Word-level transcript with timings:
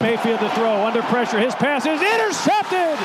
Mayfield 0.00 0.38
to 0.38 0.48
throw 0.50 0.86
under 0.86 1.02
pressure. 1.02 1.40
His 1.40 1.56
pass 1.56 1.84
is 1.84 2.00
intercepted. 2.00 2.96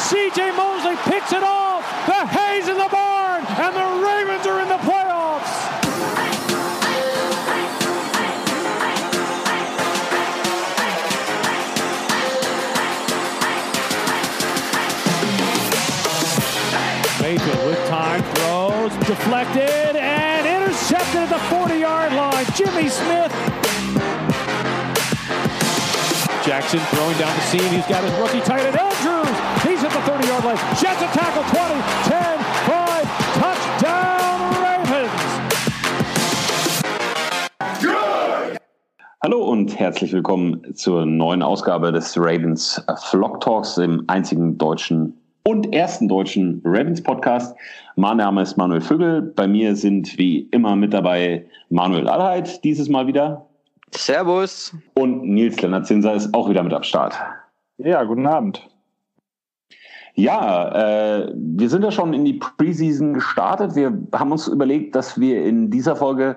CJ 0.00 0.56
Mosley 0.56 0.96
picks 1.04 1.30
it 1.30 1.42
off. 1.42 1.84
The 2.06 2.26
Hayes 2.26 2.68
in 2.68 2.78
the 2.78 2.88
barn, 2.90 3.44
and 3.44 3.76
the 3.76 3.84
Ravens 4.02 4.46
are 4.46 4.62
in 4.62 4.68
the 4.68 4.78
playoffs. 4.78 5.44
Mayfield 17.20 17.66
with 17.66 17.88
time 17.88 18.22
throws, 18.36 18.92
deflected, 19.06 19.96
and 19.96 20.46
intercepted 20.46 21.14
at 21.14 21.28
the 21.28 21.38
40 21.54 21.74
yard 21.74 22.14
line. 22.14 22.46
Jimmy 22.56 22.88
Smith 22.88 23.67
Jackson 26.48 26.80
throwing 26.96 27.18
down 27.18 27.34
the 27.36 27.42
seam. 27.42 27.60
He's 27.74 27.86
got 27.86 28.02
his 28.02 28.14
rookie 28.14 28.40
tight 28.40 28.64
end, 28.64 28.74
Andrews. 28.74 29.28
He's 29.62 29.84
at 29.84 29.92
the 29.92 29.98
30-yard 30.10 30.44
line. 30.46 30.56
Jets 30.80 31.02
a 31.02 31.06
tackle, 31.12 31.42
20, 31.44 31.82
10, 32.08 32.38
5, 32.64 33.04
touchdown 33.36 34.56
Ravens. 34.56 35.12
Hallo 39.22 39.44
und 39.44 39.78
herzlich 39.78 40.10
willkommen 40.14 40.74
zur 40.74 41.04
neuen 41.04 41.42
Ausgabe 41.42 41.92
des 41.92 42.16
Ravens 42.16 42.82
Flock 43.10 43.42
Talks, 43.42 43.74
dem 43.74 44.04
einzigen 44.06 44.56
deutschen 44.56 45.20
und 45.44 45.74
ersten 45.74 46.08
deutschen 46.08 46.62
Ravens 46.64 47.02
Podcast. 47.02 47.54
Mein 47.96 48.16
Name 48.16 48.40
ist 48.40 48.56
Manuel 48.56 48.80
Vögel. 48.80 49.20
Bei 49.20 49.46
mir 49.46 49.76
sind 49.76 50.16
wie 50.16 50.48
immer 50.50 50.76
mit 50.76 50.94
dabei 50.94 51.44
Manuel 51.68 52.08
Allheit, 52.08 52.64
dieses 52.64 52.88
Mal 52.88 53.06
wieder. 53.06 53.47
Servus. 53.94 54.74
Und 54.94 55.22
Nils 55.22 55.60
Lennart 55.60 55.86
Zinser 55.86 56.14
ist 56.14 56.34
auch 56.34 56.48
wieder 56.48 56.62
mit 56.62 56.72
am 56.72 56.82
Start. 56.82 57.16
Ja, 57.78 58.02
guten 58.04 58.26
Abend. 58.26 58.68
Ja, 60.14 61.20
äh, 61.20 61.32
wir 61.34 61.70
sind 61.70 61.84
ja 61.84 61.92
schon 61.92 62.12
in 62.12 62.24
die 62.24 62.34
Preseason 62.34 63.14
gestartet. 63.14 63.76
Wir 63.76 63.96
haben 64.12 64.32
uns 64.32 64.48
überlegt, 64.48 64.96
dass 64.96 65.20
wir 65.20 65.44
in 65.44 65.70
dieser 65.70 65.94
Folge 65.94 66.36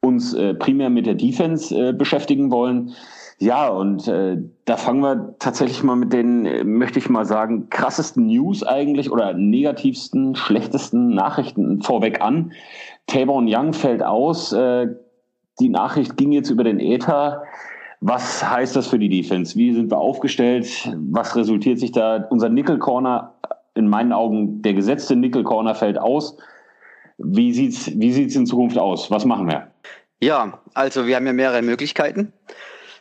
uns 0.00 0.32
äh, 0.32 0.54
primär 0.54 0.88
mit 0.88 1.04
der 1.04 1.14
Defense 1.14 1.74
äh, 1.74 1.92
beschäftigen 1.92 2.50
wollen. 2.50 2.94
Ja, 3.40 3.68
und 3.68 4.08
äh, 4.08 4.38
da 4.64 4.76
fangen 4.76 5.00
wir 5.00 5.34
tatsächlich 5.38 5.82
mal 5.84 5.94
mit 5.94 6.12
den, 6.12 6.46
äh, 6.46 6.64
möchte 6.64 6.98
ich 6.98 7.08
mal 7.08 7.24
sagen, 7.24 7.68
krassesten 7.70 8.26
News 8.26 8.64
eigentlich 8.64 9.12
oder 9.12 9.32
negativsten, 9.34 10.34
schlechtesten 10.34 11.14
Nachrichten 11.14 11.82
vorweg 11.82 12.20
an. 12.20 12.52
Tavon 13.06 13.46
Young 13.48 13.74
fällt 13.74 14.02
aus, 14.02 14.52
äh, 14.52 14.88
die 15.60 15.68
Nachricht 15.68 16.16
ging 16.16 16.32
jetzt 16.32 16.50
über 16.50 16.64
den 16.64 16.80
Äther. 16.80 17.44
Was 18.00 18.48
heißt 18.48 18.76
das 18.76 18.86
für 18.86 18.98
die 18.98 19.08
Defense? 19.08 19.56
Wie 19.56 19.74
sind 19.74 19.90
wir 19.90 19.98
aufgestellt? 19.98 20.88
Was 21.10 21.34
resultiert 21.34 21.78
sich 21.80 21.92
da? 21.92 22.26
Unser 22.30 22.48
Nickel 22.48 22.78
Corner, 22.78 23.34
in 23.74 23.88
meinen 23.88 24.12
Augen 24.12 24.62
der 24.62 24.74
gesetzte 24.74 25.16
Nickel 25.16 25.42
Corner 25.42 25.74
fällt 25.74 25.98
aus. 25.98 26.36
Wie 27.18 27.52
sieht's, 27.52 27.90
wie 27.98 28.12
sieht's 28.12 28.36
in 28.36 28.46
Zukunft 28.46 28.78
aus? 28.78 29.10
Was 29.10 29.24
machen 29.24 29.48
wir? 29.48 29.68
Ja, 30.20 30.60
also 30.74 31.06
wir 31.06 31.16
haben 31.16 31.26
ja 31.26 31.32
mehrere 31.32 31.62
Möglichkeiten. 31.62 32.32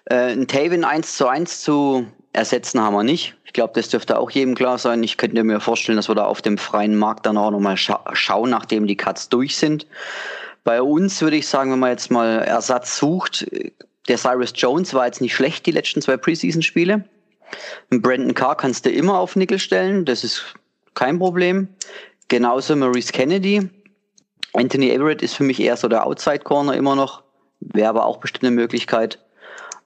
Äh, 0.05 0.33
ein 0.33 0.47
Taven 0.47 0.83
1 0.83 1.17
zu 1.17 1.28
1 1.28 1.61
zu 1.61 2.08
ersetzen 2.33 2.81
haben 2.81 2.95
wir 2.95 3.03
nicht. 3.03 3.35
Ich 3.45 3.53
glaube, 3.53 3.73
das 3.75 3.89
dürfte 3.89 4.19
auch 4.19 4.30
jedem 4.30 4.55
klar 4.55 4.78
sein. 4.78 5.03
Ich 5.03 5.17
könnte 5.17 5.44
mir 5.44 5.59
vorstellen, 5.59 5.97
dass 5.97 6.09
wir 6.09 6.16
da 6.16 6.25
auf 6.25 6.41
dem 6.41 6.58
freien 6.58 6.95
Markt 6.95 7.25
dann 7.25 7.38
auch 7.38 7.52
nochmal 7.52 7.78
scha 7.78 8.03
schauen, 8.13 8.50
nachdem 8.50 8.88
die 8.88 8.97
Cuts 8.97 9.30
durch 9.30 9.58
sind. 9.58 9.88
Bei 10.67 10.81
uns 10.81 11.21
würde 11.21 11.37
ich 11.37 11.47
sagen, 11.47 11.71
wenn 11.71 11.79
man 11.79 11.91
jetzt 11.91 12.11
mal 12.11 12.39
Ersatz 12.39 12.97
sucht, 12.97 13.47
der 14.09 14.17
Cyrus 14.17 14.51
Jones 14.53 14.93
war 14.93 15.05
jetzt 15.05 15.21
nicht 15.21 15.33
schlecht, 15.33 15.65
die 15.65 15.71
letzten 15.71 16.01
zwei 16.01 16.17
Preseason-Spiele. 16.17 17.05
Brandon 17.89 18.33
Carr 18.33 18.57
kannst 18.57 18.85
du 18.85 18.89
immer 18.89 19.17
auf 19.17 19.38
Nickel 19.38 19.59
stellen, 19.59 20.03
das 20.03 20.25
ist 20.25 20.55
kein 20.93 21.19
Problem. 21.19 21.69
Genauso 22.27 22.75
Maurice 22.75 23.13
Kennedy. 23.13 23.69
Anthony 24.51 24.89
Everett 24.89 25.22
ist 25.22 25.35
für 25.35 25.45
mich 25.45 25.61
eher 25.61 25.77
so 25.77 25.88
der 25.88 26.06
Outside-Corner 26.06 26.75
immer 26.75 26.97
noch, 26.97 27.23
wäre 27.61 27.88
aber 27.88 28.06
auch 28.06 28.17
bestimmt 28.17 28.44
eine 28.44 28.56
Möglichkeit. 28.57 29.25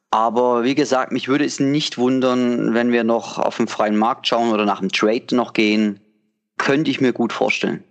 Aber 0.09 0.63
wie 0.63 0.73
gesagt, 0.73 1.11
mich 1.11 1.27
würde 1.27 1.45
es 1.45 1.59
nicht 1.59 1.99
wundern, 1.99 2.73
wenn 2.73 2.91
wir 2.91 3.03
noch 3.03 3.37
auf 3.37 3.57
dem 3.57 3.67
freien 3.67 3.97
Markt 3.97 4.25
schauen 4.25 4.51
oder 4.51 4.65
nach 4.65 4.79
dem 4.79 4.91
Trade 4.91 5.35
noch 5.35 5.53
gehen. 5.53 5.99
Könnte 6.57 6.89
ich 6.89 7.01
mir 7.01 7.13
gut 7.13 7.33
vorstellen. 7.33 7.83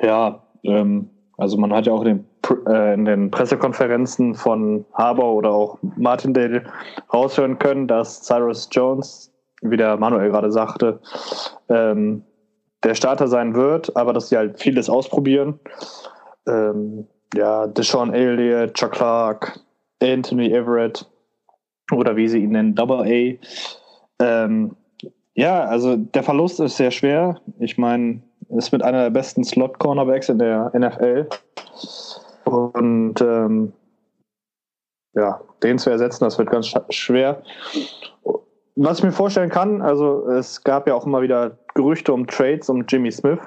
Ja, 0.00 0.45
ähm, 0.66 1.10
also 1.38 1.58
man 1.58 1.72
hat 1.72 1.86
ja 1.86 1.92
auch 1.92 2.02
in 2.02 2.24
den, 2.42 2.66
äh, 2.66 2.94
in 2.94 3.04
den 3.04 3.30
Pressekonferenzen 3.30 4.34
von 4.34 4.84
Harbour 4.94 5.34
oder 5.34 5.50
auch 5.50 5.78
Martindale 5.96 6.64
raushören 7.12 7.58
können, 7.58 7.86
dass 7.86 8.22
Cyrus 8.22 8.68
Jones, 8.72 9.32
wie 9.62 9.76
der 9.76 9.96
Manuel 9.96 10.30
gerade 10.30 10.50
sagte, 10.50 11.00
ähm, 11.68 12.22
der 12.84 12.94
Starter 12.94 13.28
sein 13.28 13.54
wird, 13.54 13.94
aber 13.96 14.12
dass 14.12 14.28
sie 14.28 14.36
halt 14.36 14.60
vieles 14.60 14.88
ausprobieren. 14.88 15.58
Ähm, 16.46 17.06
ja, 17.34 17.66
Deshaun 17.66 18.14
Elliott, 18.14 18.74
Chuck 18.74 18.92
Clark, 18.92 19.60
Anthony 20.02 20.52
Everett 20.52 21.06
oder 21.92 22.16
wie 22.16 22.28
sie 22.28 22.42
ihn 22.42 22.50
nennen, 22.50 22.74
Double 22.74 23.00
A. 23.00 24.22
Ähm, 24.22 24.76
ja, 25.34 25.64
also 25.64 25.96
der 25.96 26.22
Verlust 26.22 26.60
ist 26.60 26.76
sehr 26.76 26.90
schwer. 26.90 27.40
Ich 27.58 27.76
meine, 27.76 28.22
ist 28.50 28.72
mit 28.72 28.82
einer 28.82 29.04
der 29.04 29.10
besten 29.10 29.44
Slot-Cornerbacks 29.44 30.28
in 30.28 30.38
der 30.38 30.72
NFL. 30.74 31.28
Und 32.44 33.20
ähm, 33.20 33.72
ja, 35.14 35.40
den 35.62 35.78
zu 35.78 35.90
ersetzen, 35.90 36.24
das 36.24 36.38
wird 36.38 36.50
ganz 36.50 36.72
schwer. 36.90 37.42
Was 38.76 38.98
ich 38.98 39.04
mir 39.04 39.12
vorstellen 39.12 39.50
kann, 39.50 39.80
also 39.80 40.28
es 40.28 40.62
gab 40.62 40.86
ja 40.86 40.94
auch 40.94 41.06
immer 41.06 41.22
wieder 41.22 41.58
Gerüchte 41.74 42.12
um 42.12 42.26
Trades 42.26 42.68
um 42.68 42.84
Jimmy 42.86 43.10
Smith, 43.10 43.40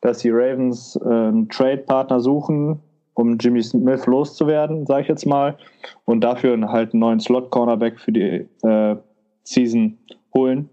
dass 0.00 0.18
die 0.18 0.30
Ravens 0.30 0.98
äh, 1.04 1.08
einen 1.08 1.48
Trade-Partner 1.48 2.20
suchen, 2.20 2.80
um 3.14 3.36
Jimmy 3.36 3.62
Smith 3.62 4.06
loszuwerden, 4.06 4.86
sage 4.86 5.02
ich 5.02 5.08
jetzt 5.08 5.26
mal, 5.26 5.56
und 6.04 6.22
dafür 6.22 6.58
halt 6.70 6.92
einen 6.92 7.00
neuen 7.00 7.20
Slot-Cornerback 7.20 8.00
für 8.00 8.12
die 8.12 8.48
äh, 8.62 8.96
Season 9.44 9.98
holen. 10.34 10.70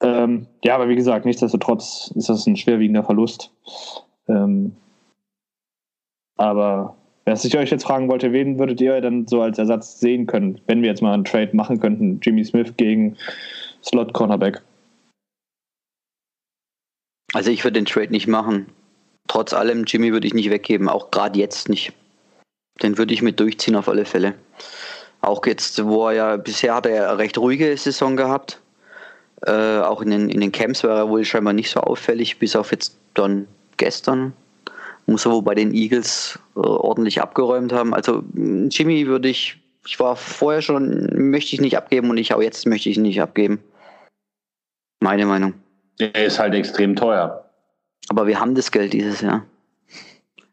Ähm, 0.00 0.46
ja, 0.62 0.74
aber 0.74 0.88
wie 0.88 0.96
gesagt, 0.96 1.26
nichtsdestotrotz 1.26 2.12
ist 2.14 2.28
das 2.28 2.46
ein 2.46 2.56
schwerwiegender 2.56 3.02
Verlust. 3.02 3.50
Ähm, 4.28 4.76
aber 6.36 6.96
was 7.24 7.44
ich 7.44 7.56
euch 7.58 7.70
jetzt 7.70 7.84
fragen 7.84 8.08
wollte, 8.08 8.32
wen 8.32 8.58
würdet 8.58 8.80
ihr 8.80 9.00
dann 9.00 9.26
so 9.26 9.42
als 9.42 9.58
Ersatz 9.58 9.98
sehen 10.00 10.26
können, 10.26 10.60
wenn 10.66 10.82
wir 10.82 10.88
jetzt 10.88 11.02
mal 11.02 11.12
einen 11.12 11.24
Trade 11.24 11.54
machen 11.54 11.80
könnten? 11.80 12.20
Jimmy 12.22 12.44
Smith 12.44 12.74
gegen 12.76 13.16
Slot 13.82 14.12
Cornerback. 14.12 14.62
Also 17.34 17.50
ich 17.50 17.64
würde 17.64 17.78
den 17.78 17.86
Trade 17.86 18.10
nicht 18.10 18.28
machen. 18.28 18.66
Trotz 19.26 19.52
allem, 19.52 19.84
Jimmy 19.84 20.12
würde 20.12 20.26
ich 20.26 20.32
nicht 20.32 20.50
weggeben, 20.50 20.88
auch 20.88 21.10
gerade 21.10 21.38
jetzt 21.38 21.68
nicht. 21.68 21.92
Den 22.82 22.96
würde 22.96 23.12
ich 23.12 23.20
mit 23.20 23.38
durchziehen 23.40 23.76
auf 23.76 23.88
alle 23.88 24.04
Fälle. 24.04 24.34
Auch 25.20 25.44
jetzt, 25.44 25.84
wo 25.84 26.06
er 26.08 26.14
ja 26.14 26.36
bisher 26.36 26.74
hat 26.74 26.86
er 26.86 26.94
ja 26.94 27.12
recht 27.12 27.36
ruhige 27.36 27.76
Saison 27.76 28.16
gehabt. 28.16 28.62
Äh, 29.46 29.78
auch 29.78 30.02
in 30.02 30.10
den, 30.10 30.28
in 30.28 30.40
den 30.40 30.52
Camps 30.52 30.82
war 30.84 30.96
er 30.96 31.08
wohl 31.08 31.24
scheinbar 31.24 31.52
nicht 31.52 31.70
so 31.70 31.80
auffällig, 31.80 32.38
bis 32.38 32.56
auf 32.56 32.72
jetzt 32.72 32.96
dann 33.14 33.46
gestern. 33.76 34.32
Muss 35.06 35.26
er 35.26 35.32
wohl 35.32 35.42
bei 35.42 35.54
den 35.54 35.72
Eagles 35.72 36.38
äh, 36.56 36.60
ordentlich 36.60 37.22
abgeräumt 37.22 37.72
haben. 37.72 37.94
Also 37.94 38.22
Jimmy 38.34 39.06
würde 39.06 39.28
ich, 39.28 39.58
ich 39.86 39.98
war 40.00 40.16
vorher 40.16 40.60
schon, 40.60 41.30
möchte 41.30 41.54
ich 41.54 41.60
nicht 41.60 41.76
abgeben 41.76 42.10
und 42.10 42.18
ich 42.18 42.34
auch 42.34 42.42
jetzt 42.42 42.66
möchte 42.66 42.88
ich 42.88 42.98
nicht 42.98 43.22
abgeben. 43.22 43.62
Meine 45.00 45.26
Meinung. 45.26 45.54
Der 46.00 46.14
ist 46.26 46.38
halt 46.38 46.54
extrem 46.54 46.96
teuer. 46.96 47.44
Aber 48.08 48.26
wir 48.26 48.40
haben 48.40 48.54
das 48.54 48.70
Geld 48.72 48.92
dieses 48.92 49.20
Jahr. 49.20 49.44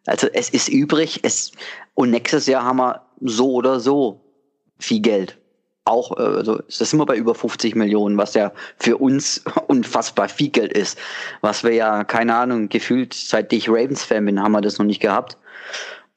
Also 0.06 0.28
es 0.32 0.50
ist 0.50 0.70
übrig, 0.70 1.22
es, 1.24 1.52
und 1.96 2.12
nächstes 2.12 2.46
Jahr 2.46 2.64
haben 2.64 2.78
wir 2.78 3.02
so 3.22 3.54
oder 3.54 3.80
so 3.80 4.22
viel 4.78 5.02
Geld 5.02 5.38
auch, 5.86 6.18
äh, 6.18 6.22
also 6.22 6.58
das 6.58 6.78
sind 6.90 7.00
wir 7.00 7.06
bei 7.06 7.16
über 7.16 7.36
50 7.36 7.76
Millionen, 7.76 8.18
was 8.18 8.34
ja 8.34 8.52
für 8.78 8.98
uns 8.98 9.44
unfassbar 9.68 10.28
viel 10.28 10.50
Geld 10.50 10.74
ist. 10.74 11.00
Was 11.42 11.64
wir 11.64 11.74
ja, 11.74 12.04
keine 12.04 12.36
Ahnung, 12.36 12.70
gefühlt, 12.70 13.14
seit 13.14 13.54
ich 13.54 13.70
Ravens-Fan 13.70 14.26
bin, 14.26 14.42
haben 14.42 14.52
wir 14.52 14.62
das 14.62 14.78
noch 14.78 14.86
nicht 14.86 15.02
gehabt. 15.02 15.38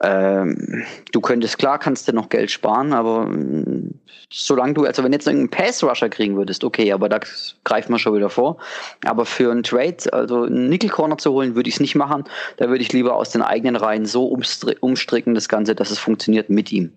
Ähm, 0.01 0.85
du 1.11 1.21
könntest, 1.21 1.59
klar, 1.59 1.79
kannst 1.79 2.07
du 2.07 2.13
noch 2.13 2.29
Geld 2.29 2.53
sparen, 2.53 2.93
aber 2.93 3.29
äh, 3.33 3.91
solange 4.31 4.75
du, 4.75 4.85
also 4.85 5.03
wenn 5.03 5.13
jetzt 5.13 5.27
irgendeinen 5.27 5.51
Pass-Rusher 5.51 6.09
kriegen 6.09 6.37
würdest, 6.37 6.63
okay, 6.63 6.93
aber 6.93 7.09
da 7.09 7.19
greift 7.65 7.91
man 7.91 7.99
schon 7.99 8.15
wieder 8.15 8.31
vor. 8.31 8.59
Aber 9.05 9.27
für 9.27 9.51
einen 9.51 9.65
Trade, 9.65 9.97
also 10.13 10.45
einen 10.45 10.69
Nickel-Corner 10.69 11.19
zu 11.19 11.33
holen, 11.33 11.57
würde 11.57 11.69
ich 11.69 11.77
es 11.77 11.81
nicht 11.81 11.97
machen. 11.97 12.25
Da 12.59 12.69
würde 12.69 12.83
ich 12.83 12.93
lieber 12.93 13.17
aus 13.17 13.31
den 13.31 13.43
eigenen 13.43 13.75
Reihen 13.75 14.07
so 14.07 14.27
umstricken, 14.27 15.35
das 15.35 15.49
Ganze, 15.49 15.75
dass 15.75 15.91
es 15.91 15.99
funktioniert 15.99 16.49
mit 16.49 16.71
ihm. 16.71 16.93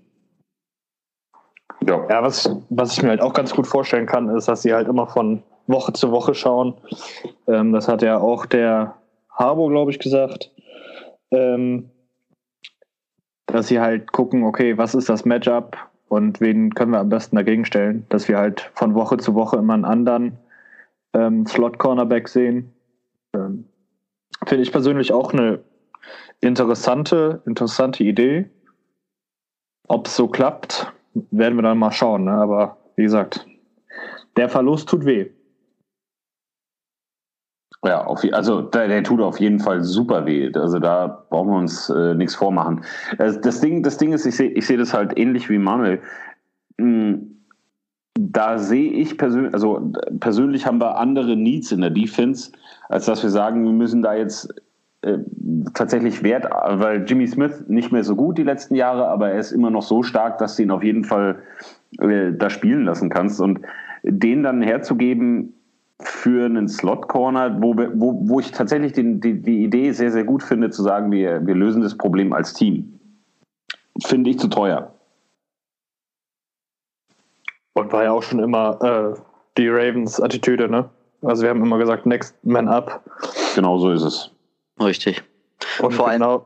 Ja, 1.87 2.07
ja 2.09 2.23
was, 2.23 2.49
was 2.69 2.93
ich 2.93 3.03
mir 3.03 3.09
halt 3.09 3.21
auch 3.21 3.33
ganz 3.33 3.53
gut 3.53 3.67
vorstellen 3.67 4.05
kann, 4.05 4.29
ist, 4.29 4.47
dass 4.47 4.61
sie 4.61 4.73
halt 4.73 4.87
immer 4.87 5.07
von 5.07 5.43
Woche 5.67 5.93
zu 5.93 6.11
Woche 6.11 6.33
schauen. 6.33 6.75
Ähm, 7.47 7.71
das 7.73 7.87
hat 7.87 8.01
ja 8.01 8.19
auch 8.19 8.45
der 8.45 8.95
Harbo, 9.29 9.67
glaube 9.67 9.91
ich, 9.91 9.99
gesagt. 9.99 10.51
Ähm, 11.31 11.89
dass 13.45 13.67
sie 13.67 13.79
halt 13.79 14.11
gucken, 14.11 14.43
okay, 14.43 14.77
was 14.77 14.95
ist 14.95 15.09
das 15.09 15.25
Matchup 15.25 15.77
und 16.07 16.41
wen 16.41 16.73
können 16.73 16.91
wir 16.91 16.99
am 16.99 17.09
besten 17.09 17.35
dagegen 17.35 17.65
stellen, 17.65 18.05
dass 18.09 18.27
wir 18.27 18.37
halt 18.37 18.71
von 18.73 18.95
Woche 18.95 19.17
zu 19.17 19.35
Woche 19.35 19.57
immer 19.57 19.73
einen 19.73 19.85
anderen 19.85 20.37
ähm, 21.13 21.45
Slot-Cornerback 21.45 22.27
sehen. 22.27 22.73
Ähm, 23.33 23.65
Finde 24.45 24.63
ich 24.63 24.71
persönlich 24.71 25.13
auch 25.13 25.33
eine 25.33 25.59
interessante, 26.39 27.41
interessante 27.45 28.03
Idee. 28.03 28.49
Ob 29.87 30.07
es 30.07 30.15
so 30.15 30.27
klappt, 30.27 30.91
werden 31.13 31.57
wir 31.57 31.63
dann 31.63 31.77
mal 31.77 31.91
schauen. 31.91 32.25
Ne? 32.25 32.31
Aber 32.31 32.77
wie 32.95 33.03
gesagt, 33.03 33.45
der 34.37 34.49
Verlust 34.49 34.89
tut 34.89 35.05
weh. 35.05 35.29
Ja, 37.83 38.05
auf, 38.05 38.23
also 38.31 38.61
der, 38.61 38.87
der, 38.87 39.03
tut 39.03 39.21
auf 39.21 39.39
jeden 39.39 39.59
Fall 39.59 39.83
super 39.83 40.25
weh. 40.25 40.51
Also 40.53 40.77
da 40.77 41.25
brauchen 41.29 41.49
wir 41.49 41.57
uns 41.57 41.89
äh, 41.89 42.13
nichts 42.13 42.35
vormachen. 42.35 42.83
Das, 43.17 43.41
das, 43.41 43.59
Ding, 43.59 43.81
das 43.81 43.97
Ding 43.97 44.13
ist, 44.13 44.25
ich 44.25 44.35
sehe 44.35 44.51
ich 44.51 44.67
seh 44.67 44.77
das 44.77 44.93
halt 44.93 45.17
ähnlich 45.17 45.49
wie 45.49 45.57
Manuel. 45.57 45.99
Hm, 46.77 47.43
da 48.19 48.59
sehe 48.59 48.91
ich 48.91 49.17
persönlich, 49.17 49.53
also 49.53 49.91
persönlich 50.19 50.65
haben 50.65 50.79
wir 50.79 50.97
andere 50.97 51.35
Needs 51.35 51.71
in 51.71 51.81
der 51.81 51.89
Defense, 51.89 52.51
als 52.89 53.05
dass 53.05 53.23
wir 53.23 53.29
sagen, 53.31 53.63
wir 53.63 53.71
müssen 53.71 54.03
da 54.03 54.13
jetzt 54.13 54.53
äh, 55.03 55.17
tatsächlich 55.73 56.21
Wert, 56.23 56.45
weil 56.51 57.05
Jimmy 57.05 57.27
Smith 57.27 57.65
nicht 57.67 57.91
mehr 57.91 58.03
so 58.03 58.15
gut 58.15 58.37
die 58.37 58.43
letzten 58.43 58.75
Jahre, 58.75 59.07
aber 59.07 59.31
er 59.31 59.39
ist 59.39 59.51
immer 59.51 59.71
noch 59.71 59.81
so 59.81 60.03
stark, 60.03 60.37
dass 60.37 60.55
du 60.55 60.63
ihn 60.63 60.71
auf 60.71 60.83
jeden 60.83 61.03
Fall 61.03 61.41
äh, 61.99 62.31
da 62.33 62.49
spielen 62.49 62.85
lassen 62.85 63.09
kannst. 63.09 63.41
Und 63.41 63.61
den 64.03 64.43
dann 64.43 64.61
herzugeben 64.61 65.53
für 65.99 66.45
einen 66.45 66.67
Slot-Corner, 66.67 67.61
wo, 67.61 67.75
wo, 67.75 68.27
wo 68.27 68.39
ich 68.39 68.51
tatsächlich 68.51 68.93
den, 68.93 69.21
die, 69.21 69.41
die 69.41 69.63
Idee 69.63 69.91
sehr, 69.91 70.11
sehr 70.11 70.23
gut 70.23 70.43
finde, 70.43 70.69
zu 70.69 70.83
sagen, 70.83 71.11
wir, 71.11 71.45
wir 71.45 71.55
lösen 71.55 71.81
das 71.81 71.97
Problem 71.97 72.33
als 72.33 72.53
Team. 72.53 72.99
Finde 74.03 74.29
ich 74.29 74.39
zu 74.39 74.47
teuer. 74.47 74.93
Und 77.73 77.91
war 77.91 78.03
ja 78.03 78.11
auch 78.11 78.23
schon 78.23 78.39
immer 78.39 78.79
äh, 79.15 79.19
die 79.57 79.67
Ravens-Attitüde, 79.67 80.69
ne? 80.69 80.89
Also 81.23 81.43
wir 81.43 81.49
haben 81.49 81.63
immer 81.63 81.77
gesagt, 81.77 82.05
next 82.05 82.35
man 82.43 82.67
up. 82.67 83.03
Genau 83.55 83.77
so 83.77 83.91
ist 83.91 84.01
es. 84.01 84.31
Richtig. 84.79 85.23
Und, 85.81 85.93
Vor 85.93 86.09
genau, 86.09 86.29
allem 86.29 86.41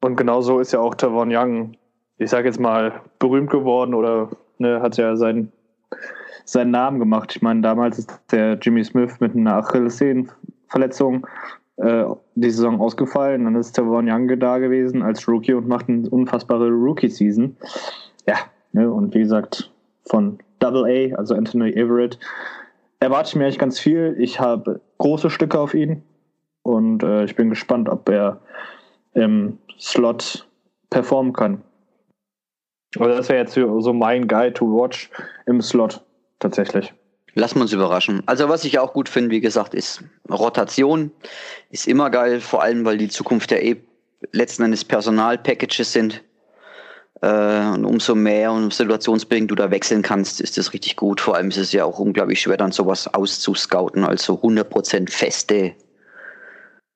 und 0.00 0.16
genau 0.16 0.40
so 0.40 0.60
ist 0.60 0.72
ja 0.72 0.80
auch 0.80 0.94
Tavon 0.94 1.34
Young, 1.34 1.76
ich 2.18 2.30
sage 2.30 2.48
jetzt 2.48 2.60
mal, 2.60 3.00
berühmt 3.18 3.50
geworden 3.50 3.94
oder 3.94 4.30
ne, 4.58 4.80
hat 4.80 4.96
ja 4.96 5.16
seinen, 5.16 5.52
seinen 6.44 6.70
Namen 6.70 6.98
gemacht. 6.98 7.34
Ich 7.34 7.42
meine, 7.42 7.60
damals 7.60 7.98
ist 7.98 8.20
der 8.30 8.54
Jimmy 8.54 8.84
Smith 8.84 9.20
mit 9.20 9.34
einer 9.34 9.56
Achillessehnenverletzung 9.56 11.26
äh, 11.76 12.04
die 12.34 12.50
Saison 12.50 12.80
ausgefallen. 12.80 13.44
Dann 13.44 13.56
ist 13.56 13.72
Tavon 13.72 14.08
Young 14.08 14.38
da 14.38 14.58
gewesen 14.58 15.02
als 15.02 15.26
Rookie 15.28 15.54
und 15.54 15.68
macht 15.68 15.88
eine 15.88 16.08
unfassbare 16.08 16.68
Rookie-Season. 16.68 17.56
Ja, 18.26 18.36
ne, 18.72 18.90
und 18.90 19.14
wie 19.14 19.20
gesagt, 19.20 19.72
von 20.04 20.38
Double 20.58 20.84
A, 20.84 21.16
also 21.16 21.34
Anthony 21.34 21.70
Everett, 21.72 22.18
erwarte 23.00 23.30
ich 23.30 23.36
mir 23.36 23.44
eigentlich 23.44 23.58
ganz 23.58 23.78
viel. 23.78 24.16
Ich 24.18 24.40
habe 24.40 24.80
große 24.98 25.30
Stücke 25.30 25.58
auf 25.58 25.74
ihn 25.74 26.02
und 26.68 27.02
äh, 27.02 27.24
ich 27.24 27.34
bin 27.34 27.48
gespannt, 27.48 27.88
ob 27.88 28.08
er 28.10 28.40
im 29.14 29.58
Slot 29.80 30.46
performen 30.90 31.32
kann. 31.32 31.62
Also 32.98 33.16
das 33.16 33.28
wäre 33.28 33.40
jetzt 33.40 33.54
so 33.54 33.92
mein 33.92 34.28
Guy 34.28 34.52
to 34.52 34.66
watch 34.66 35.10
im 35.46 35.62
Slot 35.62 36.04
tatsächlich. 36.38 36.92
Wir 37.34 37.42
uns 37.56 37.72
überraschen. 37.72 38.22
Also 38.26 38.48
was 38.48 38.64
ich 38.64 38.78
auch 38.78 38.92
gut 38.92 39.08
finde, 39.08 39.30
wie 39.30 39.40
gesagt, 39.40 39.74
ist 39.74 40.02
Rotation. 40.30 41.10
Ist 41.70 41.86
immer 41.86 42.10
geil, 42.10 42.40
vor 42.40 42.62
allem 42.62 42.84
weil 42.84 42.98
die 42.98 43.08
Zukunft 43.08 43.50
der 43.50 43.64
e 43.64 43.76
letzten 44.32 44.64
Endes 44.64 44.84
Personalpackages 44.84 45.92
sind. 45.92 46.22
Äh, 47.22 47.68
und 47.70 47.84
umso 47.84 48.14
mehr 48.14 48.52
und 48.52 48.74
situationsbedingt 48.74 49.50
du 49.50 49.54
da 49.54 49.70
wechseln 49.70 50.02
kannst, 50.02 50.40
ist 50.40 50.58
das 50.58 50.72
richtig 50.72 50.96
gut. 50.96 51.20
Vor 51.20 51.36
allem 51.36 51.48
ist 51.48 51.56
es 51.56 51.72
ja 51.72 51.84
auch 51.84 51.98
unglaublich 51.98 52.40
schwer, 52.40 52.56
dann 52.56 52.72
sowas 52.72 53.12
auszuscouten. 53.12 54.04
Also 54.04 54.34
100% 54.34 55.10
feste 55.10 55.74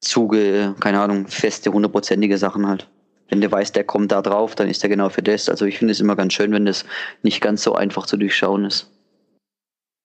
Zuge, 0.02 0.74
keine 0.80 1.00
Ahnung, 1.00 1.26
feste, 1.28 1.72
hundertprozentige 1.72 2.36
Sachen 2.36 2.68
halt. 2.68 2.88
Wenn 3.28 3.40
der 3.40 3.50
weiß, 3.50 3.72
der 3.72 3.84
kommt 3.84 4.12
da 4.12 4.20
drauf, 4.20 4.54
dann 4.54 4.68
ist 4.68 4.82
der 4.82 4.90
genau 4.90 5.08
für 5.08 5.22
das. 5.22 5.48
Also 5.48 5.64
ich 5.64 5.78
finde 5.78 5.92
es 5.92 6.00
immer 6.00 6.16
ganz 6.16 6.34
schön, 6.34 6.52
wenn 6.52 6.66
das 6.66 6.84
nicht 7.22 7.40
ganz 7.40 7.62
so 7.62 7.74
einfach 7.74 8.04
zu 8.04 8.18
durchschauen 8.18 8.66
ist. 8.66 8.90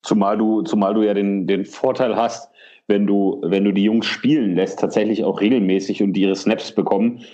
Zumal 0.03 0.37
du, 0.37 0.61
zumal 0.61 0.93
du 0.93 1.01
ja 1.01 1.13
den, 1.13 1.47
den 1.47 1.65
Vorteil 1.65 2.15
hast, 2.15 2.49
wenn 2.87 3.05
du, 3.05 3.41
wenn 3.43 3.65
du 3.65 3.73
die 3.73 3.83
Jungs 3.83 4.05
spielen 4.05 4.55
lässt, 4.55 4.79
tatsächlich 4.79 5.25
auch 5.25 5.41
regelmäßig 5.41 6.01
und 6.01 6.15
ihre 6.15 6.35
Snaps 6.35 6.71
bekommen, 6.71 7.25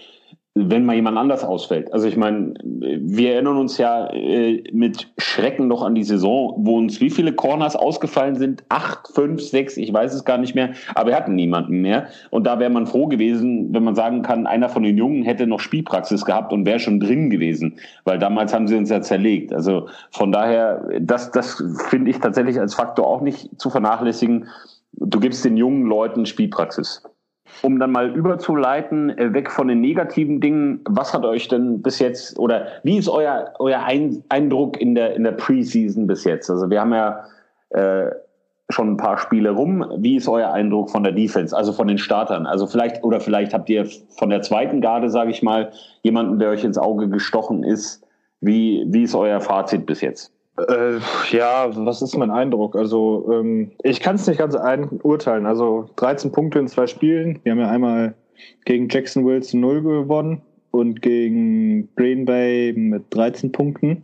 wenn 0.55 0.85
mal 0.85 0.95
jemand 0.95 1.17
anders 1.17 1.43
ausfällt. 1.43 1.91
Also 1.93 2.07
ich 2.07 2.15
meine, 2.15 2.53
wir 2.63 3.33
erinnern 3.33 3.57
uns 3.57 3.79
ja 3.79 4.07
äh, 4.13 4.63
mit 4.71 5.11
Schrecken 5.17 5.67
noch 5.67 5.81
an 5.81 5.95
die 5.95 6.03
Saison, 6.03 6.53
wo 6.57 6.77
uns 6.77 7.01
wie 7.01 7.09
viele 7.09 7.33
Corners 7.33 7.75
ausgefallen 7.75 8.35
sind? 8.35 8.63
Acht, 8.69 9.07
fünf, 9.07 9.41
sechs, 9.41 9.77
ich 9.77 9.91
weiß 9.91 10.13
es 10.13 10.25
gar 10.25 10.37
nicht 10.37 10.53
mehr, 10.53 10.73
aber 10.93 11.09
wir 11.09 11.15
hatten 11.15 11.33
niemanden 11.33 11.81
mehr. 11.81 12.07
Und 12.29 12.45
da 12.45 12.59
wäre 12.59 12.69
man 12.69 12.85
froh 12.85 13.07
gewesen, 13.07 13.73
wenn 13.73 13.83
man 13.83 13.95
sagen 13.95 14.21
kann, 14.21 14.45
einer 14.45 14.69
von 14.69 14.83
den 14.83 14.95
Jungen 14.95 15.23
hätte 15.23 15.47
noch 15.47 15.59
Spielpraxis 15.59 16.23
gehabt 16.23 16.53
und 16.53 16.67
wäre 16.67 16.79
schon 16.79 16.99
drin 16.99 17.31
gewesen, 17.31 17.79
weil 18.03 18.19
damals 18.19 18.53
haben 18.53 18.67
sie 18.67 18.75
uns 18.75 18.91
ja 18.91 19.01
zerlegt. 19.01 19.53
Also 19.53 19.87
von 20.11 20.31
daher, 20.31 20.87
das, 20.99 21.31
das 21.31 21.63
finde 21.89 22.11
ich 22.11 22.19
tatsächlich 22.19 22.59
als 22.59 22.75
Faktor 22.75 23.07
auch 23.07 23.21
nicht 23.21 23.59
zu 23.59 23.71
vernachlässigen. 23.71 24.47
Du 24.91 25.19
gibst 25.19 25.43
den 25.43 25.57
jungen 25.57 25.87
Leuten 25.87 26.27
Spielpraxis 26.27 27.01
um 27.61 27.79
dann 27.79 27.91
mal 27.91 28.15
überzuleiten, 28.15 29.09
äh, 29.17 29.33
weg 29.33 29.51
von 29.51 29.67
den 29.67 29.81
negativen 29.81 30.41
Dingen, 30.41 30.81
was 30.85 31.13
hat 31.13 31.25
euch 31.25 31.47
denn 31.47 31.81
bis 31.81 31.99
jetzt 31.99 32.37
oder 32.39 32.67
wie 32.83 32.97
ist 32.97 33.09
euer, 33.09 33.53
euer 33.59 33.83
Eindruck 34.29 34.79
in 34.79 34.95
der, 34.95 35.15
in 35.15 35.23
der 35.23 35.31
Preseason 35.31 36.07
bis 36.07 36.23
jetzt? 36.23 36.49
Also 36.49 36.69
wir 36.69 36.81
haben 36.81 36.93
ja 36.93 37.25
äh, 37.69 38.11
schon 38.69 38.91
ein 38.91 38.97
paar 38.97 39.17
Spiele 39.17 39.51
rum. 39.51 39.85
Wie 39.97 40.15
ist 40.15 40.27
euer 40.27 40.51
Eindruck 40.51 40.89
von 40.89 41.03
der 41.03 41.11
Defense, 41.13 41.55
also 41.55 41.73
von 41.73 41.87
den 41.87 41.97
Startern? 41.97 42.45
Also 42.45 42.67
vielleicht, 42.67 43.03
oder 43.03 43.19
vielleicht 43.19 43.53
habt 43.53 43.69
ihr 43.69 43.85
von 44.17 44.29
der 44.29 44.41
zweiten 44.41 44.81
Garde, 44.81 45.09
sage 45.09 45.31
ich 45.31 45.43
mal, 45.43 45.71
jemanden, 46.01 46.39
der 46.39 46.49
euch 46.49 46.63
ins 46.63 46.77
Auge 46.77 47.09
gestochen 47.09 47.63
ist. 47.63 48.05
Wie, 48.41 48.83
wie 48.87 49.03
ist 49.03 49.15
euer 49.15 49.39
Fazit 49.39 49.85
bis 49.85 50.01
jetzt? 50.01 50.33
Äh, 50.57 50.99
ja, 51.31 51.69
was 51.73 52.01
ist 52.01 52.15
mein 52.17 52.31
Eindruck? 52.31 52.75
Also, 52.75 53.29
ähm, 53.33 53.71
ich 53.83 53.99
kann 53.99 54.15
es 54.15 54.27
nicht 54.27 54.37
ganz 54.37 54.55
urteilen. 55.01 55.45
Also, 55.45 55.89
13 55.95 56.31
Punkte 56.31 56.59
in 56.59 56.67
zwei 56.67 56.87
Spielen. 56.87 57.39
Wir 57.43 57.53
haben 57.53 57.59
ja 57.59 57.69
einmal 57.69 58.13
gegen 58.65 58.87
Jacksonville 58.89 59.41
zu 59.41 59.57
0 59.57 59.81
gewonnen 59.81 60.41
und 60.71 61.01
gegen 61.01 61.89
Green 61.95 62.25
Bay 62.25 62.73
mit 62.73 63.05
13 63.11 63.51
Punkten. 63.51 64.03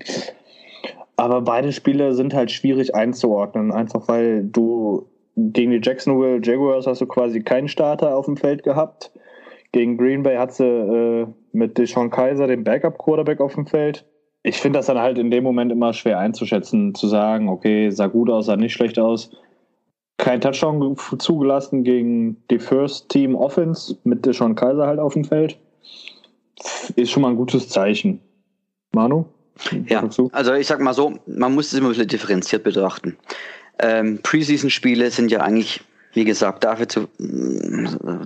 Aber 1.18 1.42
beide 1.42 1.72
Spiele 1.72 2.14
sind 2.14 2.34
halt 2.34 2.50
schwierig 2.50 2.96
einzuordnen, 2.96 3.72
einfach 3.72 4.08
weil 4.08 4.44
du 4.44 5.06
gegen 5.36 5.72
die 5.72 5.82
Jacksonville 5.82 6.40
Jaguars 6.42 6.88
hast 6.88 7.02
du 7.02 7.06
quasi 7.06 7.42
keinen 7.42 7.68
Starter 7.68 8.16
auf 8.16 8.26
dem 8.26 8.38
Feld 8.38 8.64
gehabt. 8.64 9.12
Gegen 9.72 9.98
Green 9.98 10.24
Bay 10.24 10.38
hat 10.38 10.54
sie 10.54 10.66
äh, 10.66 11.28
mit 11.52 11.78
Deshaun 11.78 12.10
Kaiser 12.10 12.48
den 12.48 12.64
Backup-Quarterback 12.64 13.40
auf 13.40 13.56
dem 13.56 13.68
Feld 13.68 14.06
ich 14.50 14.58
finde 14.58 14.80
das 14.80 14.88
dann 14.88 14.98
halt 14.98 15.18
in 15.18 15.32
dem 15.32 15.44
Moment 15.44 15.72
immer 15.72 15.94
schwer 15.94 16.20
einzuschätzen, 16.20 16.96
zu 16.96 17.08
sagen, 17.08 17.50
okay, 17.50 17.92
sah 17.92 18.08
gut 18.08 18.30
aus, 18.30 18.48
sah 18.48 18.56
nicht 18.56 18.74
schlecht 18.74 18.98
aus. 18.98 19.32
Kein 20.18 20.42
Touchdown 20.42 20.98
zugelassen 21.20 21.84
gegen 21.84 22.36
die 22.50 22.60
First 22.60 23.10
Team 23.10 23.36
Offense 23.36 23.98
mit 24.04 24.26
Sean 24.34 24.56
Kaiser 24.56 24.88
halt 24.88 25.00
auf 25.00 25.14
dem 25.14 25.24
Feld. 25.24 25.58
Ist 26.96 27.12
schon 27.12 27.22
mal 27.22 27.30
ein 27.30 27.38
gutes 27.38 27.70
Zeichen. 27.70 28.20
Manu? 28.92 29.26
Ja, 29.88 30.10
also 30.32 30.54
ich 30.54 30.68
sag 30.68 30.82
mal 30.82 30.94
so, 30.94 31.14
man 31.28 31.54
muss 31.54 31.68
es 31.68 31.74
immer 31.74 31.88
ein 31.88 31.92
bisschen 31.92 32.08
differenziert 32.08 32.64
betrachten. 32.64 33.18
Ähm, 33.78 34.20
Preseason-Spiele 34.24 35.12
sind 35.12 35.32
ja 35.32 35.42
eigentlich 35.42 35.82
wie 36.14 36.26
gesagt, 36.26 36.64
dafür 36.64 36.90
zu, 36.90 37.08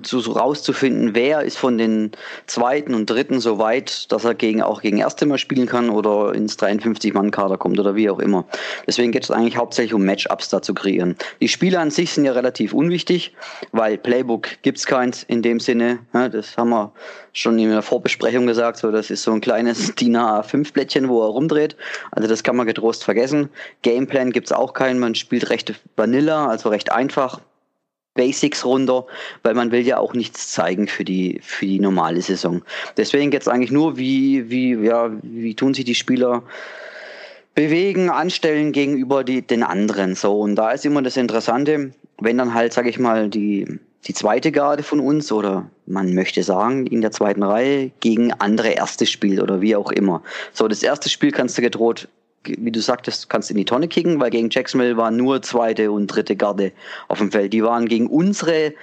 zu 0.04 0.20
so 0.20 0.32
rauszufinden, 0.32 1.16
wer 1.16 1.42
ist 1.42 1.58
von 1.58 1.78
den 1.78 2.12
zweiten 2.48 2.94
und 2.94 3.10
dritten 3.10 3.40
so 3.42 3.58
weit, 3.58 4.12
dass 4.12 4.24
er 4.24 4.36
gegen, 4.36 4.62
auch 4.62 4.82
gegen 4.82 4.98
Erste 5.00 5.26
mal 5.26 5.38
spielen 5.38 5.68
kann 5.68 5.90
oder 5.90 6.34
ins 6.34 6.58
53-Mann-Kader 6.58 7.58
kommt 7.58 7.80
oder 7.80 7.96
wie 7.96 8.10
auch 8.10 8.20
immer. 8.20 8.46
Deswegen 8.88 9.12
geht 9.12 9.24
es 9.24 9.32
eigentlich 9.32 9.58
hauptsächlich 9.58 9.94
um 9.94 10.06
Matchups 10.06 10.50
da 10.50 10.62
zu 10.62 10.74
kreieren. 10.74 11.18
Die 11.42 11.50
Spiele 11.50 11.80
an 11.80 11.92
sich 11.92 12.14
sind 12.14 12.24
ja 12.24 12.32
relativ 12.32 12.74
unwichtig, 12.74 13.34
weil 13.72 13.98
Playbook 13.98 14.62
gibt's 14.62 14.86
keins 14.86 15.24
in 15.24 15.42
dem 15.42 15.60
Sinne. 15.60 16.00
Ja, 16.14 16.30
das 16.30 16.56
haben 16.56 16.70
wir 16.70 16.94
schon 17.34 17.60
in 17.60 17.70
der 17.70 17.82
Vorbesprechung 17.82 18.48
gesagt, 18.48 18.78
so 18.78 18.92
das 18.92 19.10
ist 19.10 19.24
so 19.24 19.34
ein 19.34 19.42
kleines 19.42 19.94
DIN 20.00 20.16
A5-Blättchen, 20.16 21.10
wo 21.10 21.22
er 21.22 21.30
rumdreht. 21.30 21.76
Also 22.12 22.30
das 22.30 22.44
kann 22.44 22.56
man 22.56 22.66
getrost 22.66 23.04
vergessen. 23.04 23.50
Gameplan 23.82 24.32
gibt's 24.32 24.54
auch 24.54 24.74
keinen, 24.74 25.00
man 25.00 25.16
spielt 25.16 25.50
recht 25.50 25.74
Vanilla, 25.98 26.48
also 26.48 26.70
recht 26.70 26.92
einfach 26.92 27.42
Basics 28.16 28.64
runter, 28.66 29.06
weil 29.42 29.56
man 29.56 29.72
will 29.72 29.86
ja 29.86 29.98
auch 29.98 30.14
nichts 30.14 30.52
zeigen 30.52 30.88
für 30.88 31.04
die, 31.04 31.40
für 31.42 31.66
die 31.66 31.80
normale 31.80 32.22
Saison. 32.22 32.62
Deswegen 32.98 33.32
geht 33.32 33.42
es 33.42 33.48
eigentlich 33.48 33.72
nur, 33.72 33.98
wie, 33.98 34.50
wie, 34.50 34.74
ja, 34.76 35.12
wie 35.22 35.56
tun 35.56 35.74
sich 35.74 35.86
die 35.86 35.96
Spieler 35.96 36.44
bewegen, 37.56 38.10
anstellen 38.10 38.72
gegenüber 38.72 39.24
die, 39.24 39.42
den 39.42 39.64
anderen. 39.64 40.16
So, 40.16 40.40
und 40.40 40.56
da 40.56 40.72
ist 40.72 40.86
immer 40.86 41.02
das 41.02 41.18
Interessante, 41.18 41.92
wenn 42.20 42.38
dann 42.38 42.54
halt, 42.54 42.74
sag 42.74 42.88
ich 42.88 43.00
mal, 43.00 43.30
die, 43.30 43.80
die 44.06 44.14
zweite 44.14 44.52
Garde 44.52 44.84
von 44.84 45.00
uns 45.00 45.32
oder 45.32 45.70
man 45.86 46.14
möchte 46.14 46.44
sagen, 46.44 46.88
in 46.88 47.02
der 47.02 47.12
zweiten 47.12 47.44
Reihe 47.44 47.92
gegen 48.00 48.34
andere 48.34 48.70
erste 48.70 49.06
spielt 49.06 49.42
oder 49.42 49.62
wie 49.62 49.76
auch 49.76 49.92
immer. 49.92 50.22
So, 50.52 50.68
das 50.68 50.84
erste 50.84 51.10
Spiel 51.10 51.32
kannst 51.32 51.58
du 51.58 51.62
gedroht 51.62 52.08
wie 52.46 52.72
du 52.72 52.82
sagtest, 52.82 53.30
kannst 53.30 53.52
in 53.52 53.58
die 53.58 53.66
Tonne 53.66 53.88
kicken, 53.88 54.20
weil 54.20 54.30
gegen 54.30 54.50
Jacksonville 54.50 54.98
waren 54.98 55.16
nur 55.18 55.42
zweite 55.42 55.92
und 55.92 56.08
dritte 56.08 56.36
Garde 56.36 56.72
auf 57.08 57.20
dem 57.20 57.32
Feld. 57.32 57.54
Die 57.54 57.64
waren 57.64 57.88
gegen 57.88 58.08
unsere 58.08 58.74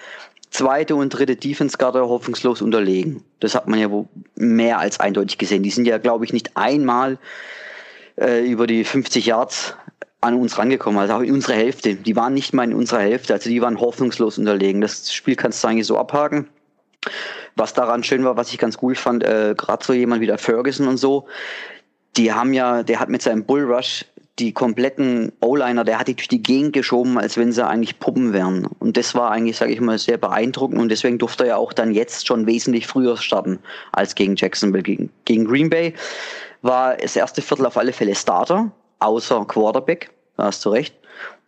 zweite 0.50 0.96
und 0.96 1.10
dritte 1.10 1.36
Defense-Garde 1.36 2.00
hoffnungslos 2.00 2.60
unterlegen. 2.62 3.22
Das 3.38 3.54
hat 3.54 3.68
man 3.68 3.78
ja 3.78 3.88
mehr 4.34 4.78
als 4.78 5.00
eindeutig 5.00 5.38
gesehen. 5.38 5.62
Die 5.62 5.70
sind 5.70 5.86
ja, 5.86 5.98
glaube 5.98 6.24
ich, 6.24 6.32
nicht 6.32 6.56
einmal 6.56 7.18
äh, 8.18 8.44
über 8.44 8.66
die 8.66 8.84
50 8.84 9.26
Yards 9.26 9.74
an 10.20 10.34
uns 10.34 10.58
rangekommen, 10.58 11.00
also 11.00 11.14
auch 11.14 11.20
in 11.20 11.32
unsere 11.32 11.54
Hälfte. 11.54 11.94
Die 11.94 12.16
waren 12.16 12.34
nicht 12.34 12.52
mal 12.52 12.64
in 12.64 12.74
unserer 12.74 13.00
Hälfte, 13.00 13.32
also 13.32 13.48
die 13.48 13.62
waren 13.62 13.80
hoffnungslos 13.80 14.38
unterlegen. 14.38 14.80
Das 14.80 15.12
Spiel 15.12 15.36
kannst 15.36 15.64
du 15.64 15.68
eigentlich 15.68 15.86
so 15.86 15.96
abhaken. 15.96 16.48
Was 17.56 17.72
daran 17.72 18.04
schön 18.04 18.24
war, 18.24 18.36
was 18.36 18.52
ich 18.52 18.58
ganz 18.58 18.78
cool 18.82 18.94
fand, 18.94 19.24
äh, 19.24 19.54
gerade 19.56 19.84
so 19.84 19.94
jemand 19.94 20.20
wie 20.20 20.26
der 20.26 20.38
Ferguson 20.38 20.88
und 20.88 20.98
so, 20.98 21.26
die 22.16 22.32
haben 22.32 22.52
ja, 22.52 22.82
der 22.82 23.00
hat 23.00 23.08
mit 23.08 23.22
seinem 23.22 23.44
Bullrush 23.44 24.04
die 24.40 24.52
kompletten 24.52 25.32
O-Liner, 25.40 25.84
der 25.84 25.98
hat 25.98 26.08
die 26.08 26.16
durch 26.16 26.28
die 26.28 26.42
Gegend 26.42 26.72
geschoben, 26.72 27.18
als 27.18 27.36
wenn 27.36 27.52
sie 27.52 27.66
eigentlich 27.66 27.98
Puppen 27.98 28.32
wären. 28.32 28.66
Und 28.78 28.96
das 28.96 29.14
war 29.14 29.30
eigentlich, 29.30 29.58
sage 29.58 29.72
ich 29.72 29.80
mal, 29.80 29.98
sehr 29.98 30.16
beeindruckend 30.16 30.80
und 30.80 30.88
deswegen 30.88 31.18
durfte 31.18 31.44
er 31.44 31.48
ja 31.48 31.56
auch 31.56 31.72
dann 31.72 31.92
jetzt 31.92 32.26
schon 32.26 32.46
wesentlich 32.46 32.86
früher 32.86 33.16
starten 33.18 33.58
als 33.92 34.14
gegen 34.14 34.36
Jacksonville. 34.36 34.82
Gegen, 34.82 35.10
gegen 35.26 35.44
Green 35.44 35.68
Bay 35.68 35.94
war 36.62 36.96
das 36.96 37.16
erste 37.16 37.42
Viertel 37.42 37.66
auf 37.66 37.76
alle 37.76 37.92
Fälle 37.92 38.14
Starter, 38.14 38.72
außer 38.98 39.44
Quarterback, 39.44 40.10
da 40.36 40.44
hast 40.44 40.64
du 40.64 40.70
recht. 40.70 40.94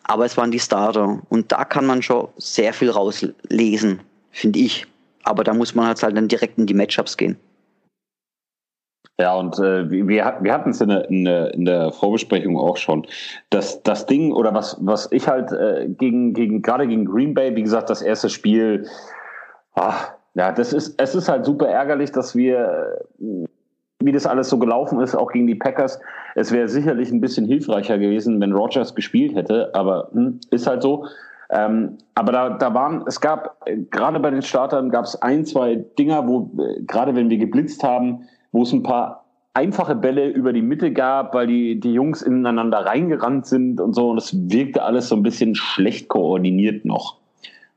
Aber 0.05 0.27
es 0.27 0.37
waren 0.37 0.51
die 0.51 0.61
Starter 0.61 1.23
und 1.29 1.51
da 1.51 1.65
kann 1.65 1.87
man 1.87 2.03
schon 2.03 2.29
sehr 2.37 2.75
viel 2.75 2.91
rauslesen, 2.91 4.01
finde 4.33 4.59
ich. 4.59 4.87
Aber 5.23 5.45
da 5.45 5.55
muss 5.55 5.75
man 5.75 5.87
halt, 5.87 6.03
halt 6.03 6.17
dann 6.17 6.29
direkt 6.29 6.59
in 6.59 6.67
die 6.67 6.75
Matchups 6.75 7.17
gehen. 7.17 7.37
Ja, 9.21 9.35
und 9.35 9.59
äh, 9.59 9.91
wir, 9.91 10.39
wir 10.41 10.53
hatten 10.53 10.71
es 10.71 10.81
in, 10.81 10.91
in, 10.91 11.27
in, 11.27 11.65
der 11.65 11.93
Vorbesprechung 11.93 12.59
auch 12.59 12.77
schon. 12.77 13.07
Das, 13.51 13.83
das 13.83 14.07
Ding, 14.07 14.33
oder 14.33 14.55
was, 14.55 14.79
was 14.81 15.11
ich 15.13 15.29
halt 15.29 15.53
äh, 15.53 15.87
gegen, 15.89 16.33
gegen, 16.33 16.63
gerade 16.63 16.89
gegen 16.89 17.05
Green 17.05 17.35
Bay, 17.35 17.55
wie 17.55 17.63
gesagt, 17.63 17.91
das 17.91 18.03
erste 18.03 18.31
Spiel, 18.31 18.87
ach, 19.75 20.13
ja, 20.35 20.51
das 20.51 20.73
ist, 20.73 20.95
es 21.01 21.15
ist 21.15 21.29
halt 21.29 21.45
super 21.45 21.69
ärgerlich, 21.69 22.11
dass 22.11 22.35
wir, 22.35 23.05
wie 24.01 24.13
das 24.13 24.27
alles 24.27 24.49
so 24.49 24.59
gelaufen 24.59 25.01
ist, 25.01 25.15
auch 25.15 25.31
gegen 25.31 25.47
die 25.47 25.55
Packers. 25.55 26.01
Es 26.35 26.51
wäre 26.51 26.69
sicherlich 26.69 27.11
ein 27.11 27.21
bisschen 27.21 27.47
hilfreicher 27.47 27.99
gewesen, 27.99 28.41
wenn 28.41 28.53
Rogers 28.53 28.95
gespielt 28.95 29.35
hätte, 29.35 29.71
aber 29.75 30.09
hm, 30.13 30.41
ist 30.51 30.67
halt 30.67 30.83
so. 30.83 31.07
Ähm, 31.51 31.99
aber 32.15 32.33
da, 32.33 32.51
da 32.51 32.73
waren, 32.73 33.05
es 33.07 33.21
gab, 33.21 33.59
äh, 33.67 33.77
gerade 33.91 34.19
bei 34.21 34.31
den 34.31 34.41
Startern 34.41 34.89
gab 34.89 35.05
es 35.05 35.21
ein, 35.21 35.45
zwei 35.45 35.77
Dinger, 35.99 36.27
wo, 36.27 36.51
äh, 36.59 36.81
gerade 36.83 37.15
wenn 37.15 37.29
wir 37.29 37.37
geblitzt 37.37 37.85
haben, 37.85 38.27
wo 38.53 38.63
es 38.63 38.73
ein 38.73 38.83
paar 38.83 39.25
einfache 39.55 39.95
Bälle 39.95 40.29
über 40.29 40.53
die 40.53 40.63
Mitte 40.63 40.93
gab, 40.93 41.35
weil 41.35 41.47
die, 41.47 41.79
die 41.79 41.93
Jungs 41.93 42.23
ineinander 42.23 42.79
reingerannt 42.79 43.47
sind 43.47 43.81
und 43.81 43.95
so. 43.95 44.11
Und 44.11 44.19
es 44.19 44.51
wirkte 44.51 44.83
alles 44.83 45.09
so 45.09 45.17
ein 45.17 45.23
bisschen 45.23 45.55
schlecht 45.55 46.09
koordiniert 46.09 46.85
noch. 46.85 47.17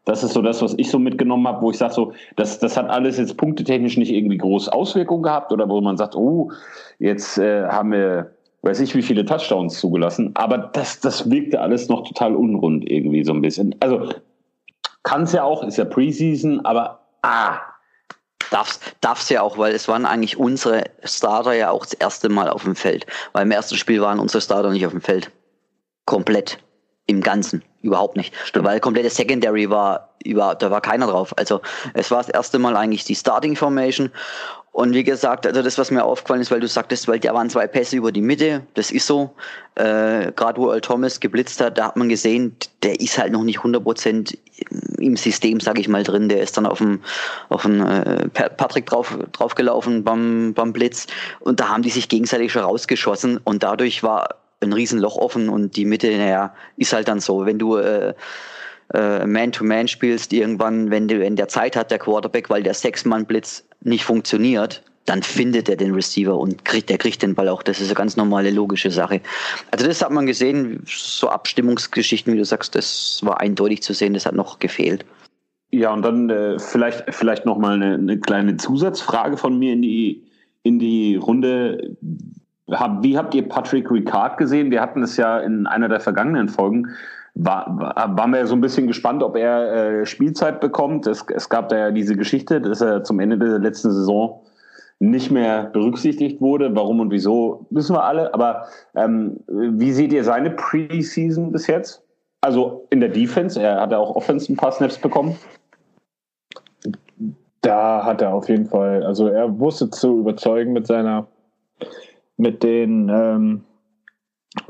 Das 0.06 0.24
ist 0.24 0.34
so 0.34 0.42
das, 0.42 0.62
was 0.62 0.76
ich 0.78 0.90
so 0.90 1.00
mitgenommen 1.00 1.48
habe, 1.48 1.64
wo 1.64 1.72
ich 1.72 1.78
sage, 1.78 1.94
so, 1.94 2.14
das, 2.36 2.60
das 2.60 2.78
hat 2.78 2.90
alles 2.90 3.18
jetzt 3.18 3.38
punktetechnisch 3.38 3.98
nicht 3.98 4.12
irgendwie 4.12 4.38
große 4.38 4.72
Auswirkungen 4.72 5.24
gehabt 5.24 5.52
oder 5.52 5.68
wo 5.68 5.82
man 5.82 5.98
sagt, 5.98 6.16
oh, 6.16 6.52
jetzt 7.00 7.40
äh, 7.40 7.68
haben 7.68 7.92
wir, 7.92 8.32
weiß 8.62 8.82
ich, 8.82 8.94
wie 8.96 9.02
viele 9.02 9.26
Touchdowns 9.26 9.80
zugelassen. 9.80 10.32
Aber 10.36 10.60
das, 10.60 11.00
das 11.00 11.30
wirkte 11.32 11.60
alles 11.60 11.90
noch 11.90 12.08
total 12.08 12.36
unrund 12.36 12.90
irgendwie 12.90 13.24
so 13.24 13.34
ein 13.34 13.42
bisschen. 13.42 13.74
Also 13.80 14.14
kann 15.02 15.24
es 15.24 15.34
ja 15.34 15.44
auch, 15.44 15.64
ist 15.64 15.78
ja 15.78 15.86
Preseason, 15.86 16.64
aber 16.66 17.00
ah, 17.24 17.58
Darf's, 18.52 18.80
darf's 19.02 19.30
ja 19.30 19.42
auch, 19.42 19.58
weil 19.58 19.74
es 19.74 19.88
waren 19.88 20.06
eigentlich 20.06 20.38
unsere 20.38 20.84
Starter 21.04 21.54
ja 21.54 21.72
auch 21.72 21.86
das 21.86 21.94
erste 21.94 22.30
Mal 22.30 22.50
auf 22.50 22.64
dem 22.64 22.76
Feld. 22.76 23.06
Weil 23.34 23.44
im 23.44 23.52
ersten 23.52 23.78
Spiel 23.78 24.02
waren 24.02 24.20
unsere 24.20 24.42
Starter 24.42 24.72
nicht 24.72 24.86
auf 24.86 24.92
dem 24.92 25.02
Feld. 25.02 25.32
Komplett. 26.06 26.60
Im 27.08 27.22
Ganzen. 27.22 27.64
Überhaupt 27.82 28.18
nicht. 28.18 28.34
Stimmt. 28.46 28.66
Weil 28.66 28.80
komplette 28.80 29.12
Secondary 29.12 29.70
war, 29.70 30.16
über, 30.24 30.56
da 30.56 30.72
war 30.72 30.82
keiner 30.82 31.06
drauf. 31.06 31.38
Also 31.38 31.62
es 31.94 32.10
war 32.10 32.18
das 32.18 32.30
erste 32.30 32.58
Mal 32.58 32.76
eigentlich 32.76 33.04
die 33.04 33.16
Starting 33.16 33.56
Formation 33.56 34.12
und 34.76 34.94
wie 34.94 35.06
gesagt, 35.06 35.48
also 35.48 35.62
das, 35.62 35.78
was 35.78 35.90
mir 35.90 36.04
aufgefallen 36.04 36.42
ist, 36.42 36.52
weil 36.52 36.60
du 36.60 36.68
sagtest, 36.68 37.08
weil 37.08 37.18
da 37.18 37.34
waren 37.34 37.50
zwei 37.50 37.66
Pässe 37.66 37.96
über 37.96 38.12
die 38.12 38.20
Mitte, 38.20 38.64
das 38.74 38.92
ist 38.92 39.08
so. 39.08 39.34
Äh, 39.76 40.34
Gerade 40.34 40.58
wo 40.58 40.68
Earl 40.70 40.82
Thomas 40.82 41.22
geblitzt 41.22 41.62
hat, 41.62 41.78
da 41.78 41.86
hat 41.86 41.96
man 41.96 42.10
gesehen, 42.10 42.58
der 42.84 43.00
ist 43.00 43.18
halt 43.18 43.32
noch 43.32 43.46
nicht 43.46 43.60
100% 43.60 44.38
im 45.00 45.16
System, 45.16 45.62
sage 45.62 45.80
ich 45.80 45.88
mal, 45.88 46.04
drin. 46.04 46.28
Der 46.28 46.42
ist 46.42 46.58
dann 46.58 46.66
auf 46.66 46.80
dem, 46.80 47.00
auf 47.48 47.62
dem 47.62 47.80
äh, 47.86 48.28
Patrick 48.28 48.88
drauf, 48.88 49.18
draufgelaufen 49.32 50.04
beim, 50.04 50.54
beim 50.54 50.74
Blitz 50.74 51.08
und 51.40 51.62
da 51.62 51.70
haben 51.70 51.82
die 51.82 51.90
sich 51.90 52.10
gegenseitig 52.10 52.52
schon 52.52 52.64
rausgeschossen 52.64 53.38
und 53.46 53.64
dadurch 53.64 54.04
war 54.04 54.28
ein 54.60 54.74
Riesenloch 54.74 55.16
offen 55.16 55.48
und 55.48 55.78
die 55.78 55.86
Mitte, 55.86 56.10
naja, 56.18 56.54
ist 56.76 56.92
halt 56.92 57.08
dann 57.08 57.22
so. 57.22 57.46
Wenn 57.46 57.60
du 57.60 57.78
äh, 57.78 58.14
äh, 58.94 59.26
Man-to-Man 59.26 59.88
spielst, 59.88 60.34
irgendwann, 60.34 60.92
wenn, 60.92 61.08
du, 61.08 61.22
wenn 61.22 61.38
der 61.38 61.48
Zeit 61.48 61.78
hat, 61.78 61.92
der 61.92 62.00
Quarterback, 62.00 62.50
weil 62.50 62.64
der 62.64 62.74
Sechs-Mann-Blitz 62.74 63.64
nicht 63.86 64.04
funktioniert, 64.04 64.84
dann 65.06 65.22
findet 65.22 65.70
er 65.70 65.76
den 65.76 65.94
Receiver 65.94 66.38
und 66.38 66.66
kriegt, 66.66 66.90
der 66.90 66.98
kriegt 66.98 67.22
den 67.22 67.36
Ball 67.36 67.48
auch. 67.48 67.62
Das 67.62 67.80
ist 67.80 67.88
eine 67.88 67.96
ganz 67.96 68.18
normale, 68.18 68.50
logische 68.50 68.90
Sache. 68.90 69.22
Also 69.72 69.86
das 69.86 70.02
hat 70.02 70.12
man 70.12 70.26
gesehen, 70.26 70.82
so 70.86 71.30
Abstimmungsgeschichten, 71.30 72.34
wie 72.34 72.38
du 72.38 72.46
sagst, 72.46 72.76
das 72.76 73.22
war 73.24 73.40
eindeutig 73.40 73.84
zu 73.84 73.94
sehen, 73.94 74.14
das 74.14 74.26
hat 74.26 74.34
noch 74.34 74.60
gefehlt. 74.60 75.06
Ja, 75.72 75.94
und 75.94 76.02
dann 76.02 76.30
äh, 76.30 76.58
vielleicht, 76.58 77.04
vielleicht 77.14 77.46
noch 77.46 77.58
mal 77.58 77.76
eine, 77.76 77.96
eine 77.96 78.20
kleine 78.20 78.58
Zusatzfrage 78.58 79.38
von 79.38 79.60
mir 79.60 79.74
in 79.74 79.82
die, 79.82 80.24
in 80.64 80.80
die 80.80 81.16
Runde. 81.16 81.98
Hab, 82.72 83.04
wie 83.04 83.18
habt 83.18 83.36
ihr 83.36 83.48
Patrick 83.48 83.92
Ricard 83.92 84.38
gesehen? 84.38 84.72
Wir 84.72 84.82
hatten 84.82 85.04
es 85.04 85.18
ja 85.18 85.40
in 85.40 85.68
einer 85.68 85.90
der 85.90 86.00
vergangenen 86.00 86.50
Folgen 86.50 86.88
war, 87.36 87.66
war, 87.78 88.18
waren 88.18 88.34
wir 88.34 88.48
so 88.48 88.56
ein 88.56 88.62
bisschen 88.62 88.88
gespannt, 88.88 89.22
ob 89.22 89.36
er 89.36 90.02
äh, 90.02 90.06
Spielzeit 90.06 90.62
bekommt. 90.62 91.06
Es, 91.06 91.26
es 91.34 91.50
gab 91.50 91.70
da 91.70 91.78
ja 91.78 91.92
diese 91.92 92.16
Geschichte, 92.16 92.62
dass 92.62 92.82
er 92.82 93.04
zum 93.04 93.20
Ende 93.20 93.38
der 93.38 93.60
letzten 93.60 93.92
Saison 93.92 94.42
nicht 95.00 95.30
mehr 95.30 95.66
berücksichtigt 95.66 96.40
wurde. 96.40 96.74
Warum 96.76 97.02
und 97.02 97.12
wieso, 97.12 97.68
wissen 97.70 97.96
wir 97.96 98.06
alle. 98.06 98.34
Aber 98.34 98.68
ähm, 98.96 99.42
wie 99.48 99.92
seht 99.92 100.14
ihr 100.14 100.24
seine 100.24 100.52
Preseason 100.52 101.52
bis 101.52 101.68
jetzt? 101.68 102.02
Also 102.40 102.88
in 102.90 103.02
der 103.02 103.10
Defense, 103.10 103.62
er 103.62 103.82
hat 103.82 103.92
ja 103.92 103.98
auch 103.98 104.16
Offense 104.16 104.52
ein 104.52 104.56
paar 104.56 104.72
Snaps 104.72 104.98
bekommen. 104.98 105.36
Da 107.62 108.06
hat 108.06 108.22
er 108.22 108.34
auf 108.34 108.48
jeden 108.48 108.68
Fall, 108.68 109.04
also 109.04 109.28
er 109.28 109.60
wusste 109.60 109.90
zu 109.90 110.20
überzeugen 110.20 110.72
mit 110.72 110.86
seiner, 110.86 111.28
mit 112.38 112.62
den 112.62 113.10
ähm, 113.10 113.65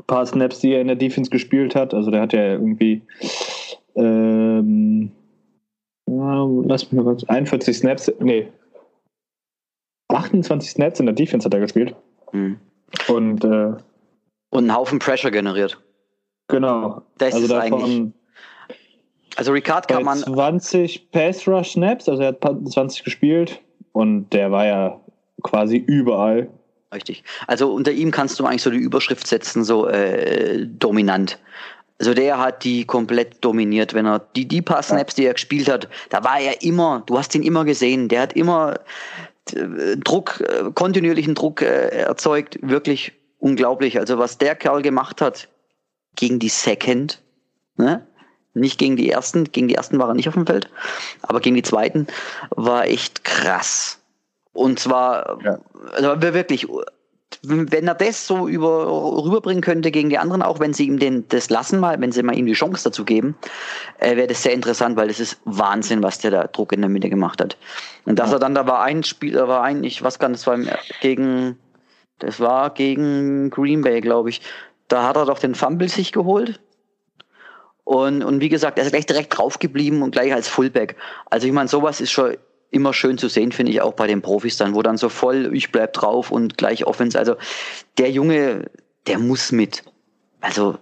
paar 0.06 0.26
Snaps, 0.26 0.60
die 0.60 0.72
er 0.72 0.80
in 0.80 0.88
der 0.88 0.96
Defense 0.96 1.30
gespielt 1.30 1.74
hat. 1.74 1.94
Also 1.94 2.10
der 2.10 2.22
hat 2.22 2.32
ja 2.32 2.52
irgendwie 2.52 3.02
ähm, 3.96 5.10
lass 6.06 6.84
mich 6.84 6.92
mal 6.92 7.04
kurz, 7.04 7.24
41 7.24 7.76
Snaps, 7.76 8.12
nee, 8.20 8.48
28 10.08 10.70
Snaps 10.70 11.00
in 11.00 11.06
der 11.06 11.14
Defense 11.14 11.44
hat 11.44 11.54
er 11.54 11.60
gespielt. 11.60 11.94
Mhm. 12.32 12.58
Und, 13.08 13.44
äh, 13.44 13.74
und 14.50 14.64
einen 14.64 14.74
Haufen 14.74 14.98
Pressure 14.98 15.30
generiert. 15.30 15.80
Genau. 16.48 17.02
Das 17.18 17.34
also 17.34 17.46
ist 17.46 17.52
davon, 17.52 17.82
eigentlich. 17.82 18.12
Also 19.36 19.52
Ricard 19.52 19.88
kann 19.88 20.04
man. 20.04 20.18
20 20.18 21.10
Pass 21.10 21.46
Rush 21.46 21.72
Snaps, 21.72 22.08
also 22.08 22.22
er 22.22 22.28
hat 22.28 22.40
20 22.42 23.04
gespielt 23.04 23.60
und 23.92 24.30
der 24.30 24.52
war 24.52 24.64
ja 24.64 25.00
quasi 25.42 25.76
überall 25.76 26.48
Richtig. 26.96 27.24
Also 27.46 27.74
unter 27.74 27.92
ihm 27.92 28.10
kannst 28.10 28.40
du 28.40 28.46
eigentlich 28.46 28.62
so 28.62 28.70
die 28.70 28.78
Überschrift 28.78 29.26
setzen, 29.26 29.64
so 29.64 29.86
äh, 29.86 30.66
dominant. 30.66 31.38
Also 31.98 32.14
der 32.14 32.38
hat 32.38 32.64
die 32.64 32.86
komplett 32.86 33.44
dominiert, 33.44 33.92
wenn 33.92 34.06
er 34.06 34.18
die, 34.18 34.48
die 34.48 34.62
paar 34.62 34.82
Snaps, 34.82 35.14
die 35.14 35.26
er 35.26 35.34
gespielt 35.34 35.68
hat, 35.68 35.88
da 36.08 36.24
war 36.24 36.40
er 36.40 36.62
immer, 36.62 37.02
du 37.04 37.18
hast 37.18 37.34
ihn 37.34 37.42
immer 37.42 37.66
gesehen, 37.66 38.08
der 38.08 38.22
hat 38.22 38.32
immer 38.32 38.80
äh, 39.54 39.96
Druck, 39.98 40.40
äh, 40.40 40.70
kontinuierlichen 40.72 41.34
Druck 41.34 41.60
äh, 41.60 41.88
erzeugt, 41.88 42.58
wirklich 42.62 43.12
unglaublich. 43.38 43.98
Also 43.98 44.16
was 44.16 44.38
der 44.38 44.54
Kerl 44.54 44.80
gemacht 44.80 45.20
hat 45.20 45.48
gegen 46.16 46.38
die 46.38 46.48
Second, 46.48 47.20
ne? 47.76 48.06
nicht 48.54 48.78
gegen 48.78 48.96
die 48.96 49.10
ersten, 49.10 49.44
gegen 49.52 49.68
die 49.68 49.74
ersten 49.74 49.98
war 49.98 50.08
er 50.08 50.14
nicht 50.14 50.28
auf 50.28 50.34
dem 50.34 50.46
Feld, 50.46 50.70
aber 51.20 51.40
gegen 51.40 51.56
die 51.56 51.62
zweiten 51.62 52.06
war 52.50 52.86
echt 52.86 53.22
krass. 53.22 54.00
Und 54.56 54.78
zwar, 54.78 55.38
ja. 55.44 55.58
also 55.92 56.22
wirklich, 56.22 56.66
wenn 57.42 57.86
er 57.86 57.94
das 57.94 58.26
so 58.26 58.48
über, 58.48 58.86
rüberbringen 59.22 59.62
könnte 59.62 59.90
gegen 59.90 60.08
die 60.08 60.16
anderen, 60.16 60.40
auch 60.40 60.60
wenn 60.60 60.72
sie 60.72 60.86
ihm 60.86 60.98
den, 60.98 61.28
das 61.28 61.50
lassen 61.50 61.78
mal, 61.78 62.00
wenn 62.00 62.10
sie 62.10 62.22
mal 62.22 62.36
ihm 62.36 62.46
die 62.46 62.54
Chance 62.54 62.84
dazu 62.84 63.04
geben, 63.04 63.36
äh, 63.98 64.16
wäre 64.16 64.28
das 64.28 64.42
sehr 64.42 64.54
interessant, 64.54 64.96
weil 64.96 65.08
das 65.08 65.20
ist 65.20 65.38
Wahnsinn, 65.44 66.02
was 66.02 66.18
der 66.20 66.30
da 66.30 66.46
Druck 66.46 66.72
in 66.72 66.80
der 66.80 66.88
Mitte 66.88 67.10
gemacht 67.10 67.40
hat. 67.40 67.58
Und 68.06 68.18
dass 68.18 68.30
ja. 68.30 68.36
er 68.36 68.40
dann, 68.40 68.54
da 68.54 68.66
war 68.66 68.82
ein 68.82 69.04
Spiel, 69.04 69.34
da 69.34 69.46
war 69.46 69.62
ein, 69.62 69.84
ich 69.84 70.02
weiß 70.02 70.18
gar 70.18 70.28
nicht, 70.28 70.40
das 70.40 70.46
war 70.46 70.58
gegen, 71.02 71.58
das 72.18 72.40
war 72.40 72.70
gegen 72.70 73.50
Green 73.50 73.82
Bay, 73.82 74.00
glaube 74.00 74.30
ich. 74.30 74.40
Da 74.88 75.06
hat 75.06 75.16
er 75.16 75.26
doch 75.26 75.38
den 75.38 75.54
Fumble 75.54 75.88
sich 75.88 76.12
geholt. 76.12 76.60
Und, 77.84 78.24
und 78.24 78.40
wie 78.40 78.48
gesagt, 78.48 78.78
er 78.78 78.84
ist 78.84 78.92
gleich 78.92 79.06
direkt 79.06 79.36
drauf 79.36 79.58
geblieben 79.58 80.02
und 80.02 80.12
gleich 80.12 80.32
als 80.32 80.48
Fullback. 80.48 80.96
Also 81.26 81.46
ich 81.46 81.52
meine, 81.52 81.68
sowas 81.68 82.00
ist 82.00 82.10
schon 82.10 82.36
immer 82.70 82.92
schön 82.92 83.18
zu 83.18 83.28
sehen, 83.28 83.52
finde 83.52 83.72
ich 83.72 83.80
auch 83.80 83.94
bei 83.94 84.06
den 84.06 84.22
Profis 84.22 84.56
dann, 84.56 84.74
wo 84.74 84.82
dann 84.82 84.96
so 84.96 85.08
voll, 85.08 85.50
ich 85.54 85.72
bleib 85.72 85.92
drauf 85.92 86.30
und 86.30 86.58
gleich 86.58 86.86
Offense. 86.86 87.18
Also 87.18 87.36
der 87.98 88.10
Junge, 88.10 88.70
der 89.06 89.18
muss 89.18 89.52
mit. 89.52 89.84
Also, 90.40 90.76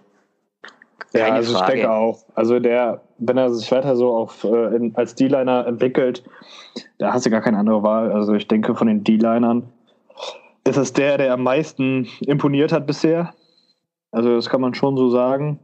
ja, 1.12 1.26
also 1.28 1.52
Frage. 1.52 1.64
ich 1.64 1.80
denke 1.80 1.92
auch. 1.92 2.24
Also 2.34 2.58
der, 2.58 3.02
wenn 3.18 3.36
er 3.36 3.52
sich 3.52 3.70
weiter 3.70 3.96
so 3.96 4.16
auf, 4.16 4.44
äh, 4.44 4.76
in, 4.76 4.96
als 4.96 5.14
D-Liner 5.14 5.66
entwickelt, 5.66 6.24
da 6.98 7.12
hast 7.12 7.26
du 7.26 7.30
gar 7.30 7.40
keine 7.40 7.58
andere 7.58 7.82
Wahl. 7.82 8.12
Also 8.12 8.34
ich 8.34 8.48
denke 8.48 8.74
von 8.74 8.88
den 8.88 9.04
D-Linern 9.04 9.68
ist 10.66 10.78
es 10.78 10.92
der, 10.92 11.18
der 11.18 11.32
am 11.34 11.42
meisten 11.42 12.08
imponiert 12.20 12.72
hat 12.72 12.86
bisher. 12.86 13.34
Also 14.10 14.34
das 14.34 14.48
kann 14.48 14.60
man 14.60 14.74
schon 14.74 14.96
so 14.96 15.10
sagen. 15.10 15.58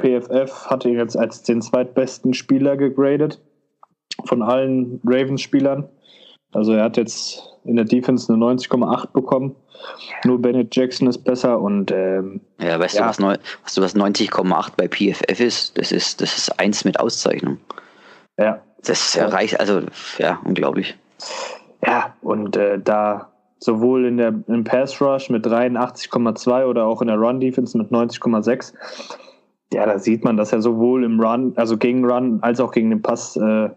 PFF 0.00 0.66
hat 0.66 0.84
ihn 0.84 0.96
jetzt 0.96 1.16
als 1.16 1.42
den 1.42 1.60
zweitbesten 1.60 2.32
Spieler 2.32 2.76
gegradet 2.76 3.40
von 4.24 4.42
allen 4.42 5.00
Ravens-Spielern. 5.04 5.88
Also 6.52 6.72
er 6.72 6.84
hat 6.84 6.96
jetzt 6.96 7.42
in 7.64 7.76
der 7.76 7.84
Defense 7.84 8.32
eine 8.32 8.42
90,8 8.44 9.12
bekommen. 9.12 9.54
Nur 10.24 10.40
Bennett 10.40 10.74
Jackson 10.74 11.08
ist 11.08 11.18
besser 11.18 11.60
und 11.60 11.92
ähm, 11.92 12.40
ja, 12.60 12.78
weißt 12.78 12.96
ja. 12.96 13.02
du, 13.02 13.08
was, 13.08 13.20
weißt 13.20 13.76
du, 13.76 13.82
was 13.82 13.94
90,8 13.94 14.72
bei 14.76 14.88
PFF 14.88 15.40
ist? 15.40 15.78
Das 15.78 15.92
ist, 15.92 16.20
das 16.20 16.36
ist 16.36 16.58
eins 16.58 16.84
mit 16.84 16.98
Auszeichnung. 16.98 17.58
Ja. 18.38 18.60
Das 18.84 19.16
erreicht, 19.16 19.58
also 19.60 19.82
ja, 20.18 20.40
unglaublich. 20.44 20.96
Ja, 21.84 22.14
und 22.22 22.56
äh, 22.56 22.78
da 22.78 23.32
sowohl 23.58 24.06
in 24.06 24.16
der 24.16 24.34
im 24.46 24.64
Pass 24.64 25.00
Rush 25.00 25.30
mit 25.30 25.44
83,2 25.46 26.64
oder 26.64 26.86
auch 26.86 27.02
in 27.02 27.08
der 27.08 27.16
Run 27.16 27.40
Defense 27.40 27.76
mit 27.76 27.90
90,6. 27.90 28.72
Ja, 29.72 29.84
da 29.84 29.98
sieht 29.98 30.24
man, 30.24 30.36
dass 30.36 30.52
er 30.52 30.62
sowohl 30.62 31.04
im 31.04 31.20
Run, 31.20 31.52
also 31.56 31.76
gegen 31.76 32.04
Run 32.04 32.38
als 32.42 32.60
auch 32.60 32.72
gegen 32.72 32.90
den 32.90 33.02
Pass 33.02 33.36
äh, 33.36 33.70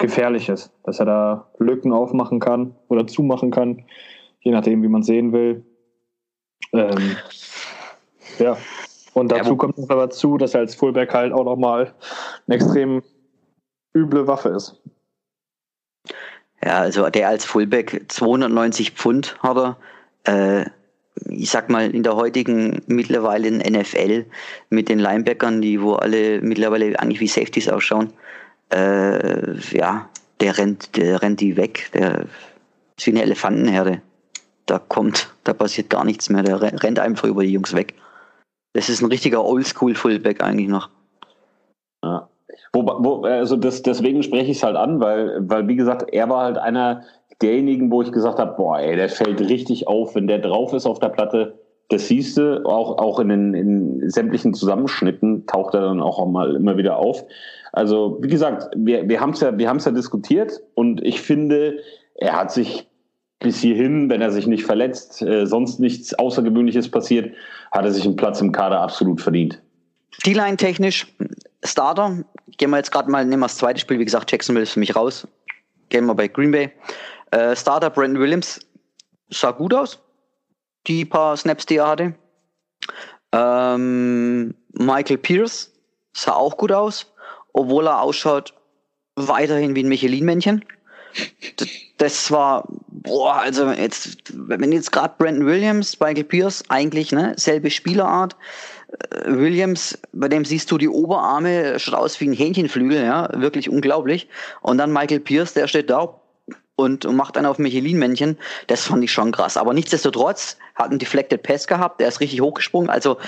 gefährlich 0.00 0.48
ist, 0.48 0.72
dass 0.82 0.98
er 0.98 1.06
da 1.06 1.46
Lücken 1.58 1.92
aufmachen 1.92 2.40
kann 2.40 2.74
oder 2.88 3.06
zumachen 3.06 3.50
kann, 3.50 3.84
je 4.40 4.50
nachdem, 4.50 4.82
wie 4.82 4.88
man 4.88 5.02
sehen 5.02 5.32
will. 5.32 5.64
Ähm, 6.72 7.16
ja, 8.38 8.56
und 9.14 9.30
dazu 9.30 9.50
ja, 9.50 9.56
kommt 9.56 9.78
noch 9.78 9.90
aber 9.90 10.10
zu, 10.10 10.36
dass 10.36 10.54
er 10.54 10.60
als 10.60 10.74
Fullback 10.74 11.14
halt 11.14 11.32
auch 11.32 11.44
nochmal 11.44 11.94
eine 12.46 12.56
extrem 12.56 13.02
üble 13.94 14.26
Waffe 14.26 14.50
ist. 14.50 14.80
Ja, 16.64 16.78
also 16.78 17.08
der 17.08 17.28
als 17.28 17.44
Fullback 17.44 18.04
290 18.08 18.92
Pfund 18.92 19.38
hat 19.42 19.56
er. 19.56 19.76
Äh, 20.24 20.70
ich 21.26 21.50
sag 21.50 21.68
mal, 21.68 21.90
in 21.90 22.02
der 22.02 22.16
heutigen 22.16 22.82
mittlerweile 22.86 23.48
in 23.48 23.58
NFL 23.58 24.24
mit 24.70 24.88
den 24.88 24.98
Linebackern, 24.98 25.60
die 25.60 25.82
wo 25.82 25.94
alle 25.94 26.40
mittlerweile 26.40 26.98
eigentlich 26.98 27.20
wie 27.20 27.26
Safeties 27.26 27.68
ausschauen, 27.68 28.12
äh, 28.72 29.54
ja, 29.72 30.08
der 30.40 30.58
rennt, 30.58 30.96
der 30.96 31.22
rennt 31.22 31.40
die 31.40 31.56
weg. 31.56 31.90
Der 31.94 32.26
ist 32.96 33.06
wie 33.06 33.10
eine 33.10 33.22
Elefantenherde. 33.22 34.02
Da 34.66 34.78
kommt, 34.78 35.34
da 35.44 35.52
passiert 35.52 35.90
gar 35.90 36.04
nichts 36.04 36.30
mehr. 36.30 36.42
Der 36.42 36.60
rennt 36.60 36.98
einfach 36.98 37.28
über 37.28 37.42
die 37.42 37.52
Jungs 37.52 37.74
weg. 37.74 37.94
Das 38.72 38.88
ist 38.88 39.02
ein 39.02 39.10
richtiger 39.10 39.44
Oldschool-Fullback 39.44 40.42
eigentlich 40.42 40.68
noch. 40.68 40.90
Ja. 42.04 42.28
Wo, 42.72 42.86
wo, 42.86 43.24
also 43.24 43.56
das, 43.56 43.82
deswegen 43.82 44.22
spreche 44.22 44.50
ich 44.50 44.58
es 44.58 44.62
halt 44.62 44.76
an, 44.76 45.00
weil, 45.00 45.38
weil, 45.40 45.66
wie 45.66 45.74
gesagt, 45.76 46.12
er 46.12 46.28
war 46.28 46.44
halt 46.44 46.58
einer 46.58 47.02
derjenigen, 47.42 47.90
wo 47.90 48.02
ich 48.02 48.12
gesagt 48.12 48.38
habe, 48.38 48.54
boah, 48.56 48.78
ey, 48.78 48.94
der 48.96 49.08
fällt 49.08 49.40
richtig 49.40 49.88
auf, 49.88 50.14
wenn 50.14 50.28
der 50.28 50.38
drauf 50.38 50.72
ist 50.72 50.86
auf 50.86 51.00
der 51.00 51.08
Platte. 51.08 51.58
Das 51.88 52.06
siehst 52.06 52.36
du, 52.36 52.64
auch, 52.64 52.98
auch 52.98 53.18
in 53.18 53.28
den 53.28 53.54
in 53.54 54.10
sämtlichen 54.10 54.54
Zusammenschnitten 54.54 55.46
taucht 55.46 55.74
er 55.74 55.80
dann 55.80 56.00
auch 56.00 56.24
mal 56.26 56.54
immer 56.54 56.76
wieder 56.76 56.96
auf. 56.96 57.24
Also, 57.72 58.18
wie 58.20 58.28
gesagt, 58.28 58.68
wir, 58.76 59.08
wir 59.08 59.20
haben 59.20 59.30
es 59.30 59.40
ja, 59.40 59.56
wir 59.56 59.68
haben 59.68 59.76
es 59.76 59.84
ja 59.84 59.92
diskutiert 59.92 60.60
und 60.74 61.04
ich 61.04 61.20
finde, 61.20 61.78
er 62.14 62.36
hat 62.36 62.52
sich 62.52 62.88
bis 63.38 63.60
hierhin, 63.60 64.10
wenn 64.10 64.20
er 64.20 64.30
sich 64.30 64.46
nicht 64.46 64.64
verletzt, 64.64 65.22
äh, 65.22 65.46
sonst 65.46 65.80
nichts 65.80 66.12
Außergewöhnliches 66.14 66.90
passiert, 66.90 67.34
hat 67.72 67.84
er 67.84 67.90
sich 67.90 68.04
einen 68.04 68.16
Platz 68.16 68.40
im 68.40 68.52
Kader 68.52 68.80
absolut 68.80 69.20
verdient. 69.20 69.62
D-Line 70.26 70.56
technisch, 70.56 71.06
Starter, 71.64 72.24
gehen 72.58 72.70
wir 72.70 72.76
jetzt 72.76 72.92
gerade 72.92 73.10
mal, 73.10 73.24
nehmen 73.24 73.40
wir 73.40 73.46
das 73.46 73.56
zweite 73.56 73.80
Spiel, 73.80 73.98
wie 73.98 74.04
gesagt, 74.04 74.30
Jacksonville 74.30 74.64
ist 74.64 74.72
für 74.72 74.80
mich 74.80 74.94
raus. 74.94 75.26
Gehen 75.88 76.06
wir 76.06 76.14
bei 76.14 76.28
Green 76.28 76.50
Bay. 76.50 76.70
Äh, 77.30 77.56
Starter 77.56 77.90
Brandon 77.90 78.20
Williams 78.20 78.60
sah 79.30 79.52
gut 79.52 79.72
aus, 79.72 80.00
die 80.86 81.04
paar 81.04 81.36
Snaps, 81.36 81.66
die 81.66 81.76
er 81.76 81.88
hatte. 81.88 82.14
Ähm, 83.32 84.54
Michael 84.72 85.18
Pierce 85.18 85.72
sah 86.12 86.32
auch 86.32 86.56
gut 86.56 86.72
aus 86.72 87.12
obwohl 87.52 87.86
er 87.86 88.02
ausschaut 88.02 88.54
weiterhin 89.16 89.74
wie 89.74 89.82
ein 89.82 89.88
Michelin-Männchen. 89.88 90.64
Das 91.98 92.30
war, 92.30 92.68
boah, 92.88 93.36
also 93.36 93.70
jetzt, 93.70 94.32
wenn 94.32 94.72
jetzt 94.72 94.92
gerade 94.92 95.14
Brandon 95.18 95.46
Williams, 95.46 95.98
Michael 95.98 96.24
Pierce, 96.24 96.62
eigentlich, 96.68 97.12
ne, 97.12 97.34
selbe 97.36 97.70
Spielerart. 97.70 98.36
Äh, 99.10 99.32
Williams, 99.32 99.98
bei 100.12 100.28
dem 100.28 100.44
siehst 100.44 100.70
du 100.70 100.78
die 100.78 100.88
Oberarme, 100.88 101.78
schaut 101.78 101.94
aus 101.94 102.20
wie 102.20 102.28
ein 102.28 102.32
Hähnchenflügel, 102.32 103.02
ja, 103.02 103.28
wirklich 103.34 103.68
unglaublich. 103.68 104.28
Und 104.62 104.78
dann 104.78 104.92
Michael 104.92 105.20
Pierce, 105.20 105.54
der 105.54 105.66
steht 105.66 105.90
da 105.90 106.20
und, 106.76 107.04
macht 107.12 107.36
einen 107.36 107.46
auf 107.46 107.58
Michelin-Männchen. 107.58 108.38
Das 108.68 108.84
fand 108.84 109.04
ich 109.04 109.12
schon 109.12 109.32
krass. 109.32 109.56
Aber 109.56 109.74
nichtsdestotrotz 109.74 110.56
hat 110.74 110.90
einen 110.90 110.98
Deflected 110.98 111.42
Pass 111.42 111.66
gehabt, 111.66 112.00
der 112.00 112.08
ist 112.08 112.20
richtig 112.20 112.40
hochgesprungen. 112.40 112.88
Also 112.88 113.18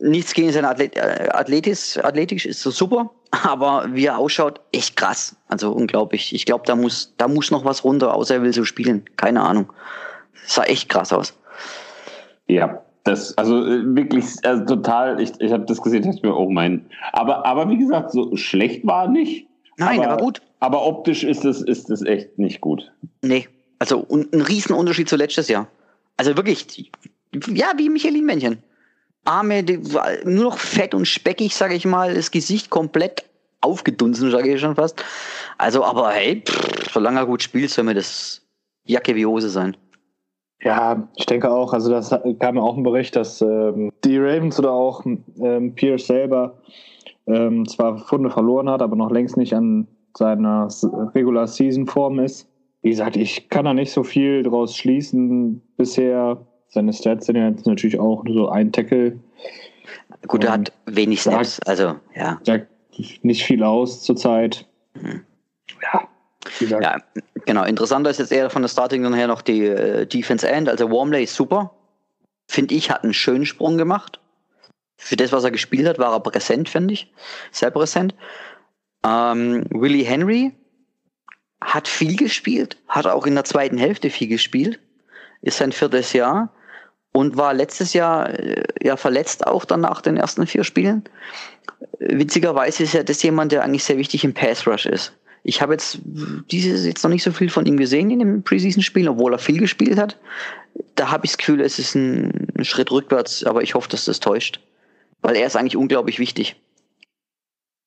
nichts 0.00 0.34
gegen 0.34 0.52
sein 0.52 0.64
Athlet 0.64 0.96
äh, 0.96 1.28
Athletisch, 1.30 1.98
athletisch 1.98 2.46
ist 2.46 2.62
so 2.62 2.70
super, 2.70 3.10
aber 3.30 3.86
wie 3.92 4.06
er 4.06 4.18
ausschaut, 4.18 4.60
echt 4.72 4.96
krass. 4.96 5.36
Also 5.48 5.72
unglaublich. 5.72 6.34
Ich 6.34 6.46
glaube, 6.46 6.64
da 6.66 6.76
muss, 6.76 7.14
da 7.16 7.28
muss 7.28 7.50
noch 7.50 7.64
was 7.64 7.84
runter, 7.84 8.14
außer 8.14 8.36
er 8.36 8.42
will 8.42 8.52
so 8.52 8.64
spielen. 8.64 9.04
Keine 9.16 9.42
Ahnung. 9.42 9.72
sah 10.46 10.64
echt 10.64 10.88
krass 10.88 11.12
aus. 11.12 11.38
Ja, 12.46 12.82
das, 13.04 13.36
also 13.36 13.64
äh, 13.64 13.96
wirklich, 13.96 14.24
also 14.44 14.64
total, 14.64 15.20
ich, 15.20 15.32
ich 15.40 15.52
habe 15.52 15.64
das 15.64 15.80
gesehen, 15.80 16.02
dachte 16.02 16.26
mir, 16.26 16.36
oh 16.36 16.50
mein. 16.50 16.86
Aber, 17.12 17.44
aber 17.46 17.68
wie 17.70 17.78
gesagt, 17.78 18.12
so 18.12 18.34
schlecht 18.36 18.86
war 18.86 19.04
er 19.04 19.10
nicht. 19.10 19.46
Nein, 19.76 20.00
aber, 20.00 20.12
aber 20.12 20.22
gut. 20.22 20.42
Aber 20.60 20.86
optisch 20.86 21.24
ist 21.24 21.44
es, 21.44 21.62
ist 21.62 21.90
es 21.90 22.02
echt 22.02 22.38
nicht 22.38 22.60
gut. 22.60 22.90
Nee, 23.22 23.48
also 23.78 24.06
ein 24.10 24.40
Riesenunterschied 24.40 25.08
zu 25.08 25.16
letztes 25.16 25.48
Jahr. 25.48 25.68
Also 26.16 26.36
wirklich, 26.36 26.90
ja, 27.46 27.72
wie 27.76 27.88
Michelin-Männchen. 27.88 28.58
Arme, 29.24 29.62
die, 29.62 29.78
nur 30.24 30.44
noch 30.44 30.58
fett 30.58 30.94
und 30.94 31.06
speckig, 31.06 31.54
sage 31.54 31.74
ich 31.74 31.84
mal, 31.84 32.14
das 32.14 32.30
Gesicht 32.30 32.70
komplett 32.70 33.24
aufgedunsen, 33.60 34.30
sage 34.30 34.54
ich 34.54 34.60
schon 34.60 34.76
fast. 34.76 35.04
Also, 35.58 35.84
aber 35.84 36.10
hey, 36.10 36.42
pff, 36.46 36.92
solange 36.92 37.20
er 37.20 37.26
gut 37.26 37.42
spielt, 37.42 37.70
soll 37.70 37.84
mir 37.84 37.94
das 37.94 38.42
Jacke 38.84 39.14
wie 39.14 39.26
Hose 39.26 39.50
sein. 39.50 39.76
Ja, 40.62 41.08
ich 41.16 41.26
denke 41.26 41.50
auch, 41.50 41.72
also 41.72 41.90
das 41.90 42.10
kam 42.40 42.56
ja 42.56 42.62
auch 42.62 42.76
ein 42.76 42.82
Bericht, 42.82 43.14
dass 43.14 43.40
ähm, 43.40 43.92
die 44.04 44.18
Ravens 44.18 44.58
oder 44.58 44.72
auch 44.72 45.04
ähm, 45.06 45.74
Pierce 45.74 46.06
selber 46.06 46.58
ähm, 47.26 47.66
zwar 47.68 47.98
Funde 47.98 48.30
verloren 48.30 48.68
hat, 48.68 48.82
aber 48.82 48.96
noch 48.96 49.10
längst 49.10 49.36
nicht 49.36 49.54
an 49.54 49.86
seiner 50.16 50.68
Regular 51.14 51.46
Season 51.46 51.86
Form 51.86 52.18
ist. 52.18 52.48
Wie 52.82 52.90
gesagt, 52.90 53.16
ich 53.16 53.48
kann 53.50 53.66
da 53.66 53.74
nicht 53.74 53.92
so 53.92 54.02
viel 54.02 54.42
draus 54.42 54.76
schließen 54.76 55.62
bisher. 55.76 56.44
Seine 56.68 56.92
Stats 56.92 57.26
sind 57.26 57.36
ja 57.36 57.48
jetzt 57.48 57.66
natürlich 57.66 57.98
auch 57.98 58.24
so 58.28 58.48
ein 58.48 58.72
Tackle. 58.72 59.18
Gut, 60.26 60.44
er 60.44 60.52
hat 60.52 60.72
wenig 60.86 61.22
Snaps, 61.22 61.60
also 61.60 61.96
ja. 62.14 62.38
Sagt 62.44 62.68
nicht 63.22 63.44
viel 63.44 63.62
aus 63.62 64.02
zurzeit. 64.02 64.66
Mhm. 64.94 65.24
Ja. 65.82 66.08
Ja, 66.60 66.96
genau. 67.44 67.64
Interessanter 67.64 68.10
ist 68.10 68.18
jetzt 68.18 68.32
eher 68.32 68.50
von 68.50 68.62
der 68.62 68.68
Starting 68.68 69.12
her 69.14 69.26
noch 69.26 69.42
die 69.42 69.66
äh, 69.66 70.06
Defense 70.06 70.48
End. 70.48 70.68
Also 70.68 70.90
Warmley 70.90 71.24
ist 71.24 71.34
super. 71.34 71.74
Finde 72.48 72.74
ich, 72.74 72.90
hat 72.90 73.04
einen 73.04 73.12
schönen 73.12 73.44
Sprung 73.44 73.76
gemacht. 73.76 74.20
Für 74.96 75.16
das, 75.16 75.30
was 75.30 75.44
er 75.44 75.50
gespielt 75.50 75.86
hat, 75.86 75.98
war 75.98 76.12
er 76.12 76.20
präsent, 76.20 76.68
finde 76.68 76.94
ich. 76.94 77.12
Sehr 77.52 77.70
präsent. 77.70 78.14
Ähm, 79.04 79.66
Willie 79.70 80.04
Henry 80.04 80.52
hat 81.60 81.86
viel 81.86 82.16
gespielt, 82.16 82.78
hat 82.88 83.06
auch 83.06 83.26
in 83.26 83.34
der 83.34 83.44
zweiten 83.44 83.78
Hälfte 83.78 84.10
viel 84.10 84.28
gespielt. 84.28 84.80
Ist 85.42 85.58
sein 85.58 85.72
viertes 85.72 86.12
Jahr 86.12 86.52
und 87.18 87.36
war 87.36 87.52
letztes 87.52 87.94
Jahr 87.94 88.30
äh, 88.30 88.62
ja 88.80 88.96
verletzt 88.96 89.44
auch 89.44 89.64
dann 89.64 89.80
nach 89.80 90.02
den 90.02 90.16
ersten 90.16 90.46
vier 90.46 90.62
Spielen. 90.62 91.02
Witzigerweise 91.98 92.84
ist 92.84 92.94
ja 92.94 93.02
das 93.02 93.24
jemand, 93.24 93.50
der 93.50 93.64
eigentlich 93.64 93.82
sehr 93.82 93.98
wichtig 93.98 94.22
im 94.22 94.34
Pass 94.34 94.68
Rush 94.68 94.86
ist. 94.86 95.18
Ich 95.42 95.60
habe 95.60 95.72
jetzt 95.72 95.98
dieses 96.04 96.86
jetzt 96.86 97.02
noch 97.02 97.10
nicht 97.10 97.24
so 97.24 97.32
viel 97.32 97.50
von 97.50 97.66
ihm 97.66 97.76
gesehen 97.76 98.12
in 98.12 98.20
dem 98.20 98.42
Preseason-Spiel, 98.44 99.08
obwohl 99.08 99.34
er 99.34 99.40
viel 99.40 99.58
gespielt 99.58 99.98
hat. 99.98 100.16
Da 100.94 101.10
habe 101.10 101.26
ich 101.26 101.32
das 101.32 101.38
Gefühl, 101.38 101.60
es 101.60 101.80
ist 101.80 101.96
ein, 101.96 102.52
Schritt 102.62 102.92
rückwärts, 102.92 103.42
aber 103.42 103.62
ich 103.62 103.74
hoffe, 103.74 103.88
dass 103.88 104.04
das 104.04 104.20
täuscht. 104.20 104.60
Weil 105.20 105.34
er 105.34 105.46
ist 105.46 105.56
eigentlich 105.56 105.76
unglaublich 105.76 106.20
wichtig. 106.20 106.54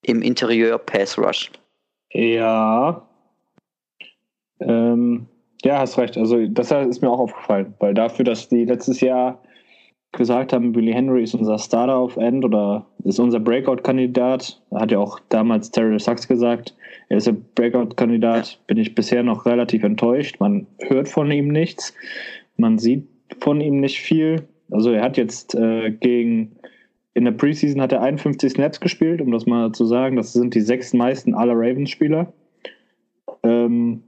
Im 0.01 0.21
Interieur 0.21 0.77
Pass 0.77 1.17
Rush. 1.17 1.51
Ja. 2.11 3.07
Ähm, 4.59 5.27
ja, 5.63 5.79
hast 5.79 5.97
recht. 5.97 6.17
Also 6.17 6.45
das 6.47 6.71
ist 6.71 7.01
mir 7.01 7.09
auch 7.09 7.19
aufgefallen, 7.19 7.73
weil 7.79 7.93
dafür, 7.93 8.25
dass 8.25 8.49
die 8.49 8.65
letztes 8.65 9.01
Jahr 9.01 9.39
gesagt 10.11 10.51
haben, 10.51 10.73
Billy 10.73 10.91
Henry 10.91 11.23
ist 11.23 11.35
unser 11.35 11.57
Starter 11.57 11.95
auf 11.95 12.17
End 12.17 12.43
oder 12.43 12.85
ist 13.03 13.19
unser 13.19 13.39
Breakout-Kandidat, 13.39 14.61
hat 14.73 14.91
ja 14.91 14.99
auch 14.99 15.19
damals 15.29 15.71
Terry 15.71 15.97
Sachs 15.99 16.27
gesagt, 16.27 16.75
er 17.09 17.17
ist 17.17 17.27
ein 17.27 17.45
Breakout-Kandidat, 17.55 18.59
bin 18.67 18.77
ich 18.77 18.93
bisher 18.93 19.23
noch 19.23 19.45
relativ 19.45 19.83
enttäuscht. 19.83 20.39
Man 20.39 20.67
hört 20.79 21.07
von 21.07 21.31
ihm 21.31 21.47
nichts, 21.47 21.93
man 22.57 22.77
sieht 22.77 23.07
von 23.39 23.61
ihm 23.61 23.79
nicht 23.79 23.99
viel. 23.99 24.47
Also 24.69 24.91
er 24.91 25.03
hat 25.03 25.17
jetzt 25.17 25.55
äh, 25.55 25.91
gegen, 25.91 26.57
in 27.13 27.25
der 27.25 27.31
Preseason 27.31 27.81
hat 27.81 27.91
er 27.91 28.01
51 28.01 28.53
Snaps 28.53 28.79
gespielt, 28.79 29.21
um 29.21 29.31
das 29.31 29.45
mal 29.45 29.71
zu 29.71 29.85
sagen. 29.85 30.15
Das 30.15 30.33
sind 30.33 30.55
die 30.55 30.61
sechs 30.61 30.93
meisten 30.93 31.33
aller 31.33 31.53
Ravens-Spieler. 31.55 32.31
Ähm, 33.43 34.03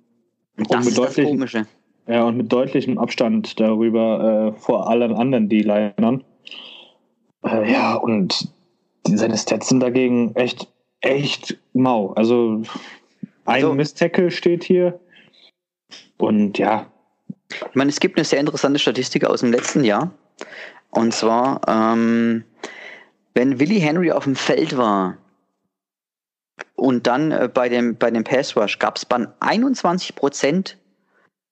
das 0.58 0.88
ist 0.88 0.98
das 0.98 1.16
Komische. 1.16 1.66
Ja, 2.08 2.26
und 2.26 2.38
mit 2.38 2.52
deutlichem 2.52 2.98
Abstand 2.98 3.60
darüber 3.60 4.54
äh, 4.56 4.60
vor 4.60 4.90
allen 4.90 5.14
anderen 5.14 5.48
D-Linern. 5.48 6.24
Äh, 7.46 7.72
ja, 7.72 7.96
und 7.96 8.50
seine 9.08 9.38
Stats 9.38 9.70
sind 9.70 9.80
dagegen 9.80 10.36
echt, 10.36 10.68
echt 11.00 11.58
mau. 11.74 12.12
Also 12.14 12.64
ein 13.46 13.56
also, 13.56 13.74
Miss-Tackle 13.74 14.32
steht 14.32 14.64
hier. 14.64 15.00
Und 16.18 16.58
ja. 16.58 16.88
Ich 17.50 17.76
meine, 17.76 17.90
es 17.90 18.00
gibt 18.00 18.18
eine 18.18 18.26
sehr 18.26 18.40
interessante 18.40 18.80
Statistik 18.80 19.26
aus 19.26 19.42
dem 19.42 19.52
letzten 19.52 19.84
Jahr. 19.84 20.12
Und 20.90 21.14
zwar, 21.14 21.62
ähm, 21.68 22.44
wenn 23.34 23.60
Willie 23.60 23.80
Henry 23.80 24.12
auf 24.12 24.26
dem 24.26 24.36
Feld 24.36 24.78
war 24.78 25.18
und 26.84 27.08
dann 27.08 27.32
äh, 27.32 27.48
bei 27.52 27.70
dem, 27.70 27.96
bei 27.96 28.12
dem 28.12 28.26
Pass 28.26 28.58
Rush 28.58 28.78
gab 28.78 28.98
es 28.98 29.06
bei 29.06 29.26
21 29.40 30.16
Prozent 30.16 30.78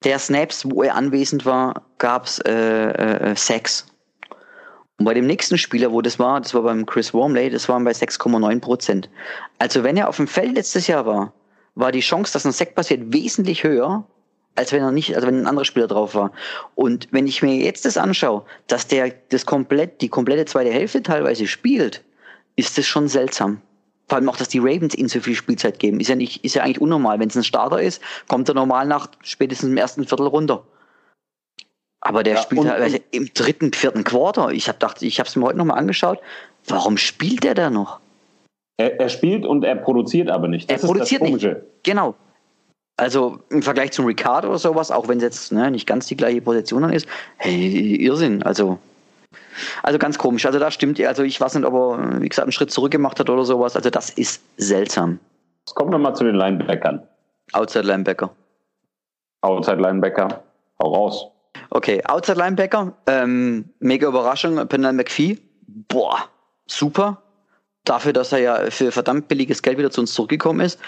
der 0.03 0.19
Snaps, 0.19 0.69
wo 0.69 0.83
er 0.83 0.95
anwesend 0.95 1.45
war, 1.45 1.83
gab 1.99 2.25
es 2.25 2.39
äh, 2.39 2.51
äh, 2.51 3.35
Sacks. 3.37 3.85
Und 4.99 5.05
bei 5.05 5.13
dem 5.13 5.27
nächsten 5.27 5.57
Spieler, 5.57 5.93
wo 5.93 6.01
das 6.01 6.19
war, 6.19 6.41
das 6.41 6.53
war 6.53 6.63
beim 6.63 6.85
Chris 6.85 7.13
Wormley, 7.13 7.49
das 7.49 7.69
waren 7.69 7.85
bei 7.85 7.91
6,9 7.91 8.59
Prozent. 8.59 9.09
Also 9.57 9.85
wenn 9.85 9.95
er 9.95 10.09
auf 10.09 10.17
dem 10.17 10.27
Feld 10.27 10.55
letztes 10.55 10.87
Jahr 10.87 11.05
war, 11.05 11.31
war 11.75 11.93
die 11.93 12.01
Chance, 12.01 12.33
dass 12.33 12.43
ein 12.43 12.51
Sack 12.51 12.75
passiert, 12.75 13.13
wesentlich 13.13 13.63
höher, 13.63 14.03
als 14.55 14.73
wenn 14.73 14.83
er 14.83 14.91
nicht, 14.91 15.15
also 15.15 15.27
wenn 15.27 15.39
ein 15.39 15.47
anderer 15.47 15.63
Spieler 15.63 15.87
drauf 15.87 16.13
war. 16.13 16.33
Und 16.75 17.07
wenn 17.11 17.25
ich 17.25 17.41
mir 17.41 17.55
jetzt 17.55 17.85
das 17.85 17.95
anschaue, 17.95 18.43
dass 18.67 18.87
der 18.87 19.13
das 19.29 19.45
komplett, 19.45 20.01
die 20.01 20.09
komplette 20.09 20.43
zweite 20.43 20.71
Hälfte 20.71 21.01
teilweise 21.01 21.47
spielt, 21.47 22.03
ist 22.57 22.77
das 22.77 22.85
schon 22.85 23.07
seltsam. 23.07 23.61
Vor 24.11 24.17
allem 24.17 24.27
auch, 24.27 24.35
dass 24.35 24.49
die 24.49 24.59
Ravens 24.59 24.93
ihm 24.93 25.07
so 25.07 25.21
viel 25.21 25.35
Spielzeit 25.35 25.79
geben. 25.79 26.01
Ist 26.01 26.09
ja 26.09 26.17
nicht, 26.17 26.43
ist 26.43 26.53
ja 26.53 26.63
eigentlich 26.63 26.81
unnormal. 26.81 27.17
Wenn 27.21 27.29
es 27.29 27.35
ein 27.37 27.45
Starter 27.45 27.81
ist, 27.81 28.01
kommt 28.27 28.49
er 28.49 28.55
normal 28.55 28.85
nach 28.85 29.07
spätestens 29.23 29.69
im 29.69 29.77
ersten 29.77 30.05
Viertel 30.05 30.27
runter. 30.27 30.65
Aber 32.01 32.21
der 32.21 32.33
ja, 32.33 32.41
spielt 32.41 32.59
und, 32.59 32.69
halt 32.69 33.01
im 33.11 33.33
dritten, 33.33 33.71
vierten 33.71 34.03
Quarter. 34.03 34.51
Ich 34.51 34.67
habe 34.67 34.79
gedacht, 34.79 35.01
ich 35.01 35.17
habe 35.17 35.29
es 35.29 35.37
mir 35.37 35.45
heute 35.45 35.57
nochmal 35.59 35.77
angeschaut. 35.77 36.19
Warum 36.67 36.97
spielt 36.97 37.45
der 37.45 37.53
da 37.53 37.69
noch? 37.69 38.01
Er, 38.75 38.99
er, 38.99 39.07
spielt 39.07 39.45
und 39.45 39.63
er 39.63 39.77
produziert 39.77 40.29
aber 40.29 40.49
nicht. 40.49 40.69
Das 40.69 40.83
er 40.83 40.87
produziert 40.87 41.21
nicht. 41.21 41.47
Genau. 41.83 42.15
Also 42.97 43.39
im 43.49 43.63
Vergleich 43.63 43.93
zum 43.93 44.07
Ricardo 44.07 44.49
oder 44.49 44.59
sowas, 44.59 44.91
auch 44.91 45.07
wenn 45.07 45.19
es 45.19 45.23
jetzt 45.23 45.51
ne, 45.53 45.71
nicht 45.71 45.87
ganz 45.87 46.07
die 46.07 46.17
gleiche 46.17 46.41
Position 46.41 46.81
dann 46.81 46.91
ist, 46.91 47.07
hey, 47.37 47.95
Irrsinn. 47.95 48.43
Also 48.43 48.77
also 49.83 49.99
ganz 49.99 50.17
komisch. 50.17 50.45
Also 50.45 50.59
da 50.59 50.71
stimmt, 50.71 50.99
also 51.01 51.23
ich 51.23 51.39
weiß 51.39 51.55
nicht, 51.55 51.65
ob 51.65 51.73
er, 51.73 52.21
wie 52.21 52.29
gesagt, 52.29 52.45
einen 52.45 52.51
Schritt 52.51 52.71
zurück 52.71 52.91
gemacht 52.91 53.19
hat 53.19 53.29
oder 53.29 53.45
sowas. 53.45 53.75
Also 53.75 53.89
das 53.89 54.09
ist 54.09 54.43
seltsam. 54.57 55.19
Jetzt 55.65 55.75
kommen 55.75 55.91
wir 55.91 55.97
mal 55.97 56.13
zu 56.13 56.23
den 56.23 56.35
Linebackern. 56.35 57.07
Outside 57.53 57.85
Linebacker. 57.85 58.31
Outside 59.41 59.81
Linebacker. 59.81 60.43
Hau 60.81 60.93
raus. 60.93 61.27
Okay, 61.69 62.03
Outside 62.05 62.37
Linebacker. 62.37 62.93
Ähm, 63.07 63.69
mega 63.79 64.07
Überraschung. 64.07 64.67
Penal 64.67 64.93
McPhee. 64.93 65.37
Boah, 65.67 66.17
super. 66.67 67.21
Dafür, 67.83 68.13
dass 68.13 68.31
er 68.31 68.39
ja 68.39 68.69
für 68.69 68.91
verdammt 68.91 69.27
billiges 69.27 69.61
Geld 69.61 69.77
wieder 69.77 69.91
zu 69.91 70.01
uns 70.01 70.13
zurückgekommen 70.13 70.59
ist. 70.59 70.79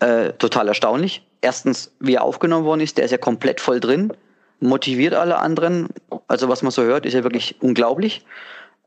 Äh, 0.00 0.32
total 0.34 0.68
erstaunlich. 0.68 1.26
Erstens, 1.40 1.92
wie 2.00 2.14
er 2.14 2.22
aufgenommen 2.22 2.64
worden 2.64 2.80
ist, 2.80 2.98
der 2.98 3.04
ist 3.04 3.10
ja 3.10 3.18
komplett 3.18 3.60
voll 3.60 3.80
drin 3.80 4.12
motiviert 4.60 5.14
alle 5.14 5.38
anderen. 5.38 5.88
Also 6.28 6.48
was 6.48 6.62
man 6.62 6.72
so 6.72 6.82
hört, 6.82 7.06
ist 7.06 7.14
ja 7.14 7.22
wirklich 7.22 7.56
unglaublich. 7.60 8.24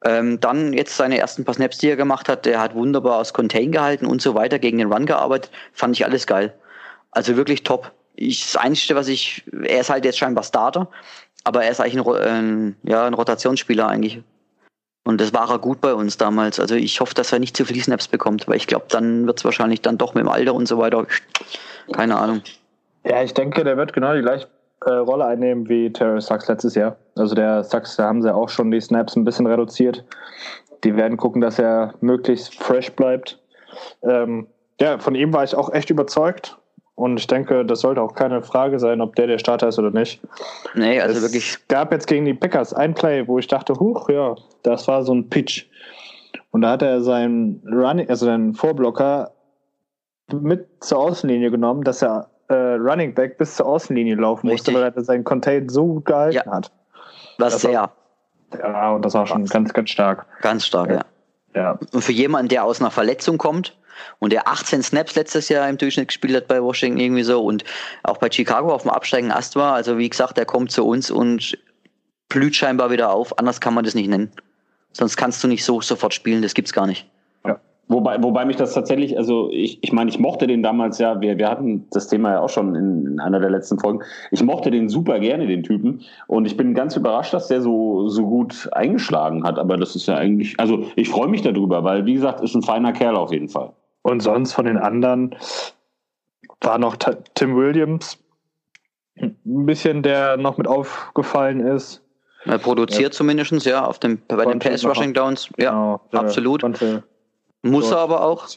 Ähm, 0.03 0.39
dann 0.39 0.73
jetzt 0.73 0.95
seine 0.95 1.17
ersten 1.17 1.43
paar 1.43 1.55
Snaps, 1.55 1.77
die 1.77 1.89
er 1.89 1.97
gemacht 1.97 2.29
hat, 2.29 2.45
der 2.45 2.61
hat 2.61 2.73
wunderbar 2.73 3.17
aus 3.17 3.33
Contain 3.33 3.71
gehalten 3.71 4.05
und 4.05 4.21
so 4.21 4.33
weiter, 4.33 4.57
gegen 4.57 4.77
den 4.77 4.91
Run 4.91 5.05
gearbeitet, 5.05 5.51
fand 5.73 5.95
ich 5.95 6.05
alles 6.05 6.25
geil. 6.25 6.53
Also 7.11 7.35
wirklich 7.35 7.63
top. 7.63 7.91
Ich, 8.15 8.43
das 8.51 8.55
Einzige, 8.55 8.95
was 8.95 9.07
ich, 9.07 9.43
er 9.63 9.81
ist 9.81 9.89
halt 9.89 10.05
jetzt 10.05 10.17
scheinbar 10.17 10.43
Starter, 10.43 10.87
aber 11.43 11.63
er 11.63 11.71
ist 11.71 11.81
eigentlich 11.81 12.05
ein, 12.05 12.15
ein, 12.15 12.75
ja, 12.83 13.05
ein 13.05 13.13
Rotationsspieler 13.13 13.87
eigentlich. 13.87 14.21
Und 15.03 15.19
das 15.19 15.33
war 15.33 15.49
er 15.49 15.59
gut 15.59 15.81
bei 15.81 15.93
uns 15.93 16.17
damals. 16.17 16.59
Also 16.59 16.75
ich 16.75 16.99
hoffe, 17.01 17.15
dass 17.15 17.33
er 17.33 17.39
nicht 17.39 17.57
zu 17.57 17.65
viele 17.65 17.81
Snaps 17.81 18.07
bekommt, 18.07 18.47
weil 18.47 18.57
ich 18.57 18.67
glaube, 18.67 18.85
dann 18.89 19.25
wird 19.25 19.39
es 19.39 19.45
wahrscheinlich 19.45 19.81
dann 19.81 19.97
doch 19.97 20.13
mit 20.13 20.23
dem 20.23 20.29
Alter 20.29 20.53
und 20.53 20.67
so 20.67 20.77
weiter. 20.77 21.07
Keine 21.91 22.17
Ahnung. 22.17 22.41
Ja, 23.05 23.23
ich 23.23 23.33
denke, 23.33 23.63
der 23.63 23.75
wird 23.75 23.93
genau 23.93 24.13
die 24.13 24.21
gleiche 24.21 24.47
äh, 24.85 24.91
Rolle 24.91 25.25
einnehmen 25.25 25.67
wie 25.67 25.91
Terry 25.91 26.21
Sachs 26.21 26.47
letztes 26.47 26.75
Jahr. 26.75 26.95
Also 27.15 27.35
der 27.35 27.63
Sachs, 27.63 27.95
da 27.95 28.05
haben 28.05 28.21
sie 28.21 28.33
auch 28.33 28.49
schon 28.49 28.71
die 28.71 28.81
Snaps 28.81 29.15
ein 29.15 29.25
bisschen 29.25 29.47
reduziert. 29.47 30.05
Die 30.83 30.95
werden 30.95 31.17
gucken, 31.17 31.41
dass 31.41 31.59
er 31.59 31.93
möglichst 32.01 32.55
fresh 32.55 32.91
bleibt. 32.93 33.39
Ähm, 34.03 34.47
ja, 34.79 34.97
von 34.97 35.15
ihm 35.15 35.33
war 35.33 35.43
ich 35.43 35.55
auch 35.55 35.73
echt 35.73 35.89
überzeugt. 35.89 36.57
Und 36.95 37.17
ich 37.17 37.27
denke, 37.27 37.65
das 37.65 37.79
sollte 37.79 38.01
auch 38.01 38.13
keine 38.13 38.41
Frage 38.41 38.77
sein, 38.77 38.99
ob 38.99 39.15
der 39.15 39.27
der 39.27 39.37
Starter 39.37 39.69
ist 39.69 39.79
oder 39.79 39.91
nicht. 39.91 40.21
Nee, 40.75 40.99
also 40.99 41.15
es 41.15 41.21
wirklich. 41.21 41.51
Es 41.51 41.67
gab 41.69 41.93
jetzt 41.93 42.07
gegen 42.07 42.25
die 42.25 42.33
Packers 42.33 42.73
ein 42.73 42.93
Play, 42.93 43.25
wo 43.25 43.39
ich 43.39 43.47
dachte, 43.47 43.73
huch, 43.75 44.09
ja, 44.09 44.35
das 44.63 44.85
war 44.89 45.03
so 45.03 45.13
ein 45.13 45.29
Pitch. 45.29 45.65
Und 46.51 46.61
da 46.61 46.71
hat 46.71 46.81
er 46.81 47.01
seinen 47.01 47.63
Running, 47.65 48.09
also 48.09 48.25
seinen 48.25 48.53
Vorblocker 48.53 49.31
mit 50.33 50.67
zur 50.81 50.99
Außenlinie 50.99 51.51
genommen, 51.51 51.83
dass 51.83 52.01
er 52.01 52.29
äh, 52.49 52.53
Running 52.53 53.13
Back 53.13 53.37
bis 53.37 53.55
zur 53.55 53.67
Außenlinie 53.67 54.15
laufen 54.15 54.49
Richtig. 54.49 54.73
musste, 54.73 54.85
weil 54.85 54.93
er 54.95 55.03
seinen 55.03 55.23
Contain 55.23 55.69
so 55.69 55.85
gut 55.85 56.05
gehalten 56.05 56.35
ja. 56.45 56.51
hat. 56.51 56.71
Was 57.37 57.53
das 57.53 57.61
sehr. 57.61 57.91
ja, 58.57 58.91
und 58.91 59.05
das 59.05 59.13
war 59.13 59.25
schon 59.25 59.45
ganz, 59.45 59.73
ganz 59.73 59.89
stark. 59.89 60.25
Ganz 60.41 60.65
stark, 60.65 60.89
ja. 60.89 61.05
ja. 61.55 61.79
Und 61.93 62.03
für 62.03 62.11
jemanden, 62.11 62.49
der 62.49 62.65
aus 62.65 62.81
einer 62.81 62.91
Verletzung 62.91 63.37
kommt 63.37 63.77
und 64.19 64.33
der 64.33 64.47
18 64.47 64.83
Snaps 64.83 65.15
letztes 65.15 65.49
Jahr 65.49 65.69
im 65.69 65.77
Durchschnitt 65.77 66.07
gespielt 66.07 66.35
hat 66.35 66.47
bei 66.47 66.61
Washington 66.61 66.99
irgendwie 66.99 67.23
so 67.23 67.43
und 67.43 67.63
auch 68.03 68.17
bei 68.17 68.29
Chicago 68.31 68.73
auf 68.73 68.81
dem 68.81 68.91
absteigenden 68.91 69.37
Ast 69.37 69.55
war, 69.55 69.73
also 69.73 69.97
wie 69.97 70.09
gesagt, 70.09 70.37
der 70.37 70.45
kommt 70.45 70.71
zu 70.71 70.85
uns 70.85 71.11
und 71.11 71.57
blüht 72.29 72.55
scheinbar 72.55 72.91
wieder 72.91 73.11
auf. 73.11 73.37
Anders 73.37 73.61
kann 73.61 73.73
man 73.73 73.85
das 73.85 73.95
nicht 73.95 74.09
nennen. 74.09 74.31
Sonst 74.91 75.17
kannst 75.17 75.43
du 75.43 75.47
nicht 75.47 75.63
so 75.63 75.81
sofort 75.81 76.13
spielen, 76.13 76.41
das 76.41 76.53
gibt's 76.53 76.73
gar 76.73 76.87
nicht. 76.87 77.07
Wobei, 77.91 78.21
wobei 78.21 78.45
mich 78.45 78.55
das 78.55 78.75
tatsächlich, 78.75 79.17
also 79.17 79.49
ich, 79.51 79.83
ich 79.83 79.91
meine, 79.91 80.11
ich 80.11 80.19
mochte 80.19 80.45
den 80.45 80.61
damals 80.61 80.99
ja, 80.99 81.19
wir, 81.21 81.39
wir 81.39 81.49
hatten 81.49 81.87
das 81.89 82.07
Thema 82.07 82.33
ja 82.33 82.39
auch 82.39 82.49
schon 82.49 82.75
in 82.75 83.19
einer 83.19 83.39
der 83.39 83.49
letzten 83.49 83.79
Folgen. 83.79 84.01
Ich 84.29 84.43
mochte 84.43 84.69
den 84.69 84.89
super 84.89 85.19
gerne, 85.19 85.47
den 85.47 85.63
Typen. 85.63 86.01
Und 86.27 86.45
ich 86.45 86.55
bin 86.55 86.75
ganz 86.75 86.95
überrascht, 86.95 87.33
dass 87.33 87.47
der 87.47 87.63
so, 87.63 88.07
so 88.07 88.27
gut 88.27 88.69
eingeschlagen 88.73 89.43
hat. 89.43 89.57
Aber 89.57 89.75
das 89.75 89.95
ist 89.95 90.05
ja 90.05 90.17
eigentlich, 90.17 90.59
also 90.59 90.85
ich 90.95 91.09
freue 91.09 91.29
mich 91.29 91.41
darüber, 91.41 91.83
weil, 91.83 92.05
wie 92.05 92.13
gesagt, 92.13 92.41
ist 92.41 92.53
ein 92.53 92.61
feiner 92.61 92.93
Kerl 92.93 93.15
auf 93.15 93.31
jeden 93.31 93.49
Fall. 93.49 93.71
Und 94.03 94.21
sonst 94.21 94.53
von 94.53 94.65
den 94.65 94.77
anderen 94.77 95.35
war 96.61 96.77
noch 96.77 96.95
Tim 97.33 97.55
Williams, 97.55 98.19
ein 99.19 99.65
bisschen, 99.65 100.03
der 100.03 100.37
noch 100.37 100.59
mit 100.59 100.67
aufgefallen 100.67 101.59
ist. 101.59 102.03
Er 102.45 102.59
produziert 102.59 103.01
ja. 103.01 103.17
zumindest, 103.17 103.65
ja, 103.65 103.83
auf 103.83 103.97
dem, 103.97 104.19
bei 104.27 104.45
den 104.45 104.59
Pass-Rushing 104.59 105.15
Downs. 105.15 105.49
Ja, 105.57 105.99
genau, 106.11 106.23
absolut. 106.23 106.61
Konnte 106.61 107.03
muss 107.61 107.91
er 107.91 107.97
aber 107.97 108.21
auch. 108.21 108.47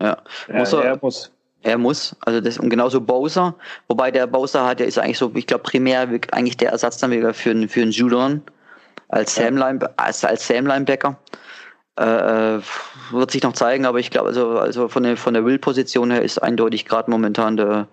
Ja, 0.00 0.18
muss 0.52 0.72
er, 0.72 0.84
er 0.84 0.98
muss. 1.00 1.32
Er 1.62 1.76
muss, 1.76 2.14
also 2.20 2.40
das 2.40 2.56
und 2.58 2.70
genauso 2.70 3.00
Bowser, 3.00 3.52
wobei 3.88 4.12
der 4.12 4.28
Bowser 4.28 4.64
hat, 4.64 4.78
der 4.78 4.86
ist 4.86 4.96
eigentlich 4.96 5.18
so, 5.18 5.32
ich 5.34 5.46
glaube 5.46 5.64
primär 5.64 6.08
eigentlich 6.30 6.56
der 6.56 6.70
Ersatz 6.70 6.98
dann 6.98 7.10
wieder 7.10 7.34
für, 7.34 7.52
für 7.68 7.82
einen 7.82 7.90
Judon 7.90 8.42
als 9.08 9.34
Sam, 9.34 9.56
Line, 9.56 9.80
als, 9.96 10.24
als 10.24 10.46
Sam 10.46 10.66
Linebacker. 10.66 11.16
Äh, 11.98 12.56
äh, 12.56 12.60
wird 13.10 13.30
sich 13.32 13.42
noch 13.42 13.54
zeigen, 13.54 13.84
aber 13.84 13.98
ich 13.98 14.10
glaube, 14.10 14.28
also, 14.28 14.50
also 14.58 14.86
von 14.86 15.02
der, 15.02 15.16
von 15.16 15.34
der 15.34 15.44
Will-Position 15.44 16.12
her 16.12 16.22
ist 16.22 16.38
eindeutig 16.38 16.84
gerade 16.84 17.10
momentan 17.10 17.56
der, 17.56 17.88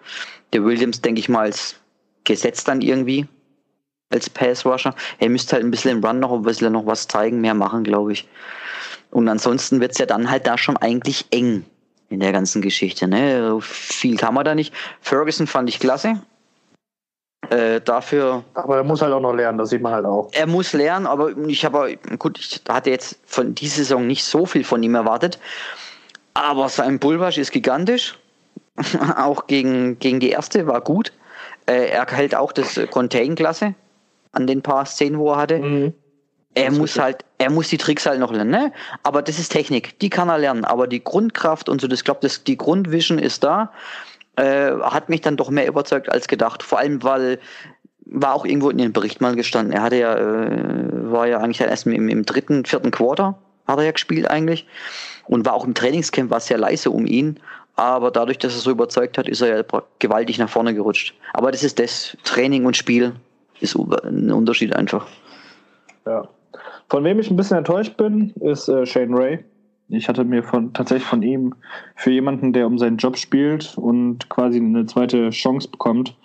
der 0.53 0.63
Williams, 0.63 1.01
denke 1.01 1.19
ich 1.19 1.27
mal, 1.27 1.41
als 1.41 1.75
gesetzt 2.23 2.67
dann 2.67 2.81
irgendwie 2.81 3.27
als 4.11 4.29
Pass-Rusher. 4.29 4.93
Er 5.17 5.29
müsste 5.29 5.55
halt 5.55 5.65
ein 5.65 5.71
bisschen 5.71 5.97
im 5.97 6.03
Run 6.03 6.19
noch 6.19 6.31
ein 6.31 6.43
bisschen 6.43 6.73
noch 6.73 6.85
was 6.85 7.07
zeigen, 7.07 7.41
mehr 7.41 7.55
machen, 7.55 7.83
glaube 7.83 8.13
ich. 8.13 8.27
Und 9.15 9.29
ansonsten 9.29 9.79
wird 9.79 9.93
es 9.93 9.97
ja 9.97 10.05
dann 10.05 10.29
halt 10.29 10.45
da 10.45 10.57
schon 10.57 10.75
eigentlich 10.75 11.27
eng 11.31 11.63
in 12.09 12.19
der 12.19 12.33
ganzen 12.33 12.61
Geschichte. 12.61 13.07
Ne? 13.07 13.59
Viel 13.61 14.17
kann 14.17 14.33
man 14.33 14.43
da 14.43 14.53
nicht. 14.55 14.73
Ferguson 14.99 15.47
fand 15.47 15.69
ich 15.69 15.79
klasse. 15.79 16.19
Äh, 17.49 17.79
dafür. 17.79 18.43
Aber 18.55 18.75
er 18.75 18.83
muss 18.83 19.01
halt 19.01 19.13
auch 19.13 19.21
noch 19.21 19.31
lernen, 19.31 19.57
das 19.57 19.69
sieht 19.69 19.81
man 19.81 19.93
halt 19.93 20.05
auch. 20.05 20.27
Er 20.33 20.47
muss 20.47 20.73
lernen, 20.73 21.07
aber 21.07 21.29
ich 21.47 21.63
habe, 21.63 21.95
gut, 22.19 22.39
ich 22.39 22.61
hatte 22.67 22.89
jetzt 22.89 23.17
von 23.25 23.55
dieser 23.55 23.77
Saison 23.77 24.05
nicht 24.05 24.25
so 24.25 24.45
viel 24.45 24.65
von 24.65 24.83
ihm 24.83 24.95
erwartet. 24.95 25.39
Aber 26.33 26.67
sein 26.67 26.99
Bullwash 26.99 27.37
ist 27.37 27.53
gigantisch. 27.53 28.19
auch 29.15 29.47
gegen, 29.47 29.97
gegen 29.99 30.19
die 30.19 30.31
erste 30.31 30.67
war 30.67 30.81
gut. 30.81 31.13
Äh, 31.67 31.87
er 31.87 32.05
hält 32.07 32.35
auch 32.35 32.51
das 32.51 32.77
Contain-Klasse 32.91 33.75
an 34.33 34.45
den 34.45 34.61
paar 34.61 34.85
Szenen, 34.85 35.17
wo 35.19 35.31
er 35.31 35.37
hatte. 35.37 35.59
Mhm. 35.59 35.93
Er 36.55 36.71
muss 36.71 36.97
halt, 36.97 37.25
er 37.37 37.51
muss 37.51 37.67
die 37.67 37.77
Tricks 37.77 38.05
halt 38.05 38.19
noch 38.19 38.31
lernen, 38.31 38.51
ne? 38.51 38.73
Aber 39.03 39.21
das 39.21 39.39
ist 39.39 39.49
Technik, 39.51 39.99
die 39.99 40.09
kann 40.09 40.29
er 40.29 40.37
lernen. 40.37 40.65
Aber 40.65 40.87
die 40.87 41.03
Grundkraft 41.03 41.67
und 41.69 41.81
so, 41.81 41.87
das 41.87 42.03
glaube, 42.03 42.21
das 42.21 42.43
die 42.43 42.57
Grundvision 42.57 43.19
ist 43.19 43.43
da. 43.43 43.71
Äh, 44.37 44.71
hat 44.81 45.09
mich 45.09 45.21
dann 45.21 45.37
doch 45.37 45.49
mehr 45.49 45.67
überzeugt 45.67 46.09
als 46.09 46.27
gedacht. 46.27 46.63
Vor 46.63 46.79
allem, 46.79 47.03
weil 47.03 47.39
war 48.05 48.33
auch 48.33 48.45
irgendwo 48.45 48.69
in 48.69 48.77
den 48.77 48.93
Bericht 48.93 49.19
mal 49.21 49.35
gestanden. 49.35 49.73
Er 49.73 49.81
hatte 49.81 49.97
ja, 49.97 50.15
äh, 50.15 51.11
war 51.11 51.27
ja 51.27 51.39
eigentlich 51.39 51.59
erst 51.61 51.87
im, 51.87 52.09
im 52.09 52.25
dritten, 52.25 52.65
vierten 52.65 52.91
Quarter 52.91 53.37
hat 53.67 53.79
er 53.79 53.85
ja 53.85 53.91
gespielt 53.91 54.29
eigentlich 54.29 54.67
und 55.25 55.45
war 55.45 55.53
auch 55.53 55.65
im 55.65 55.73
Trainingscamp 55.73 56.29
war 56.29 56.39
sehr 56.39 56.57
leise 56.57 56.91
um 56.91 57.05
ihn. 57.05 57.39
Aber 57.75 58.11
dadurch, 58.11 58.37
dass 58.37 58.53
er 58.53 58.61
so 58.61 58.71
überzeugt 58.71 59.17
hat, 59.17 59.27
ist 59.27 59.41
er 59.41 59.57
ja 59.57 59.63
gewaltig 59.99 60.37
nach 60.37 60.49
vorne 60.49 60.73
gerutscht. 60.73 61.13
Aber 61.33 61.51
das 61.51 61.61
ist 61.61 61.79
das 61.79 62.15
Training 62.23 62.65
und 62.65 62.77
Spiel 62.77 63.13
ist 63.59 63.75
ein 63.75 64.31
Unterschied 64.31 64.75
einfach. 64.75 65.07
Ja. 66.05 66.27
Von 66.89 67.03
wem 67.03 67.19
ich 67.19 67.29
ein 67.29 67.35
bisschen 67.35 67.57
enttäuscht 67.57 67.97
bin, 67.97 68.31
ist 68.41 68.67
äh, 68.67 68.85
Shane 68.85 69.13
Ray. 69.13 69.39
Ich 69.87 70.09
hatte 70.09 70.23
mir 70.23 70.41
von, 70.41 70.73
tatsächlich 70.73 71.07
von 71.07 71.21
ihm 71.21 71.53
für 71.95 72.11
jemanden, 72.11 72.53
der 72.53 72.65
um 72.65 72.79
seinen 72.79 72.97
Job 72.97 73.17
spielt 73.17 73.77
und 73.77 74.29
quasi 74.29 74.57
eine 74.57 74.85
zweite 74.87 75.29
Chance 75.29 75.69
bekommt, 75.69 76.17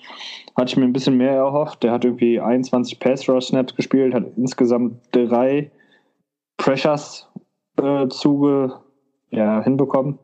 hatte 0.56 0.70
ich 0.70 0.76
mir 0.78 0.84
ein 0.84 0.94
bisschen 0.94 1.18
mehr 1.18 1.32
erhofft. 1.32 1.82
Der 1.82 1.92
hat 1.92 2.04
irgendwie 2.04 2.40
21 2.40 2.98
Pass 3.00 3.28
Rush 3.28 3.46
Snaps 3.46 3.76
gespielt, 3.76 4.14
hat 4.14 4.24
insgesamt 4.36 4.94
drei 5.12 5.70
Pressures 6.56 7.28
äh, 7.76 8.08
zuge, 8.08 8.74
ja, 9.30 9.62
hinbekommen. 9.62 10.18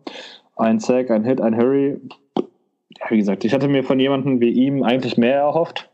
Ein 0.57 0.79
Sack, 0.81 1.11
ein 1.11 1.25
Hit, 1.25 1.41
ein 1.41 1.57
Hurry. 1.57 2.01
Ja, 2.37 3.11
wie 3.11 3.19
gesagt, 3.19 3.45
ich 3.45 3.53
hatte 3.53 3.69
mir 3.69 3.85
von 3.85 4.01
jemandem 4.01 4.41
wie 4.41 4.51
ihm 4.51 4.83
eigentlich 4.83 5.19
mehr 5.19 5.37
erhofft, 5.37 5.91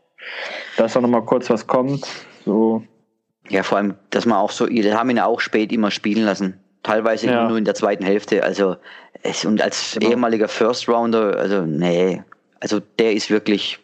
dass 0.77 0.93
da 0.93 1.01
nochmal 1.01 1.25
kurz 1.25 1.49
was 1.49 1.67
kommt. 1.67 2.07
So. 2.45 2.83
Ja, 3.53 3.61
vor 3.61 3.77
allem, 3.77 3.93
dass 4.09 4.25
man 4.25 4.39
auch 4.39 4.49
so, 4.49 4.65
die 4.65 4.93
haben 4.93 5.11
ihn 5.11 5.19
auch 5.19 5.39
spät 5.39 5.71
immer 5.71 5.91
spielen 5.91 6.25
lassen. 6.25 6.59
Teilweise 6.81 7.27
ja. 7.27 7.47
nur 7.47 7.55
in 7.55 7.65
der 7.65 7.75
zweiten 7.75 8.03
Hälfte. 8.03 8.43
Also, 8.43 8.77
es, 9.21 9.45
und 9.45 9.61
als 9.61 9.93
genau. 9.93 10.09
ehemaliger 10.09 10.47
First 10.47 10.89
Rounder, 10.89 11.37
also, 11.37 11.61
nee. 11.61 12.23
Also, 12.59 12.79
der 12.97 13.13
ist 13.13 13.29
wirklich, 13.29 13.77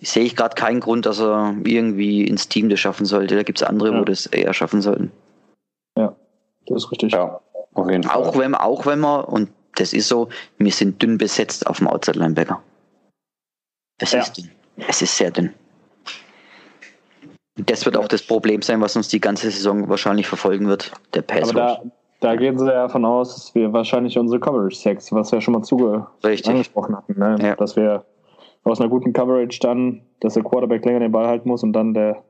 sehe 0.00 0.24
ich 0.24 0.34
gerade 0.34 0.56
keinen 0.56 0.80
Grund, 0.80 1.06
dass 1.06 1.20
er 1.20 1.54
irgendwie 1.62 2.26
ins 2.26 2.48
Team 2.48 2.68
das 2.68 2.80
schaffen 2.80 3.06
sollte. 3.06 3.36
Da 3.36 3.44
gibt 3.44 3.60
es 3.60 3.62
andere, 3.62 3.92
ja. 3.92 4.00
wo 4.00 4.04
das 4.04 4.26
eher 4.26 4.52
schaffen 4.52 4.82
sollten. 4.82 5.12
Ja, 5.96 6.16
das 6.66 6.82
ist 6.82 6.90
richtig. 6.90 7.12
Ja, 7.12 7.40
auf 7.74 7.88
jeden 7.88 8.02
Fall. 8.02 8.16
Auch 8.16 8.36
wenn, 8.36 8.56
auch 8.56 8.86
wenn 8.86 8.98
wir, 8.98 9.28
und 9.28 9.50
das 9.76 9.92
ist 9.92 10.08
so, 10.08 10.30
wir 10.58 10.72
sind 10.72 11.00
dünn 11.00 11.16
besetzt 11.16 11.68
auf 11.68 11.78
dem 11.78 11.86
Outside 11.86 12.18
Linebacker. 12.18 12.60
Es 13.98 14.10
ja. 14.10 14.18
ist 14.18 14.36
dünn. 14.36 14.50
Es 14.88 15.00
ist 15.00 15.16
sehr 15.16 15.30
dünn. 15.30 15.54
Das 17.56 17.86
wird 17.86 17.96
auch 17.96 18.08
das 18.08 18.22
Problem 18.22 18.60
sein, 18.62 18.80
was 18.80 18.96
uns 18.96 19.08
die 19.08 19.20
ganze 19.20 19.50
Saison 19.50 19.88
wahrscheinlich 19.88 20.28
verfolgen 20.28 20.68
wird, 20.68 20.92
der 21.14 21.22
Pass 21.22 21.50
Aber 21.50 21.60
da, 21.60 21.82
da 22.20 22.36
gehen 22.36 22.58
sie 22.58 22.66
ja 22.66 22.82
davon 22.82 23.04
aus, 23.04 23.34
dass 23.34 23.54
wir 23.54 23.72
wahrscheinlich 23.72 24.18
unsere 24.18 24.40
Coverage 24.40 24.76
Sex, 24.76 25.10
was 25.12 25.32
wir 25.32 25.40
schon 25.40 25.54
mal 25.54 25.62
zuge 25.62 26.06
Richtig. 26.22 26.50
angesprochen 26.50 26.96
hatten, 26.96 27.18
ne? 27.18 27.36
ja. 27.40 27.56
dass 27.56 27.76
wir 27.76 28.04
aus 28.64 28.80
einer 28.80 28.90
guten 28.90 29.12
Coverage 29.12 29.58
dann, 29.60 30.02
dass 30.20 30.34
der 30.34 30.42
Quarterback 30.42 30.84
länger 30.84 31.00
den 31.00 31.12
Ball 31.12 31.26
halten 31.26 31.48
muss 31.48 31.62
und 31.62 31.72
dann 31.72 31.94
der 31.94 32.22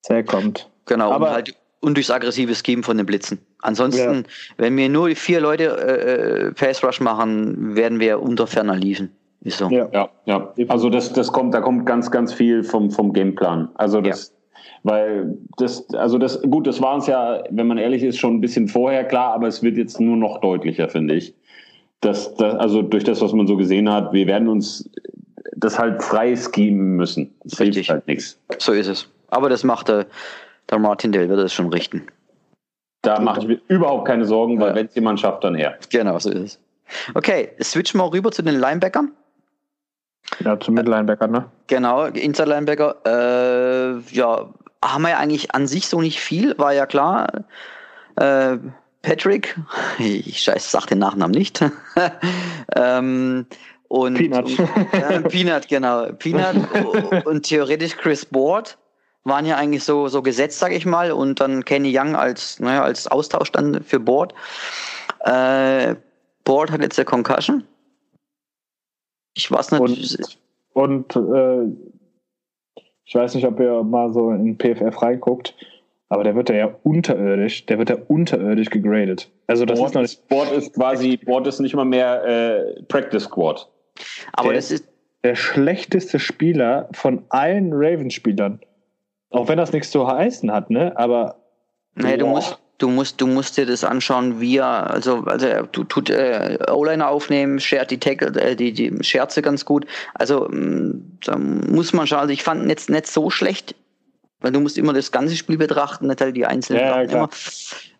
Sack 0.00 0.26
kommt. 0.26 0.68
Genau, 0.86 1.12
Aber, 1.12 1.28
und, 1.28 1.32
halt, 1.32 1.56
und 1.80 1.96
durchs 1.96 2.10
aggressive 2.10 2.54
Scheme 2.54 2.82
von 2.82 2.96
den 2.96 3.06
Blitzen. 3.06 3.38
Ansonsten, 3.60 4.14
ja. 4.14 4.22
wenn 4.56 4.76
wir 4.76 4.88
nur 4.88 5.10
vier 5.10 5.40
Leute 5.40 5.64
äh, 5.64 6.48
äh 6.48 6.52
Pass 6.52 6.82
Rush 6.82 7.00
machen, 7.00 7.76
werden 7.76 8.00
wir 8.00 8.22
unter 8.22 8.46
ferner 8.46 8.76
liefen. 8.76 9.14
Ist 9.40 9.58
so. 9.58 9.68
Ja, 9.70 9.88
ja, 9.92 10.08
ja. 10.24 10.52
Also 10.68 10.90
das, 10.90 11.12
das 11.12 11.30
kommt, 11.30 11.54
da 11.54 11.60
kommt 11.60 11.86
ganz, 11.86 12.10
ganz 12.10 12.32
viel 12.32 12.64
vom, 12.64 12.90
vom 12.90 13.12
Gameplan. 13.12 13.68
Also 13.74 14.00
das, 14.00 14.34
weil 14.82 15.36
das, 15.56 15.88
also 15.94 16.18
das, 16.18 16.40
gut, 16.42 16.66
das 16.66 16.80
war 16.80 16.94
uns 16.94 17.06
ja, 17.06 17.42
wenn 17.50 17.66
man 17.66 17.78
ehrlich 17.78 18.02
ist, 18.02 18.18
schon 18.18 18.34
ein 18.34 18.40
bisschen 18.40 18.68
vorher 18.68 19.04
klar, 19.04 19.34
aber 19.34 19.46
es 19.46 19.62
wird 19.62 19.76
jetzt 19.76 20.00
nur 20.00 20.16
noch 20.16 20.40
deutlicher, 20.40 20.88
finde 20.88 21.14
ich. 21.14 21.34
Dass, 22.00 22.34
dass, 22.36 22.54
also 22.54 22.82
durch 22.82 23.04
das, 23.04 23.20
was 23.20 23.32
man 23.32 23.46
so 23.46 23.56
gesehen 23.56 23.90
hat, 23.90 24.12
wir 24.12 24.26
werden 24.26 24.48
uns 24.48 24.88
das 25.56 25.78
halt 25.78 26.02
frei 26.02 26.36
schemen 26.36 26.96
müssen. 26.96 27.34
Das 27.42 27.58
Richtig. 27.58 27.90
halt 27.90 28.06
nichts. 28.06 28.38
So 28.58 28.72
ist 28.72 28.86
es. 28.86 29.08
Aber 29.28 29.48
das 29.48 29.64
macht 29.64 29.88
der, 29.88 30.06
der 30.70 30.78
Martin 30.78 31.12
Dell, 31.12 31.28
wird 31.28 31.40
das 31.40 31.52
schon 31.52 31.68
richten. 31.72 32.06
Da 33.02 33.20
mache 33.20 33.40
ich 33.40 33.46
mir 33.46 33.60
überhaupt 33.68 34.06
keine 34.06 34.24
Sorgen, 34.24 34.60
weil 34.60 34.70
ja. 34.70 34.74
wenn 34.76 34.86
es 34.86 34.94
jemand 34.94 35.20
schafft, 35.20 35.44
dann 35.44 35.54
er. 35.54 35.78
Genau, 35.90 36.18
so 36.18 36.30
ist 36.30 36.40
es. 36.40 36.60
Okay, 37.14 37.50
switchen 37.62 38.00
wir 38.00 38.12
rüber 38.12 38.30
zu 38.32 38.42
den 38.42 38.58
Linebackern. 38.58 39.12
Ja, 40.40 40.58
zum 40.58 40.74
Mittellinebacker, 40.74 41.26
ne? 41.26 41.46
Genau, 41.66 42.04
Inside 42.04 42.48
Linebacker. 42.48 42.96
Äh, 43.06 43.98
ja, 44.14 44.48
haben 44.84 45.02
wir 45.02 45.10
ja 45.10 45.18
eigentlich 45.18 45.54
an 45.54 45.66
sich 45.66 45.88
so 45.88 46.00
nicht 46.00 46.20
viel, 46.20 46.56
war 46.58 46.72
ja 46.72 46.86
klar. 46.86 47.44
Äh, 48.16 48.58
Patrick, 49.02 49.58
ich 49.98 50.40
scheiß, 50.40 50.70
sag 50.70 50.86
den 50.86 50.98
Nachnamen 50.98 51.32
nicht. 51.32 51.64
ähm, 52.76 53.46
und, 53.88 54.14
Peanut. 54.14 54.58
Und, 54.58 54.94
äh, 54.94 55.20
Peanut, 55.22 55.68
genau. 55.68 56.12
Peanut 56.12 56.56
und 57.26 57.42
theoretisch 57.44 57.96
Chris 57.96 58.26
Board 58.26 58.76
waren 59.24 59.46
ja 59.46 59.56
eigentlich 59.56 59.84
so, 59.84 60.08
so 60.08 60.22
gesetzt, 60.22 60.58
sag 60.58 60.72
ich 60.72 60.84
mal. 60.84 61.12
Und 61.12 61.40
dann 61.40 61.64
Kenny 61.64 61.96
Young 61.96 62.16
als, 62.16 62.60
naja, 62.60 62.82
als 62.82 63.06
Austausch 63.06 63.50
dann 63.52 63.82
für 63.82 63.98
Board. 63.98 64.34
Äh, 65.20 65.94
Board 66.44 66.70
hat 66.70 66.82
jetzt 66.82 66.98
eine 66.98 67.06
Concussion. 67.06 67.64
Ich 69.34 69.50
weiß 69.50 69.72
nicht. 69.72 70.38
Und, 70.72 71.14
und 71.14 71.16
äh, 71.16 71.87
ich 73.08 73.14
weiß 73.14 73.34
nicht, 73.34 73.46
ob 73.46 73.58
ihr 73.58 73.82
mal 73.82 74.12
so 74.12 74.30
in 74.30 74.58
PFF 74.58 75.00
reinguckt, 75.00 75.54
aber 76.10 76.24
der 76.24 76.34
wird 76.34 76.50
ja 76.50 76.74
unterirdisch, 76.82 77.64
der 77.64 77.78
wird 77.78 77.88
ja 77.88 77.96
unterirdisch 78.06 78.68
gegradet. 78.68 79.30
Also 79.46 79.64
das 79.64 79.78
Board, 79.78 79.88
ist 79.88 79.94
noch 79.94 80.02
nicht. 80.02 80.28
Board 80.28 80.52
ist 80.52 80.74
quasi, 80.74 81.16
Board 81.16 81.46
ist 81.46 81.58
nicht 81.60 81.74
mal 81.74 81.86
mehr 81.86 82.22
äh, 82.24 82.82
Practice 82.82 83.24
Squad. 83.24 83.66
Aber 84.34 84.50
der 84.50 84.58
das 84.58 84.70
ist 84.70 84.86
der 85.24 85.36
schlechteste 85.36 86.18
Spieler 86.18 86.90
von 86.92 87.24
allen 87.30 87.70
Ravens-Spielern. 87.72 88.60
Auch 89.30 89.48
wenn 89.48 89.56
das 89.56 89.72
nichts 89.72 89.90
zu 89.90 90.06
heißen 90.06 90.52
hat, 90.52 90.68
ne? 90.68 90.92
Aber. 90.96 91.36
Nee, 91.94 92.18
du 92.18 92.26
musst, 92.26 92.58
du 92.78 92.88
musst, 92.88 93.20
du 93.20 93.26
musst 93.26 93.56
dir 93.56 93.66
das 93.66 93.84
anschauen, 93.84 94.40
wie 94.40 94.56
er, 94.56 94.90
also, 94.90 95.24
also 95.24 95.46
er 95.46 95.70
tut 95.70 96.10
äh, 96.10 96.58
O-Liner 96.70 97.08
aufnehmen, 97.08 97.60
schert 97.60 97.90
die 97.90 97.98
Tackle, 97.98 98.28
äh, 98.40 98.56
die, 98.56 98.72
die 98.72 99.02
Scherze 99.02 99.42
ganz 99.42 99.64
gut. 99.64 99.86
Also 100.14 100.48
mm, 100.48 101.18
da 101.24 101.36
muss 101.36 101.92
man 101.92 102.06
schauen. 102.06 102.20
Also 102.20 102.32
ich 102.32 102.42
fand 102.42 102.68
jetzt 102.68 102.88
nicht 102.88 103.08
so 103.08 103.30
schlecht, 103.30 103.74
weil 104.40 104.52
du 104.52 104.60
musst 104.60 104.78
immer 104.78 104.92
das 104.92 105.12
ganze 105.12 105.36
Spiel 105.36 105.58
betrachten, 105.58 106.06
nicht 106.06 106.20
halt 106.20 106.36
die 106.36 106.46
einzelnen 106.46 106.80
ja, 106.80 107.00
immer. 107.02 107.28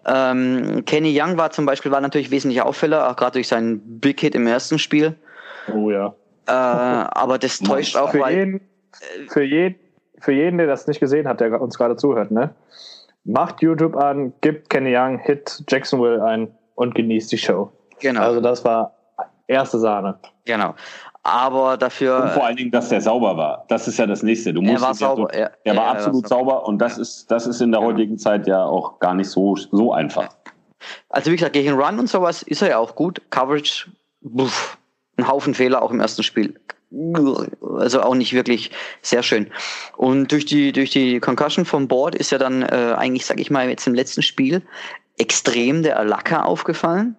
Ähm, 0.06 0.84
Kenny 0.86 1.14
Young 1.20 1.36
war 1.36 1.50
zum 1.50 1.66
Beispiel 1.66 1.90
war 1.90 2.00
natürlich 2.00 2.30
wesentlich 2.30 2.62
auffäller, 2.62 3.10
auch 3.10 3.16
gerade 3.16 3.32
durch 3.32 3.48
seinen 3.48 4.00
Big 4.00 4.20
Hit 4.20 4.34
im 4.34 4.46
ersten 4.46 4.78
Spiel. 4.78 5.16
Oh 5.74 5.90
ja. 5.90 6.14
Äh, 6.46 6.52
aber 6.52 7.38
das 7.38 7.58
täuscht 7.58 7.96
auch, 7.96 8.12
für 8.12 8.20
weil. 8.20 8.36
Jeden, 8.36 8.60
für, 9.28 9.42
jeden, 9.42 9.74
für 10.20 10.32
jeden, 10.32 10.56
der 10.56 10.66
das 10.66 10.86
nicht 10.86 11.00
gesehen 11.00 11.28
hat, 11.28 11.40
der 11.40 11.60
uns 11.60 11.76
gerade 11.76 11.96
zuhört, 11.96 12.30
ne? 12.30 12.54
Macht 13.28 13.62
YouTube 13.62 13.94
an, 13.96 14.32
gibt 14.40 14.70
Kenny 14.70 14.96
Young, 14.96 15.18
hit 15.18 15.62
Jacksonville 15.68 16.24
ein 16.24 16.48
und 16.74 16.94
genießt 16.94 17.30
die 17.30 17.38
Show. 17.38 17.70
Genau. 18.00 18.22
Also 18.22 18.40
das 18.40 18.64
war 18.64 18.94
erste 19.46 19.78
Sahne. 19.78 20.18
Genau. 20.44 20.74
Aber 21.22 21.76
dafür. 21.76 22.22
Und 22.22 22.30
vor 22.30 22.46
allen 22.46 22.56
Dingen, 22.56 22.70
dass 22.70 22.88
der 22.88 23.00
sauber 23.00 23.36
war. 23.36 23.64
Das 23.68 23.86
ist 23.86 23.98
ja 23.98 24.06
das 24.06 24.22
nächste. 24.22 24.54
Du 24.54 24.62
musst 24.62 24.82
er 24.82 24.86
war 24.86 24.94
sauber. 24.94 25.38
Ja, 25.38 25.50
er, 25.64 25.76
war 25.76 25.88
absolut 25.88 26.24
war 26.24 26.28
sauber. 26.28 26.66
und 26.66 26.78
das 26.78 26.96
ist, 26.96 27.30
das 27.30 27.46
ist 27.46 27.60
in 27.60 27.70
der 27.70 27.82
heutigen 27.82 28.18
Zeit 28.18 28.46
ja 28.46 28.64
auch 28.64 28.98
gar 28.98 29.14
nicht 29.14 29.28
so, 29.28 29.56
so 29.56 29.92
einfach. 29.92 30.28
Also 31.10 31.30
wie 31.30 31.36
gesagt, 31.36 31.52
gegen 31.52 31.74
Run 31.74 31.98
und 31.98 32.08
sowas 32.08 32.42
ist 32.42 32.62
er 32.62 32.70
ja 32.70 32.78
auch 32.78 32.94
gut. 32.94 33.20
Coverage, 33.30 33.90
buff, 34.22 34.78
ein 35.16 35.28
Haufen 35.28 35.54
Fehler 35.54 35.82
auch 35.82 35.90
im 35.90 36.00
ersten 36.00 36.22
Spiel 36.22 36.58
also 36.90 38.02
auch 38.02 38.14
nicht 38.14 38.32
wirklich 38.32 38.70
sehr 39.02 39.22
schön. 39.22 39.50
Und 39.96 40.32
durch 40.32 40.46
die, 40.46 40.72
durch 40.72 40.90
die 40.90 41.20
Concussion 41.20 41.64
vom 41.64 41.88
Board 41.88 42.14
ist 42.14 42.30
ja 42.30 42.38
dann 42.38 42.62
äh, 42.62 42.94
eigentlich, 42.96 43.26
sag 43.26 43.40
ich 43.40 43.50
mal, 43.50 43.68
jetzt 43.68 43.86
im 43.86 43.94
letzten 43.94 44.22
Spiel 44.22 44.62
extrem 45.18 45.82
der 45.82 45.98
Alaka 45.98 46.42
aufgefallen, 46.42 47.16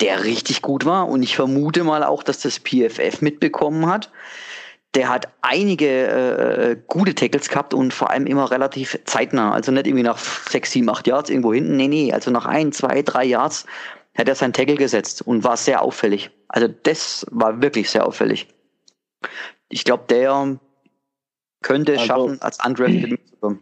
der 0.00 0.24
richtig 0.24 0.62
gut 0.62 0.84
war. 0.84 1.08
Und 1.08 1.22
ich 1.22 1.36
vermute 1.36 1.84
mal 1.84 2.04
auch, 2.04 2.22
dass 2.22 2.40
das 2.40 2.58
PFF 2.58 3.22
mitbekommen 3.22 3.86
hat. 3.86 4.10
Der 4.94 5.08
hat 5.08 5.28
einige 5.42 6.06
äh, 6.08 6.76
gute 6.86 7.14
Tackles 7.14 7.48
gehabt 7.48 7.74
und 7.74 7.92
vor 7.94 8.10
allem 8.10 8.26
immer 8.26 8.50
relativ 8.50 8.98
zeitnah. 9.04 9.52
Also 9.52 9.70
nicht 9.70 9.86
irgendwie 9.86 10.02
nach 10.02 10.18
sechs, 10.18 10.72
sieben, 10.72 10.88
acht 10.88 11.06
Yards 11.06 11.30
irgendwo 11.30 11.52
hinten. 11.54 11.76
Nee, 11.76 11.88
nee, 11.88 12.12
also 12.12 12.30
nach 12.30 12.46
ein, 12.46 12.72
zwei, 12.72 13.02
drei 13.02 13.24
Yards 13.24 13.66
hat 14.16 14.28
er 14.28 14.34
sein 14.34 14.52
Tackle 14.52 14.76
gesetzt 14.76 15.22
und 15.22 15.44
war 15.44 15.56
sehr 15.56 15.82
auffällig. 15.82 16.30
Also 16.48 16.68
das 16.68 17.26
war 17.30 17.62
wirklich 17.62 17.90
sehr 17.90 18.06
auffällig. 18.06 18.48
Ich 19.68 19.84
glaube, 19.84 20.04
der 20.08 20.58
könnte 21.62 21.92
es 21.92 22.00
also, 22.00 22.28
schaffen, 22.28 22.42
als 22.42 22.58
undrafted 22.64 23.10
mitzukommen. 23.10 23.60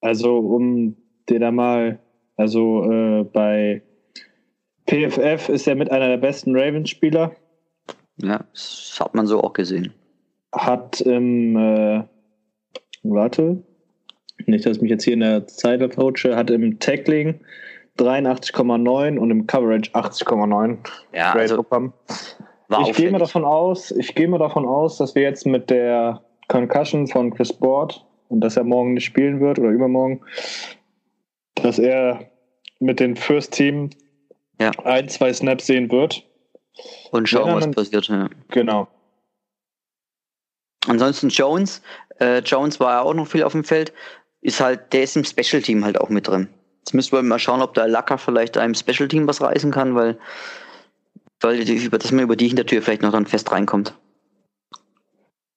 Also, 0.00 0.38
um 0.38 0.96
dir 1.28 1.40
da 1.40 1.50
mal, 1.50 1.98
also 2.36 2.90
äh, 2.90 3.24
bei 3.24 3.82
PFF 4.88 5.48
ist 5.48 5.66
er 5.66 5.74
mit 5.74 5.90
einer 5.90 6.08
der 6.08 6.18
besten 6.18 6.56
Ravens-Spieler. 6.56 7.34
Ja, 8.18 8.44
das 8.52 8.96
hat 9.00 9.14
man 9.14 9.26
so 9.26 9.42
auch 9.42 9.52
gesehen. 9.52 9.92
Hat 10.52 11.00
im, 11.00 11.56
äh, 11.56 12.04
warte, 13.02 13.62
nicht, 14.46 14.64
dass 14.64 14.76
ich 14.76 14.82
mich 14.82 14.90
jetzt 14.90 15.04
hier 15.04 15.14
in 15.14 15.20
der 15.20 15.46
Zeit 15.46 15.80
coache, 15.94 16.36
hat 16.36 16.50
im 16.50 16.78
Tackling 16.78 17.40
83,9 17.98 19.18
und 19.18 19.30
im 19.30 19.46
Coverage 19.46 19.90
80,9 19.92 20.78
ja, 21.12 21.32
also. 21.32 21.64
War 22.68 22.88
ich 22.88 22.96
gehe 22.96 23.10
mir 23.10 23.18
davon 23.18 23.44
aus, 23.44 23.90
ich 23.92 24.14
gehe 24.14 24.28
mir 24.28 24.38
davon 24.38 24.66
aus, 24.66 24.98
dass 24.98 25.14
wir 25.14 25.22
jetzt 25.22 25.46
mit 25.46 25.70
der 25.70 26.22
Concussion 26.48 27.06
von 27.06 27.32
Chris 27.34 27.52
Board 27.52 28.04
und 28.28 28.40
dass 28.40 28.56
er 28.56 28.64
morgen 28.64 28.94
nicht 28.94 29.04
spielen 29.04 29.40
wird 29.40 29.58
oder 29.58 29.68
übermorgen, 29.70 30.20
dass 31.54 31.78
er 31.78 32.28
mit 32.80 33.00
dem 33.00 33.16
First 33.16 33.52
Team 33.52 33.90
Ja. 34.60 34.70
ein, 34.84 35.08
zwei 35.08 35.32
Snaps 35.32 35.66
sehen 35.66 35.90
wird. 35.90 36.24
Und 37.10 37.28
schauen, 37.28 37.54
was 37.54 37.70
passiert. 37.70 38.08
Ja. 38.08 38.28
Genau. 38.48 38.88
Ansonsten 40.86 41.28
Jones. 41.28 41.82
Äh, 42.20 42.38
Jones 42.40 42.80
war 42.80 42.92
ja 42.92 43.00
auch 43.02 43.14
noch 43.14 43.26
viel 43.26 43.42
auf 43.42 43.52
dem 43.52 43.64
Feld. 43.64 43.92
Ist 44.40 44.60
halt, 44.60 44.92
der 44.92 45.02
ist 45.02 45.16
im 45.16 45.24
Special 45.24 45.62
Team 45.62 45.84
halt 45.84 46.00
auch 46.00 46.08
mit 46.08 46.28
drin. 46.28 46.48
Jetzt 46.80 46.94
müssen 46.94 47.12
wir 47.12 47.22
mal 47.22 47.38
schauen, 47.38 47.62
ob 47.62 47.74
der 47.74 47.88
Lacker 47.88 48.18
vielleicht 48.18 48.56
einem 48.56 48.74
Special 48.74 49.08
Team 49.08 49.26
was 49.26 49.40
reißen 49.40 49.72
kann, 49.72 49.94
weil, 49.94 50.18
weil 51.46 51.64
die, 51.64 51.84
über, 51.84 51.98
dass 51.98 52.12
man 52.12 52.24
über 52.24 52.36
die 52.36 52.48
Hintertür 52.48 52.82
vielleicht 52.82 53.02
noch 53.02 53.12
dann 53.12 53.26
fest 53.26 53.50
reinkommt. 53.52 53.94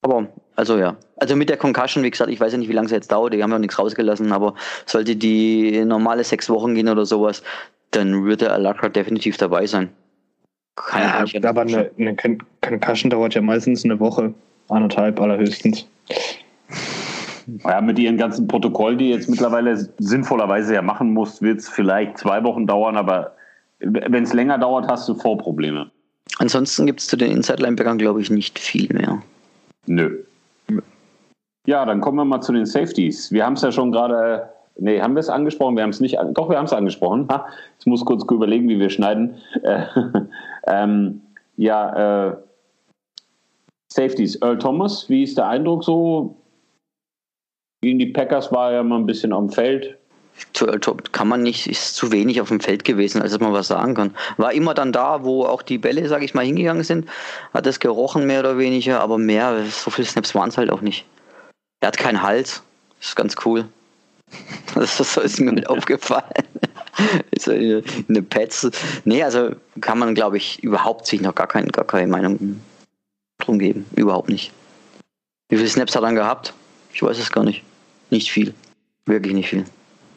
Aber, 0.02 0.28
also 0.56 0.78
ja. 0.78 0.96
Also 1.18 1.36
mit 1.36 1.50
der 1.50 1.58
Concussion, 1.58 2.04
wie 2.04 2.12
gesagt, 2.12 2.32
ich 2.32 2.40
weiß 2.40 2.54
ja 2.54 2.58
nicht, 2.58 2.70
wie 2.70 2.74
lange 2.74 2.86
es 2.86 2.92
jetzt 2.92 3.12
dauert, 3.12 3.34
die 3.34 3.44
haben 3.44 3.52
ja 3.52 3.60
nichts 3.60 3.78
rausgelassen, 3.78 4.32
aber 4.32 4.56
sollte 4.86 5.16
die 5.16 5.84
normale 5.84 6.24
sechs 6.24 6.50
Wochen 6.50 6.76
gehen 6.76 6.88
oder 6.88 7.06
sowas, 7.06 7.44
dann 7.92 8.24
würde 8.24 8.46
der 8.46 8.54
Alaka 8.54 8.88
definitiv 8.88 9.36
dabei 9.38 9.66
sein. 9.66 9.90
Kann 10.76 11.02
ich 11.26 11.34
mir 11.34 11.40
nicht 11.40 11.46
aber 11.46 11.62
eine, 11.62 11.92
eine 11.98 12.16
Con- 12.16 12.42
Concussion 12.62 13.10
dauert 13.10 13.34
ja 13.34 13.42
meistens 13.42 13.84
eine 13.84 14.00
Woche, 14.00 14.34
anderthalb 14.70 15.20
allerhöchstens. 15.20 15.86
Ja, 17.66 17.82
mit 17.82 18.00
ihren 18.00 18.16
ganzen 18.16 18.48
Protokollen, 18.48 19.00
die 19.00 19.10
jetzt 19.10 19.28
mittlerweile 19.28 19.76
sinnvollerweise 19.98 20.76
ja 20.76 20.82
machen 20.82 21.14
muss, 21.14 21.42
wird 21.42 21.60
es 21.60 21.68
vielleicht 21.68 22.20
zwei 22.20 22.44
Wochen 22.44 22.68
dauern, 22.68 22.96
aber 22.96 23.36
wenn 23.80 24.24
es 24.24 24.34
länger 24.34 24.58
dauert, 24.58 24.88
hast 24.88 25.08
du 25.08 25.16
Vorprobleme. 25.16 25.90
Ansonsten 26.38 26.86
gibt 26.86 27.02
es 27.02 27.08
zu 27.08 27.18
den 27.18 27.32
Inside-Linebackern, 27.32 27.98
glaube 27.98 28.22
ich, 28.22 28.30
nicht 28.30 28.60
viel 28.60 28.92
mehr. 28.94 29.22
Nö. 29.88 30.24
Ja, 31.68 31.86
dann 31.86 32.02
kommen 32.02 32.18
wir 32.18 32.26
mal 32.26 32.42
zu 32.42 32.54
den 32.54 32.66
Safeties. 32.66 33.32
Wir 33.32 33.46
haben 33.46 33.54
es 33.54 33.62
ja 33.62 33.72
schon 33.72 33.92
gerade, 33.92 34.50
nee, 34.78 35.00
haben 35.00 35.14
wir 35.14 35.20
es 35.20 35.30
angesprochen? 35.30 35.76
Wir 35.76 35.84
haben 35.84 35.92
es 35.92 36.00
nicht, 36.00 36.18
doch, 36.34 36.50
wir 36.50 36.58
haben 36.58 36.66
es 36.66 36.74
angesprochen. 36.74 37.28
Ha, 37.30 37.46
ich 37.80 37.86
muss 37.86 38.04
kurz 38.06 38.24
überlegen, 38.24 38.68
wie 38.70 38.80
wir 38.80 38.90
schneiden. 38.90 39.36
Äh, 39.62 39.84
ähm, 40.68 41.22
ja, 41.58 42.30
äh, 42.30 42.38
Safeties. 43.92 44.42
Earl 44.42 44.58
Thomas, 44.58 45.10
wie 45.10 45.24
ist 45.24 45.38
der 45.38 45.48
Eindruck 45.48 45.84
so? 45.84 46.36
Gegen 47.82 48.00
die 48.00 48.08
Packers 48.08 48.52
war 48.52 48.72
er 48.72 48.78
ja 48.78 48.84
mal 48.84 48.98
ein 48.98 49.06
bisschen 49.06 49.34
am 49.34 49.50
Feld. 49.50 49.99
Kann 51.12 51.28
man 51.28 51.44
nicht, 51.44 51.68
ist 51.68 51.96
zu 51.96 52.12
wenig 52.12 52.42
auf 52.42 52.50
dem 52.50 52.60
Feld 52.60 52.84
gewesen, 52.84 53.22
als 53.22 53.32
dass 53.32 53.40
man 53.40 53.54
was 53.54 53.68
sagen 53.68 53.94
kann. 53.94 54.16
War 54.38 54.54
immer 54.54 54.74
dann 54.74 54.92
da, 54.92 55.24
wo 55.24 55.46
auch 55.46 55.62
die 55.62 55.78
Bälle, 55.78 56.08
sage 56.08 56.26
ich 56.26 56.34
mal, 56.34 56.46
hingegangen 56.46 56.84
sind, 56.84 57.10
hat 57.54 57.68
es 57.68 57.80
gerochen, 57.80 58.26
mehr 58.26 58.42
oder 58.42 58.58
weniger, 58.58 59.02
aber 59.02 59.18
mehr, 59.18 59.66
so 59.66 59.90
viele 59.90 60.08
Snaps 60.08 60.36
waren 60.36 60.50
es 60.50 60.58
halt 60.58 60.70
auch 60.70 60.82
nicht. 60.82 61.06
Er 61.82 61.88
hat 61.88 61.98
keinen 61.98 62.22
Hals, 62.22 62.62
das 63.00 63.10
ist 63.10 63.16
ganz 63.16 63.36
cool. 63.46 63.66
Das 64.76 65.00
ist, 65.00 65.40
mir 65.40 65.52
mit 65.52 65.68
aufgefallen. 65.70 66.24
Ist 67.32 67.48
in 67.48 67.84
eine 68.08 68.22
Pets. 68.22 68.70
Nee, 69.06 69.24
also 69.24 69.52
kann 69.82 69.98
man, 69.98 70.14
glaube 70.16 70.38
ich, 70.38 70.62
überhaupt 70.64 71.08
sich 71.08 71.22
noch 71.22 71.34
gar, 71.34 71.48
kein, 71.48 71.68
gar 71.70 71.86
keine 71.86 72.08
Meinung 72.08 72.62
drum 73.40 73.58
geben. 73.58 73.86
Überhaupt 73.96 74.30
nicht. 74.30 74.52
Wie 75.50 75.58
viele 75.58 75.70
Snaps 75.70 75.96
hat 75.96 76.04
er 76.04 76.08
dann 76.08 76.16
gehabt? 76.16 76.54
Ich 76.94 77.02
weiß 77.02 77.18
es 77.18 77.32
gar 77.32 77.44
nicht. 77.44 77.64
Nicht 78.10 78.32
viel. 78.32 78.54
Wirklich 79.06 79.34
nicht 79.34 79.50
viel. 79.50 79.66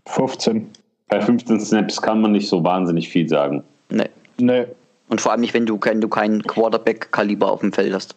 15. 0.06 0.70
Bei 1.08 1.20
15 1.20 1.60
Snaps 1.60 2.00
kann 2.00 2.20
man 2.20 2.32
nicht 2.32 2.48
so 2.48 2.64
wahnsinnig 2.64 3.08
viel 3.08 3.28
sagen. 3.28 3.62
Nee. 3.90 4.08
Nee. 4.38 4.66
Und 5.08 5.20
vor 5.20 5.32
allem 5.32 5.42
nicht, 5.42 5.54
wenn 5.54 5.66
du 5.66 5.78
kein, 5.78 6.00
du 6.00 6.08
kein 6.08 6.42
Quarterback-Kaliber 6.42 7.50
auf 7.50 7.60
dem 7.60 7.72
Feld 7.72 7.92
hast. 7.92 8.16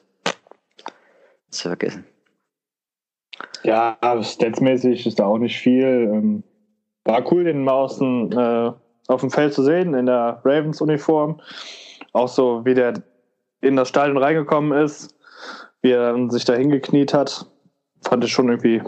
Das 1.49 1.61
vergessen. 1.61 2.05
Ja, 3.63 3.97
statsmäßig 4.21 5.05
ist 5.05 5.19
da 5.19 5.25
auch 5.25 5.37
nicht 5.37 5.57
viel. 5.57 6.09
Ähm, 6.13 6.43
War 7.03 7.29
cool, 7.31 7.43
den 7.43 7.63
mal 7.63 7.73
außen 7.73 8.31
äh, 8.31 8.71
auf 9.07 9.21
dem 9.21 9.31
Feld 9.31 9.53
zu 9.53 9.63
sehen, 9.63 9.93
in 9.93 10.05
der 10.05 10.41
Ravens-Uniform. 10.43 11.41
Auch 12.13 12.27
so, 12.27 12.65
wie 12.65 12.73
der 12.73 12.93
in 13.61 13.75
das 13.75 13.89
Stadion 13.89 14.17
reingekommen 14.17 14.71
ist, 14.77 15.15
wie 15.81 15.91
er 15.91 16.11
dann 16.11 16.29
sich 16.29 16.45
da 16.45 16.53
hingekniet 16.53 17.13
hat, 17.13 17.45
fand 18.03 18.23
ich 18.23 18.31
schon 18.31 18.49
irgendwie 18.49 18.81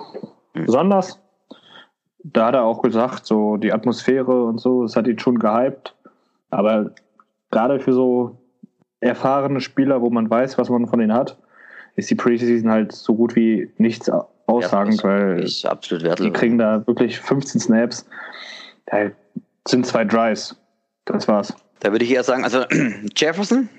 besonders. 0.53 1.19
Da 2.33 2.47
hat 2.47 2.55
er 2.55 2.63
auch 2.63 2.81
gesagt, 2.81 3.25
so 3.25 3.57
die 3.57 3.71
Atmosphäre 3.71 4.45
und 4.45 4.59
so, 4.59 4.83
das 4.83 4.95
hat 4.95 5.07
ihn 5.07 5.19
schon 5.19 5.39
gehypt. 5.39 5.95
Aber 6.49 6.91
gerade 7.51 7.79
für 7.79 7.93
so 7.93 8.37
erfahrene 8.99 9.61
Spieler, 9.61 10.01
wo 10.01 10.09
man 10.09 10.29
weiß, 10.29 10.57
was 10.57 10.69
man 10.69 10.87
von 10.87 10.99
ihnen 10.99 11.13
hat, 11.13 11.37
ist 11.95 12.09
die 12.09 12.15
Preseason 12.15 12.69
halt 12.69 12.91
so 12.91 13.15
gut 13.15 13.35
wie 13.35 13.71
nichts 13.77 14.11
aussagend, 14.47 15.03
weil 15.03 15.43
Ist 15.43 15.65
absolut 15.65 16.19
die 16.19 16.31
kriegen 16.31 16.57
da 16.57 16.85
wirklich 16.87 17.19
15 17.19 17.61
Snaps. 17.61 18.05
Da 18.85 19.11
sind 19.67 19.85
zwei 19.85 20.05
Drives. 20.05 20.55
Das 21.05 21.27
war's. 21.27 21.53
Da 21.79 21.91
würde 21.91 22.05
ich 22.05 22.11
eher 22.11 22.23
sagen, 22.23 22.43
also 22.43 22.65
Jefferson 23.15 23.69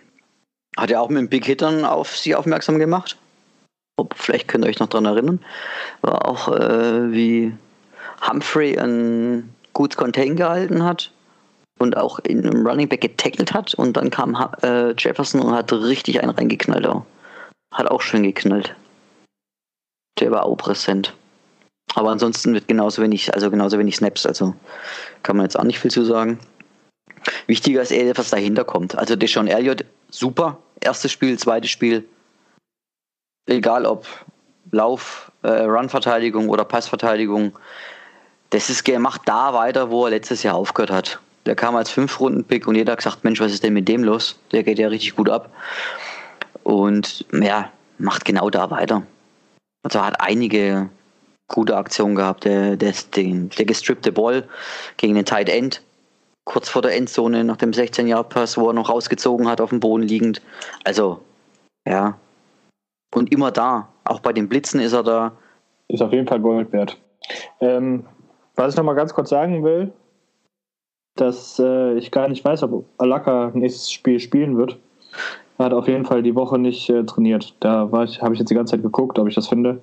hat 0.76 0.90
ja 0.90 1.00
auch 1.00 1.08
mit 1.08 1.18
den 1.18 1.28
Big 1.28 1.44
Hittern 1.44 1.84
auf 1.84 2.16
sie 2.16 2.34
aufmerksam 2.34 2.78
gemacht. 2.78 3.16
Vielleicht 4.14 4.46
könnt 4.46 4.64
ihr 4.64 4.68
euch 4.68 4.78
noch 4.78 4.88
dran 4.88 5.06
erinnern. 5.06 5.40
War 6.02 6.28
auch 6.28 6.48
äh, 6.48 7.12
wie 7.12 7.52
Humphrey 8.20 8.78
ein 8.78 9.54
gutes 9.72 9.96
Contain 9.96 10.36
gehalten 10.36 10.82
hat 10.82 11.12
und 11.78 11.96
auch 11.96 12.18
in 12.20 12.46
einem 12.46 12.66
Running 12.66 12.88
Back 12.88 13.00
getackelt 13.00 13.54
hat 13.54 13.74
und 13.74 13.96
dann 13.96 14.10
kam 14.10 14.36
äh, 14.62 14.92
Jefferson 14.98 15.40
und 15.40 15.54
hat 15.54 15.72
richtig 15.72 16.20
einen 16.20 16.30
reingeknallt 16.30 16.86
auch. 16.86 17.04
Hat 17.72 17.90
auch 17.90 18.00
schön 18.00 18.22
geknallt. 18.22 18.74
Der 20.18 20.30
war 20.30 20.44
auch 20.44 20.56
präsent. 20.56 21.14
Aber 21.94 22.10
ansonsten 22.10 22.52
wird 22.54 22.68
genauso 22.68 23.02
wenig, 23.02 23.32
also 23.34 23.50
genauso 23.50 23.78
wenig 23.78 23.96
Snaps, 23.96 24.26
also 24.26 24.54
kann 25.22 25.36
man 25.36 25.46
jetzt 25.46 25.58
auch 25.58 25.64
nicht 25.64 25.78
viel 25.78 25.90
zu 25.90 26.04
sagen. 26.04 26.38
Wichtiger 27.46 27.82
ist 27.82 27.90
eher, 27.90 28.16
was 28.16 28.30
dahinter 28.30 28.64
kommt. 28.64 28.96
Also 28.96 29.16
Deshaun 29.16 29.48
Elliott, 29.48 29.84
super. 30.10 30.58
Erstes 30.80 31.12
Spiel, 31.12 31.38
zweites 31.38 31.70
Spiel. 31.70 32.06
Egal 33.46 33.86
ob 33.86 34.06
Lauf, 34.70 35.32
äh, 35.42 35.48
Run-Verteidigung 35.48 36.48
oder 36.50 36.64
Passverteidigung. 36.64 37.58
Das 38.50 38.70
ist, 38.70 38.88
er 38.88 38.98
macht 38.98 39.22
da 39.26 39.52
weiter, 39.52 39.90
wo 39.90 40.04
er 40.06 40.10
letztes 40.10 40.42
Jahr 40.42 40.54
aufgehört 40.54 40.90
hat. 40.90 41.20
Der 41.46 41.54
kam 41.54 41.76
als 41.76 41.90
Fünf-Runden-Pick 41.90 42.66
und 42.66 42.74
jeder 42.74 42.92
hat 42.92 42.98
gesagt, 42.98 43.24
Mensch, 43.24 43.40
was 43.40 43.52
ist 43.52 43.62
denn 43.62 43.72
mit 43.72 43.88
dem 43.88 44.04
los? 44.04 44.38
Der 44.52 44.62
geht 44.62 44.78
ja 44.78 44.88
richtig 44.88 45.16
gut 45.16 45.28
ab. 45.28 45.50
Und 46.62 47.24
ja, 47.32 47.70
macht 47.98 48.24
genau 48.24 48.50
da 48.50 48.70
weiter. 48.70 49.02
Also 49.82 50.04
hat 50.04 50.20
einige 50.20 50.90
gute 51.48 51.76
Aktionen 51.76 52.14
gehabt. 52.14 52.44
Der, 52.44 52.76
der, 52.76 52.92
der 53.14 53.64
gestrippte 53.64 54.12
Ball 54.12 54.46
gegen 54.96 55.14
den 55.14 55.24
Tight 55.24 55.48
End, 55.48 55.82
kurz 56.44 56.68
vor 56.68 56.82
der 56.82 56.94
Endzone 56.94 57.44
nach 57.44 57.56
dem 57.56 57.70
16-Yard-Pass, 57.70 58.58
wo 58.58 58.68
er 58.68 58.74
noch 58.74 58.88
rausgezogen 58.88 59.48
hat, 59.48 59.60
auf 59.60 59.70
dem 59.70 59.80
Boden 59.80 60.02
liegend. 60.02 60.42
Also, 60.84 61.20
ja. 61.86 62.18
Und 63.14 63.32
immer 63.32 63.50
da. 63.50 63.88
Auch 64.04 64.20
bei 64.20 64.32
den 64.32 64.48
Blitzen 64.48 64.80
ist 64.80 64.92
er 64.92 65.02
da. 65.02 65.32
Ist 65.88 66.02
auf 66.02 66.12
jeden 66.12 66.26
Fall 66.26 66.40
Gold 66.40 66.72
wert. 66.72 66.98
Ähm, 67.60 68.04
was 68.58 68.74
ich 68.74 68.76
noch 68.76 68.84
mal 68.84 68.94
ganz 68.94 69.14
kurz 69.14 69.30
sagen 69.30 69.64
will, 69.64 69.92
dass 71.16 71.58
äh, 71.58 71.94
ich 71.94 72.10
gar 72.10 72.28
nicht 72.28 72.44
weiß, 72.44 72.62
ob 72.64 72.84
Alaka 72.98 73.50
nächstes 73.54 73.90
Spiel 73.90 74.20
spielen 74.20 74.56
wird. 74.56 74.78
Er 75.58 75.66
hat 75.66 75.72
auf 75.72 75.88
jeden 75.88 76.04
Fall 76.04 76.22
die 76.22 76.34
Woche 76.34 76.58
nicht 76.58 76.88
äh, 76.90 77.04
trainiert. 77.04 77.54
Da 77.60 77.90
habe 77.90 78.04
ich 78.04 78.38
jetzt 78.38 78.50
die 78.50 78.54
ganze 78.54 78.72
Zeit 78.72 78.82
geguckt, 78.82 79.18
ob 79.18 79.28
ich 79.28 79.34
das 79.34 79.48
finde. 79.48 79.80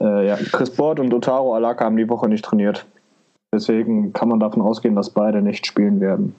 Äh, 0.00 0.26
ja, 0.26 0.36
Chris 0.36 0.70
Bord 0.70 1.00
und 1.00 1.12
Otaro 1.12 1.54
Alaka 1.54 1.84
haben 1.84 1.96
die 1.96 2.08
Woche 2.08 2.28
nicht 2.28 2.44
trainiert. 2.44 2.86
Deswegen 3.54 4.12
kann 4.12 4.28
man 4.28 4.40
davon 4.40 4.62
ausgehen, 4.62 4.94
dass 4.96 5.10
beide 5.10 5.42
nicht 5.42 5.66
spielen 5.66 6.00
werden. 6.00 6.34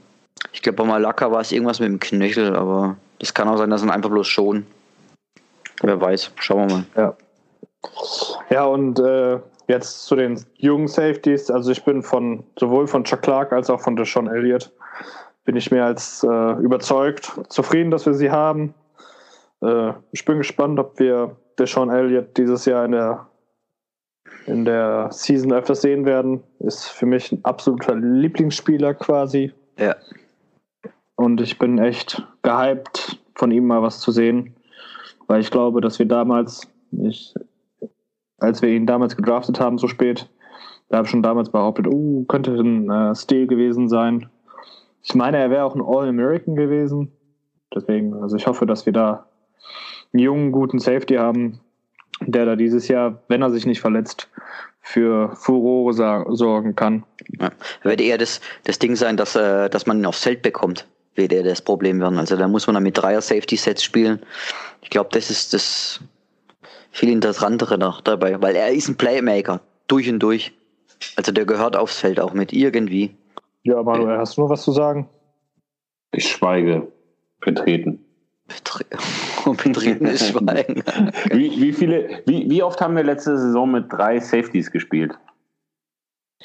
Ich 0.51 0.61
glaube, 0.61 0.77
bei 0.77 0.85
Malaka 0.85 1.31
war 1.31 1.41
es 1.41 1.51
irgendwas 1.51 1.79
mit 1.79 1.89
dem 1.89 1.99
Knöchel, 1.99 2.55
aber 2.55 2.97
das 3.19 3.33
kann 3.33 3.47
auch 3.47 3.57
sein, 3.57 3.69
dass 3.69 3.81
er 3.81 3.87
ihn 3.87 3.91
einfach 3.91 4.09
bloß 4.09 4.27
schon. 4.27 4.65
Wer 5.81 5.99
weiß. 5.99 6.31
Schauen 6.39 6.69
wir 6.69 6.75
mal. 6.75 6.85
Ja. 6.95 7.15
Ja, 8.49 8.65
und 8.65 8.99
äh, 8.99 9.39
jetzt 9.67 10.05
zu 10.05 10.15
den 10.15 10.43
jungen 10.55 10.87
Safeties. 10.87 11.49
Also 11.49 11.71
ich 11.71 11.83
bin 11.83 12.01
von 12.01 12.43
sowohl 12.59 12.87
von 12.87 13.03
Chuck 13.03 13.21
Clark 13.21 13.53
als 13.53 13.69
auch 13.69 13.81
von 13.81 13.95
Deshaun 13.95 14.27
Elliott 14.27 14.71
bin 15.45 15.55
ich 15.55 15.71
mehr 15.71 15.85
als 15.85 16.23
äh, 16.23 16.53
überzeugt, 16.61 17.31
zufrieden, 17.49 17.91
dass 17.91 18.05
wir 18.05 18.13
sie 18.13 18.31
haben. 18.31 18.73
Äh, 19.61 19.93
ich 20.11 20.25
bin 20.25 20.37
gespannt, 20.37 20.79
ob 20.79 20.99
wir 20.99 21.35
Deshaun 21.59 21.89
Elliott 21.89 22.37
dieses 22.37 22.65
Jahr 22.65 22.85
in 22.85 22.91
der 22.91 23.27
in 24.45 24.65
der 24.65 25.09
Season 25.11 25.53
öfters 25.53 25.81
sehen 25.81 26.05
werden. 26.05 26.43
Ist 26.59 26.87
für 26.87 27.05
mich 27.05 27.31
ein 27.31 27.43
absoluter 27.43 27.95
Lieblingsspieler 27.95 28.93
quasi. 28.93 29.53
Ja. 29.77 29.95
Und 31.15 31.39
ich 31.39 31.57
bin 31.59 31.77
echt 31.77 32.25
gehypt, 32.41 33.19
von 33.35 33.51
ihm 33.51 33.65
mal 33.67 33.81
was 33.81 33.99
zu 33.99 34.11
sehen. 34.11 34.53
Weil 35.27 35.39
ich 35.39 35.51
glaube, 35.51 35.79
dass 35.79 35.99
wir 35.99 36.07
damals, 36.07 36.67
ich, 36.91 37.33
als 38.43 38.61
wir 38.61 38.69
ihn 38.69 38.85
damals 38.85 39.15
gedraftet 39.15 39.59
haben, 39.59 39.77
so 39.77 39.87
spät, 39.87 40.29
da 40.89 40.97
habe 40.97 41.05
ich 41.05 41.11
schon 41.11 41.23
damals 41.23 41.49
behauptet, 41.49 41.87
oh, 41.87 42.25
könnte 42.25 42.51
ein 42.51 42.89
äh, 42.89 43.15
Stil 43.15 43.47
gewesen 43.47 43.87
sein. 43.87 44.29
Ich 45.01 45.15
meine, 45.15 45.37
er 45.37 45.49
wäre 45.49 45.63
auch 45.63 45.75
ein 45.75 45.81
All-American 45.81 46.55
gewesen. 46.55 47.11
Deswegen, 47.73 48.13
also 48.21 48.35
ich 48.35 48.45
hoffe, 48.45 48.65
dass 48.65 48.85
wir 48.85 48.93
da 48.93 49.25
einen 50.11 50.21
jungen, 50.21 50.51
guten 50.51 50.79
Safety 50.79 51.15
haben. 51.15 51.59
der 52.19 52.45
da 52.45 52.55
dieses 52.55 52.87
Jahr, 52.87 53.23
wenn 53.27 53.41
er 53.41 53.49
sich 53.49 53.65
nicht 53.65 53.81
verletzt, 53.81 54.29
für 54.81 55.35
Furore 55.35 55.93
sorgen 56.35 56.75
kann. 56.75 57.05
Ja. 57.39 57.49
Wird 57.81 58.01
eher 58.01 58.17
das, 58.17 58.41
das 58.65 58.77
Ding 58.77 58.95
sein, 58.95 59.17
dass, 59.17 59.35
äh, 59.35 59.69
dass 59.69 59.87
man 59.87 59.99
ihn 59.99 60.05
aufs 60.05 60.23
Feld 60.23 60.41
bekommt, 60.41 60.85
wird 61.15 61.33
eher 61.33 61.43
das 61.43 61.61
Problem 61.61 61.99
werden. 61.99 62.19
Also 62.19 62.35
da 62.35 62.47
muss 62.47 62.67
man 62.67 62.75
dann 62.75 62.83
mit 62.83 62.97
Dreier 62.97 63.21
Safety 63.21 63.55
Sets 63.55 63.83
spielen. 63.83 64.19
Ich 64.81 64.89
glaube, 64.89 65.09
das 65.13 65.31
ist 65.31 65.53
das 65.53 66.01
viel 66.93 67.09
interessantere 67.09 67.77
noch 67.77 68.01
dabei, 68.01 68.41
weil 68.41 68.55
er 68.55 68.71
ist 68.71 68.87
ein 68.87 68.95
Playmaker 68.95 69.59
durch 69.87 70.09
und 70.09 70.19
durch. 70.19 70.53
Also 71.17 71.31
der 71.31 71.45
gehört 71.45 71.75
aufs 71.75 71.99
Feld 71.99 72.19
auch 72.19 72.33
mit 72.33 72.53
irgendwie. 72.53 73.15
Ja, 73.63 73.81
Manuel, 73.81 74.17
hast 74.17 74.37
du 74.37 74.41
noch 74.41 74.49
was 74.49 74.61
zu 74.61 74.71
sagen? 74.71 75.09
Ich 76.11 76.29
schweige. 76.29 76.87
Betreten. 77.41 78.05
Betre 78.47 78.85
Betretenes 79.63 80.27
Schweigen. 80.27 80.83
wie, 81.31 81.59
wie, 81.59 81.73
viele, 81.73 82.21
wie, 82.25 82.49
wie 82.49 82.63
oft 82.63 82.79
haben 82.79 82.95
wir 82.95 83.03
letzte 83.03 83.37
Saison 83.37 83.71
mit 83.71 83.91
drei 83.91 84.19
Safeties 84.19 84.71
gespielt? 84.71 85.17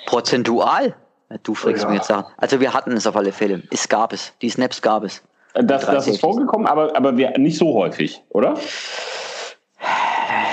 Prozentual? 0.07 0.97
Du 1.43 1.55
fragst 1.55 1.83
ja. 1.83 1.91
mir 1.91 1.97
jetzt 1.97 2.11
an. 2.11 2.25
Also 2.39 2.61
wir 2.61 2.73
hatten 2.73 2.93
es 2.93 3.07
auf 3.07 3.17
alle 3.17 3.33
Fälle. 3.33 3.63
Es 3.71 3.89
gab 3.89 4.13
es. 4.15 4.33
Die 4.41 4.49
Snaps 4.49 4.81
gab 4.81 5.05
es. 5.05 5.23
Das, 5.55 5.85
das 5.85 6.07
ist 6.07 6.21
vorgekommen, 6.21 6.67
aber, 6.67 6.97
aber 6.97 7.17
wir, 7.17 7.37
nicht 7.37 7.59
so 7.59 7.75
häufig, 7.75 8.23
oder? 8.31 8.55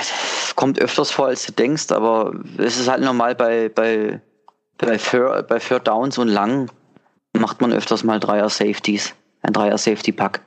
Es 0.00 0.54
kommt 0.56 0.78
öfters 0.78 1.10
vor, 1.10 1.26
als 1.26 1.46
du 1.46 1.52
denkst, 1.52 1.90
aber 1.92 2.32
es 2.58 2.78
ist 2.78 2.88
halt 2.88 3.02
normal 3.02 3.34
bei, 3.34 3.68
bei, 3.68 4.20
bei, 4.78 4.96
Third, 4.96 5.48
bei 5.48 5.58
Third 5.58 5.86
Downs 5.86 6.18
und 6.18 6.28
Lang 6.28 6.70
macht 7.38 7.60
man 7.60 7.72
öfters 7.72 8.02
mal 8.04 8.18
Dreier 8.18 8.48
Safeties. 8.48 9.14
Ein 9.42 9.52
Dreier 9.52 9.78
Safety 9.78 10.12
Pack. 10.12 10.40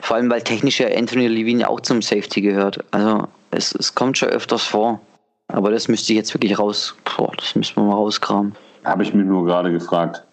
Vor 0.00 0.16
allem, 0.16 0.30
weil 0.30 0.42
technisch 0.42 0.80
ja 0.80 0.88
Anthony 0.88 1.28
Levine 1.28 1.68
auch 1.68 1.80
zum 1.80 2.02
Safety 2.02 2.40
gehört. 2.40 2.84
Also 2.90 3.28
es, 3.50 3.74
es 3.74 3.94
kommt 3.94 4.18
schon 4.18 4.28
öfters 4.30 4.62
vor. 4.62 5.00
Aber 5.48 5.70
das 5.70 5.88
müsste 5.88 6.12
ich 6.12 6.16
jetzt 6.16 6.34
wirklich 6.34 6.58
raus. 6.58 6.94
Boah, 7.16 7.32
das 7.36 7.54
müssen 7.54 7.76
wir 7.76 7.84
mal 7.84 7.94
rauskramen. 7.94 8.54
Habe 8.84 9.02
ich 9.02 9.14
mich 9.14 9.26
nur 9.26 9.44
gerade 9.44 9.72
gefragt. 9.72 10.24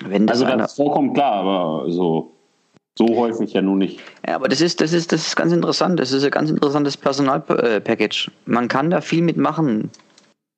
Wenn 0.00 0.26
das 0.26 0.42
also 0.42 0.56
das 0.56 0.74
vorkommt, 0.74 1.14
klar, 1.14 1.34
aber 1.34 1.90
so, 1.90 2.35
so 2.98 3.16
häufig 3.16 3.52
ja 3.52 3.62
nun 3.62 3.78
nicht. 3.78 4.00
Ja, 4.26 4.36
aber 4.36 4.48
das 4.48 4.60
ist, 4.60 4.80
das 4.80 4.92
ist, 4.92 5.12
das 5.12 5.26
ist 5.26 5.36
ganz 5.36 5.52
interessant. 5.52 6.00
Das 6.00 6.12
ist 6.12 6.24
ein 6.24 6.30
ganz 6.30 6.50
interessantes 6.50 6.96
Personalpackage. 6.96 8.30
Man 8.46 8.68
kann 8.68 8.90
da 8.90 9.00
viel 9.00 9.22
mitmachen. 9.22 9.90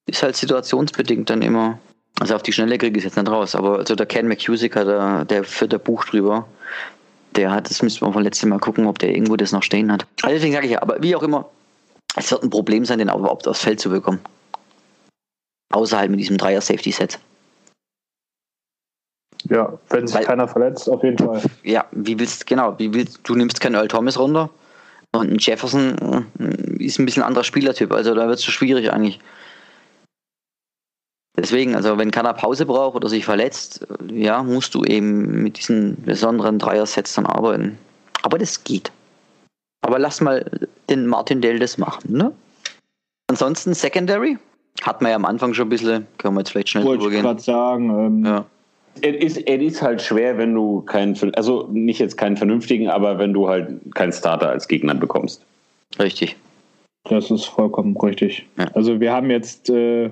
Ist 0.06 0.22
halt 0.22 0.36
situationsbedingt 0.36 1.28
dann 1.28 1.42
immer. 1.42 1.78
Also 2.20 2.34
auf 2.34 2.42
die 2.42 2.52
Schnelle 2.52 2.78
kriege 2.78 2.98
ich 2.98 3.04
es 3.04 3.10
jetzt 3.10 3.16
nicht 3.16 3.30
raus. 3.30 3.54
Aber 3.54 3.78
also 3.78 3.94
der 3.94 4.06
Ken 4.06 4.28
McCusicker, 4.28 4.84
der, 4.84 5.24
der 5.24 5.44
führt 5.44 5.72
der 5.72 5.78
Buch 5.78 6.04
drüber 6.04 6.46
der 7.38 7.50
hat, 7.50 7.70
das 7.70 7.82
müssen 7.82 8.06
wir 8.06 8.12
von 8.12 8.22
letztem 8.22 8.50
Mal 8.50 8.58
gucken, 8.58 8.86
ob 8.86 8.98
der 8.98 9.10
irgendwo 9.10 9.36
das 9.36 9.52
noch 9.52 9.62
stehen 9.62 9.92
hat. 9.92 10.06
Also 10.22 10.34
deswegen 10.34 10.52
sage 10.52 10.66
ich 10.66 10.72
ja, 10.72 10.82
aber 10.82 11.02
wie 11.02 11.14
auch 11.14 11.22
immer, 11.22 11.48
es 12.16 12.30
wird 12.30 12.42
ein 12.42 12.50
Problem 12.50 12.84
sein, 12.84 12.98
den 12.98 13.08
überhaupt 13.08 13.46
aufs 13.46 13.60
Feld 13.60 13.80
zu 13.80 13.90
bekommen. 13.90 14.20
Außerhalb 15.70 16.10
mit 16.10 16.20
diesem 16.20 16.36
Dreier-Safety-Set. 16.36 17.18
Ja, 19.50 19.72
wenn 19.90 20.06
sich 20.06 20.16
Weil, 20.16 20.24
keiner 20.24 20.48
verletzt, 20.48 20.88
auf 20.90 21.02
jeden 21.02 21.18
Fall. 21.18 21.40
Ja, 21.62 21.86
wie 21.92 22.18
willst 22.18 22.46
genau, 22.46 22.78
wie 22.78 22.92
willst 22.92 23.20
du 23.24 23.34
nimmst 23.34 23.60
keinen 23.60 23.74
Earl 23.74 23.88
Thomas 23.88 24.18
runter 24.18 24.50
und 25.12 25.30
ein 25.30 25.38
Jefferson 25.38 26.26
äh, 26.38 26.82
ist 26.84 26.98
ein 26.98 27.06
bisschen 27.06 27.22
anderer 27.22 27.44
Spielertyp, 27.44 27.92
also 27.92 28.14
da 28.14 28.28
wird 28.28 28.38
es 28.38 28.44
schon 28.44 28.52
schwierig 28.52 28.92
eigentlich. 28.92 29.20
Deswegen, 31.38 31.76
also 31.76 31.96
wenn 31.98 32.10
keiner 32.10 32.34
Pause 32.34 32.66
braucht 32.66 32.96
oder 32.96 33.08
sich 33.08 33.24
verletzt, 33.24 33.86
ja, 34.12 34.42
musst 34.42 34.74
du 34.74 34.84
eben 34.84 35.42
mit 35.44 35.56
diesen 35.56 36.02
besonderen 36.02 36.58
Dreier-Sets 36.58 37.14
dann 37.14 37.26
arbeiten. 37.26 37.78
Aber 38.22 38.38
das 38.38 38.64
geht. 38.64 38.90
Aber 39.82 40.00
lass 40.00 40.20
mal 40.20 40.44
den 40.90 41.06
Martin 41.06 41.40
Dell 41.40 41.60
das 41.60 41.78
machen, 41.78 42.12
ne? 42.12 42.32
Ansonsten 43.28 43.72
Secondary, 43.74 44.36
hat 44.82 45.00
man 45.00 45.10
ja 45.10 45.16
am 45.16 45.24
Anfang 45.24 45.54
schon 45.54 45.66
ein 45.66 45.70
bisschen, 45.70 46.06
können 46.18 46.34
wir 46.34 46.40
jetzt 46.40 46.50
vielleicht 46.50 46.70
schnell 46.70 46.84
Wollte 46.84 47.04
drüber 47.04 47.22
gehen. 47.22 47.36
Ich 47.36 47.44
sagen, 47.44 47.90
ähm, 47.90 48.24
ja. 48.24 48.44
Es 49.02 49.36
ist, 49.36 49.48
es 49.48 49.62
ist 49.62 49.82
halt 49.82 50.02
schwer, 50.02 50.38
wenn 50.38 50.54
du 50.54 50.82
keinen, 50.82 51.16
also 51.34 51.68
nicht 51.70 52.00
jetzt 52.00 52.16
keinen 52.16 52.36
vernünftigen, 52.36 52.88
aber 52.88 53.18
wenn 53.18 53.32
du 53.32 53.48
halt 53.48 53.94
keinen 53.94 54.12
Starter 54.12 54.50
als 54.50 54.68
Gegner 54.68 54.94
bekommst. 54.94 55.44
Richtig. 55.98 56.36
Das 57.04 57.30
ist 57.30 57.46
vollkommen 57.46 57.96
richtig. 57.96 58.46
Ja. 58.56 58.66
Also 58.74 59.00
wir 59.00 59.12
haben 59.12 59.30
jetzt 59.30 59.70
äh, 59.70 60.10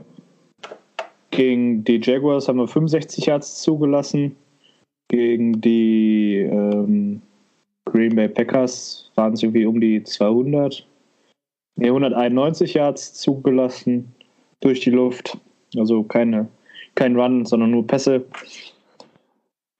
gegen 1.30 1.84
die 1.84 2.00
Jaguars 2.02 2.48
haben 2.48 2.58
wir 2.58 2.66
65 2.68 3.26
Yards 3.26 3.62
zugelassen. 3.62 4.36
Gegen 5.08 5.60
die 5.60 6.38
ähm, 6.38 7.20
Green 7.84 8.16
Bay 8.16 8.28
Packers 8.28 9.10
waren 9.14 9.34
es 9.34 9.42
irgendwie 9.42 9.66
um 9.66 9.80
die 9.80 10.02
200. 10.02 10.86
Ne, 11.76 11.88
191 11.88 12.74
Yards 12.74 13.14
zugelassen 13.14 14.12
durch 14.60 14.80
die 14.80 14.90
Luft. 14.90 15.36
Also 15.76 16.02
keine, 16.02 16.48
kein 16.94 17.16
Run, 17.16 17.44
sondern 17.44 17.70
nur 17.70 17.86
Pässe. 17.86 18.24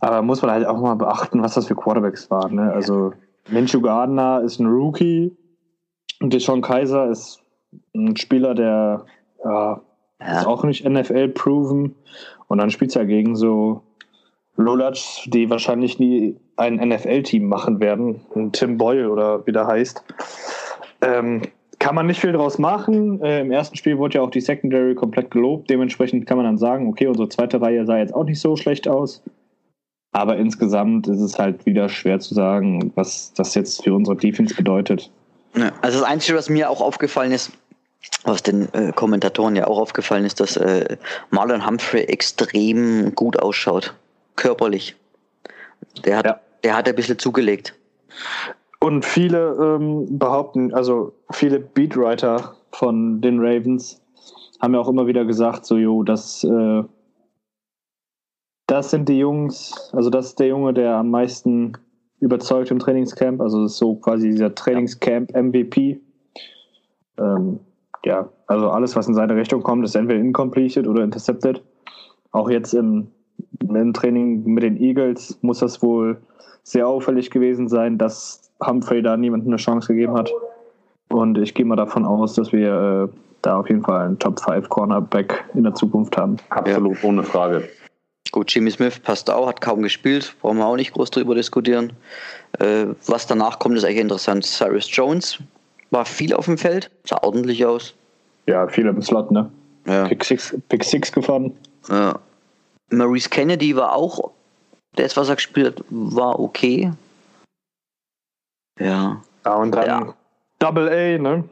Aber 0.06 0.22
muss 0.22 0.40
man 0.40 0.52
halt 0.52 0.66
auch 0.66 0.80
mal 0.80 0.94
beachten, 0.94 1.42
was 1.42 1.54
das 1.54 1.66
für 1.66 1.74
Quarterbacks 1.74 2.30
waren. 2.30 2.54
Ne? 2.54 2.72
Also 2.72 3.12
Minshew 3.48 3.80
Gardner 3.80 4.40
ist 4.40 4.60
ein 4.60 4.66
Rookie 4.66 5.36
und 6.20 6.32
Deshaun 6.32 6.62
Kaiser 6.62 7.10
ist 7.10 7.40
ein 7.92 8.16
Spieler, 8.16 8.54
der 8.54 9.04
ja, 9.44 9.80
ja. 10.20 10.40
Ist 10.40 10.46
auch 10.46 10.62
nicht 10.62 10.88
NFL-proven. 10.88 11.96
Und 12.46 12.58
dann 12.58 12.70
spielt 12.70 12.90
es 12.90 12.94
ja 12.94 13.02
gegen 13.02 13.34
so 13.34 13.82
Lulatsch, 14.56 15.28
die 15.28 15.50
wahrscheinlich 15.50 15.98
nie 15.98 16.36
ein 16.56 16.76
NFL-Team 16.76 17.48
machen 17.48 17.80
werden. 17.80 18.20
Ein 18.36 18.52
Tim 18.52 18.78
Boyle 18.78 19.10
oder 19.10 19.44
wie 19.44 19.52
der 19.52 19.66
heißt. 19.66 20.04
Ähm, 21.02 21.42
kann 21.80 21.96
man 21.96 22.06
nicht 22.06 22.20
viel 22.20 22.32
draus 22.32 22.58
machen. 22.58 23.20
Äh, 23.22 23.40
Im 23.40 23.50
ersten 23.50 23.76
Spiel 23.76 23.98
wurde 23.98 24.18
ja 24.18 24.22
auch 24.22 24.30
die 24.30 24.40
Secondary 24.40 24.94
komplett 24.94 25.32
gelobt. 25.32 25.68
Dementsprechend 25.68 26.26
kann 26.26 26.36
man 26.36 26.46
dann 26.46 26.58
sagen, 26.58 26.88
okay, 26.88 27.08
unsere 27.08 27.28
zweite 27.28 27.60
Reihe 27.60 27.84
sah 27.84 27.98
jetzt 27.98 28.14
auch 28.14 28.24
nicht 28.24 28.40
so 28.40 28.54
schlecht 28.54 28.86
aus. 28.86 29.24
Aber 30.16 30.38
insgesamt 30.38 31.08
ist 31.08 31.20
es 31.20 31.38
halt 31.38 31.66
wieder 31.66 31.90
schwer 31.90 32.18
zu 32.20 32.32
sagen, 32.32 32.90
was 32.94 33.34
das 33.34 33.54
jetzt 33.54 33.84
für 33.84 33.92
unsere 33.92 34.16
Defense 34.16 34.54
bedeutet. 34.54 35.10
Also 35.82 36.00
das 36.00 36.08
Einzige, 36.08 36.38
was 36.38 36.48
mir 36.48 36.70
auch 36.70 36.80
aufgefallen 36.80 37.32
ist, 37.32 37.52
was 38.24 38.42
den 38.42 38.72
äh, 38.72 38.92
Kommentatoren 38.94 39.56
ja 39.56 39.66
auch 39.66 39.78
aufgefallen 39.78 40.24
ist, 40.24 40.40
dass 40.40 40.56
äh, 40.56 40.96
Marlon 41.28 41.66
Humphrey 41.66 42.04
extrem 42.04 43.14
gut 43.14 43.38
ausschaut, 43.38 43.92
körperlich. 44.36 44.96
Der 46.06 46.16
hat, 46.16 46.24
ja. 46.24 46.40
der 46.64 46.76
hat 46.78 46.88
ein 46.88 46.94
bisschen 46.94 47.18
zugelegt. 47.18 47.74
Und 48.80 49.04
viele 49.04 49.54
ähm, 49.60 50.18
behaupten, 50.18 50.72
also 50.72 51.12
viele 51.30 51.60
Beatwriter 51.60 52.54
von 52.72 53.20
den 53.20 53.38
Ravens 53.38 54.00
haben 54.62 54.72
ja 54.72 54.80
auch 54.80 54.88
immer 54.88 55.06
wieder 55.06 55.26
gesagt, 55.26 55.66
so, 55.66 55.76
jo, 55.76 56.02
das, 56.04 56.42
äh, 56.42 56.82
das 58.66 58.90
sind 58.90 59.08
die 59.08 59.18
Jungs, 59.18 59.90
also 59.92 60.10
das 60.10 60.26
ist 60.26 60.40
der 60.40 60.48
Junge, 60.48 60.74
der 60.74 60.96
am 60.96 61.10
meisten 61.10 61.72
überzeugt 62.20 62.70
im 62.70 62.78
Trainingscamp, 62.78 63.40
also 63.40 63.64
ist 63.64 63.76
so 63.76 63.94
quasi 63.96 64.30
dieser 64.30 64.54
Trainingscamp-MVP. 64.54 66.00
Ähm, 67.18 67.60
ja, 68.04 68.28
also 68.46 68.70
alles, 68.70 68.96
was 68.96 69.08
in 69.08 69.14
seine 69.14 69.36
Richtung 69.36 69.62
kommt, 69.62 69.84
ist 69.84 69.94
entweder 69.94 70.20
incompleted 70.20 70.86
oder 70.86 71.04
intercepted. 71.04 71.62
Auch 72.32 72.50
jetzt 72.50 72.72
im, 72.72 73.08
im 73.60 73.92
Training 73.92 74.44
mit 74.44 74.62
den 74.62 74.80
Eagles 74.80 75.38
muss 75.42 75.60
das 75.60 75.82
wohl 75.82 76.18
sehr 76.62 76.88
auffällig 76.88 77.30
gewesen 77.30 77.68
sein, 77.68 77.98
dass 77.98 78.50
Humphrey 78.64 79.02
da 79.02 79.16
niemandem 79.16 79.50
eine 79.50 79.56
Chance 79.56 79.88
gegeben 79.88 80.14
hat. 80.14 80.32
Und 81.08 81.38
ich 81.38 81.54
gehe 81.54 81.64
mal 81.64 81.76
davon 81.76 82.04
aus, 82.04 82.34
dass 82.34 82.52
wir 82.52 83.08
äh, 83.12 83.16
da 83.42 83.60
auf 83.60 83.68
jeden 83.68 83.82
Fall 83.82 84.06
einen 84.06 84.18
Top 84.18 84.40
5 84.40 84.68
Cornerback 84.68 85.44
in 85.54 85.62
der 85.62 85.74
Zukunft 85.74 86.16
haben. 86.16 86.36
Absolut, 86.48 87.02
ja. 87.02 87.08
ohne 87.08 87.22
Frage. 87.22 87.68
Gut, 88.36 88.54
Jimmy 88.54 88.70
Smith 88.70 88.98
passt 88.98 89.30
auch, 89.30 89.48
hat 89.48 89.62
kaum 89.62 89.80
gespielt, 89.80 90.34
brauchen 90.42 90.58
wir 90.58 90.66
auch 90.66 90.76
nicht 90.76 90.92
groß 90.92 91.10
drüber 91.10 91.34
diskutieren. 91.34 91.94
Äh, 92.58 92.88
was 93.06 93.26
danach 93.26 93.58
kommt, 93.58 93.78
ist 93.78 93.84
eigentlich 93.84 94.00
interessant. 94.00 94.44
Cyrus 94.44 94.94
Jones 94.94 95.38
war 95.90 96.04
viel 96.04 96.34
auf 96.34 96.44
dem 96.44 96.58
Feld, 96.58 96.90
sah 97.04 97.16
ordentlich 97.22 97.64
aus. 97.64 97.94
Ja, 98.44 98.68
viel 98.68 98.84
im 98.84 99.00
Slot, 99.00 99.30
ne? 99.30 99.50
Ja. 99.86 100.06
Pick, 100.06 100.22
six, 100.22 100.54
Pick 100.68 100.84
Six 100.84 101.10
gefahren. 101.12 101.56
Ja. 101.88 102.18
Maurice 102.90 103.30
Kennedy 103.30 103.74
war 103.74 103.96
auch, 103.96 104.32
das, 104.96 105.16
was 105.16 105.30
er 105.30 105.36
gespielt 105.36 105.78
hat, 105.78 105.86
war 105.88 106.38
okay. 106.38 106.92
Ja. 108.78 109.22
Ja, 109.46 109.54
und 109.54 109.74
dann 109.74 109.86
ja. 109.86 110.14
Double 110.58 110.90
A, 110.90 111.18
ne? 111.18 111.42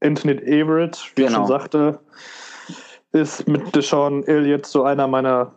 Infinite 0.00 0.44
Everett, 0.44 1.00
wie 1.14 1.22
genau. 1.22 1.28
ich 1.28 1.36
schon 1.36 1.46
sagte, 1.46 2.00
ist 3.12 3.46
mit 3.46 3.76
Deshaun 3.76 4.24
Elliott 4.24 4.66
so 4.66 4.82
einer 4.82 5.06
meiner 5.06 5.52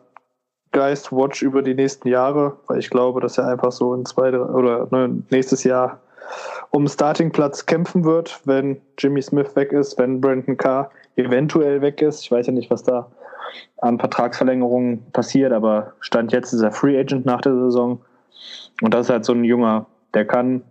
Geist 0.79 1.11
Watch 1.11 1.41
über 1.41 1.61
die 1.61 1.73
nächsten 1.73 2.07
Jahre, 2.07 2.55
weil 2.67 2.79
ich 2.79 2.89
glaube, 2.89 3.19
dass 3.19 3.37
er 3.37 3.49
einfach 3.49 3.73
so 3.73 3.93
in 3.93 4.05
zwei 4.05 4.31
oder 4.31 4.87
ne, 4.91 5.21
nächstes 5.29 5.65
Jahr 5.65 5.99
um 6.69 6.87
Startingplatz 6.87 7.65
kämpfen 7.65 8.05
wird, 8.05 8.39
wenn 8.45 8.79
Jimmy 8.97 9.21
Smith 9.21 9.57
weg 9.57 9.73
ist, 9.73 9.99
wenn 9.99 10.21
Brandon 10.21 10.55
Carr 10.55 10.89
eventuell 11.17 11.81
weg 11.81 12.01
ist. 12.01 12.21
Ich 12.21 12.31
weiß 12.31 12.47
ja 12.47 12.53
nicht, 12.53 12.71
was 12.71 12.83
da 12.83 13.11
an 13.79 13.99
Vertragsverlängerungen 13.99 15.03
passiert, 15.11 15.51
aber 15.51 15.91
Stand 15.99 16.31
jetzt 16.31 16.53
ist 16.53 16.61
er 16.61 16.71
Free 16.71 16.97
Agent 16.97 17.25
nach 17.25 17.41
der 17.41 17.55
Saison. 17.55 17.99
Und 18.81 18.93
das 18.93 19.07
ist 19.07 19.09
halt 19.09 19.25
so 19.25 19.33
ein 19.33 19.43
Junger, 19.43 19.85
der 20.13 20.23
kann, 20.23 20.63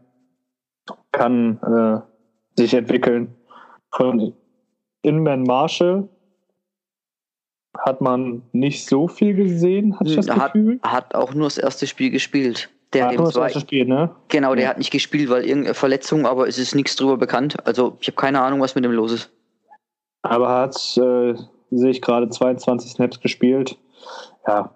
kann 1.13 1.59
äh, 1.63 2.59
sich 2.59 2.73
entwickeln. 2.73 3.35
Von 3.93 4.33
Inman 5.03 5.43
Marshall 5.43 6.09
hat 7.85 8.01
man 8.01 8.43
nicht 8.53 8.87
so 8.89 9.09
viel 9.09 9.35
gesehen, 9.35 9.99
hatte 9.99 10.11
ich 10.11 10.17
das 10.17 10.29
hat, 10.29 10.53
Gefühl. 10.53 10.81
Hat 10.83 11.15
auch 11.15 11.33
nur 11.35 11.45
das 11.47 11.59
erste 11.59 11.87
Spiel 11.87 12.11
gespielt. 12.11 12.69
Der 12.93 13.07
hat 13.07 13.17
nur 13.17 13.27
das 13.27 13.37
erste 13.37 13.61
Spiel, 13.61 13.85
ne? 13.85 14.11
genau, 14.29 14.55
der 14.55 14.65
Ja. 14.65 14.71
hat 14.71 14.79
nicht 14.79 14.91
gespielt, 14.91 15.29
weil 15.29 15.45
irgendeine 15.45 15.75
Verletzung, 15.75 16.27
aber 16.27 16.49
es 16.49 16.59
ist 16.59 16.75
nichts 16.75 16.97
drüber 16.97 17.17
bekannt. 17.19 17.57
Also 17.67 17.97
ich 18.01 18.09
habe 18.09 18.17
keine 18.17 18.41
Ahnung, 18.41 18.61
was 18.61 18.75
mit 18.75 18.85
dem 18.85 18.93
los 18.93 19.13
ist. 19.13 19.31
Aber 20.23 20.49
hat, 20.49 20.75
äh, 20.97 21.35
sehe 21.71 21.91
ich 21.91 22.01
gerade, 22.03 22.29
22 22.31 22.93
Snaps 22.93 23.21
gespielt. 23.21 23.77
Ja, 24.47 24.71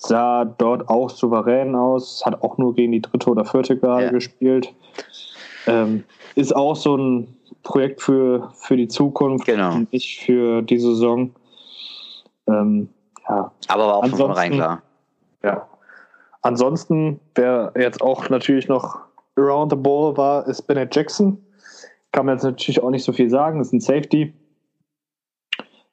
sah 0.00 0.44
dort 0.46 0.88
auch 0.88 1.10
souverän 1.10 1.74
aus, 1.74 2.22
hat 2.24 2.42
auch 2.42 2.56
nur 2.56 2.74
gegen 2.74 2.92
die 2.92 3.02
dritte 3.02 3.30
oder 3.30 3.44
vierte 3.44 3.76
gerade 3.76 4.06
Ja. 4.06 4.10
gespielt. 4.10 4.72
Ähm, 5.66 6.04
ist 6.34 6.56
auch 6.56 6.76
so 6.76 6.96
ein 6.96 7.36
Projekt 7.62 8.00
für, 8.00 8.50
für 8.54 8.76
die 8.76 8.88
Zukunft 8.88 9.44
Genau. 9.44 9.80
nicht 9.90 10.20
für 10.20 10.62
die 10.62 10.78
Saison. 10.78 11.34
Ähm, 12.48 12.88
ja, 13.28 13.52
Aber 13.68 13.86
war 13.86 13.96
auch 13.96 14.00
von 14.02 14.12
Ansonsten- 14.12 14.16
vornherein 14.18 14.52
klar. 14.52 14.82
ja. 15.42 15.68
Ansonsten, 16.42 17.20
wer 17.34 17.72
jetzt 17.76 18.00
auch 18.00 18.28
natürlich 18.28 18.68
noch 18.68 19.00
around 19.36 19.72
the 19.72 19.76
ball 19.76 20.16
war, 20.16 20.46
ist 20.46 20.62
Bennett 20.62 20.94
Jackson. 20.94 21.44
Kann 22.12 22.26
man 22.26 22.36
jetzt 22.36 22.44
natürlich 22.44 22.82
auch 22.82 22.90
nicht 22.90 23.04
so 23.04 23.12
viel 23.12 23.28
sagen. 23.28 23.60
Ist 23.60 23.72
ein 23.72 23.80
Safety. 23.80 24.32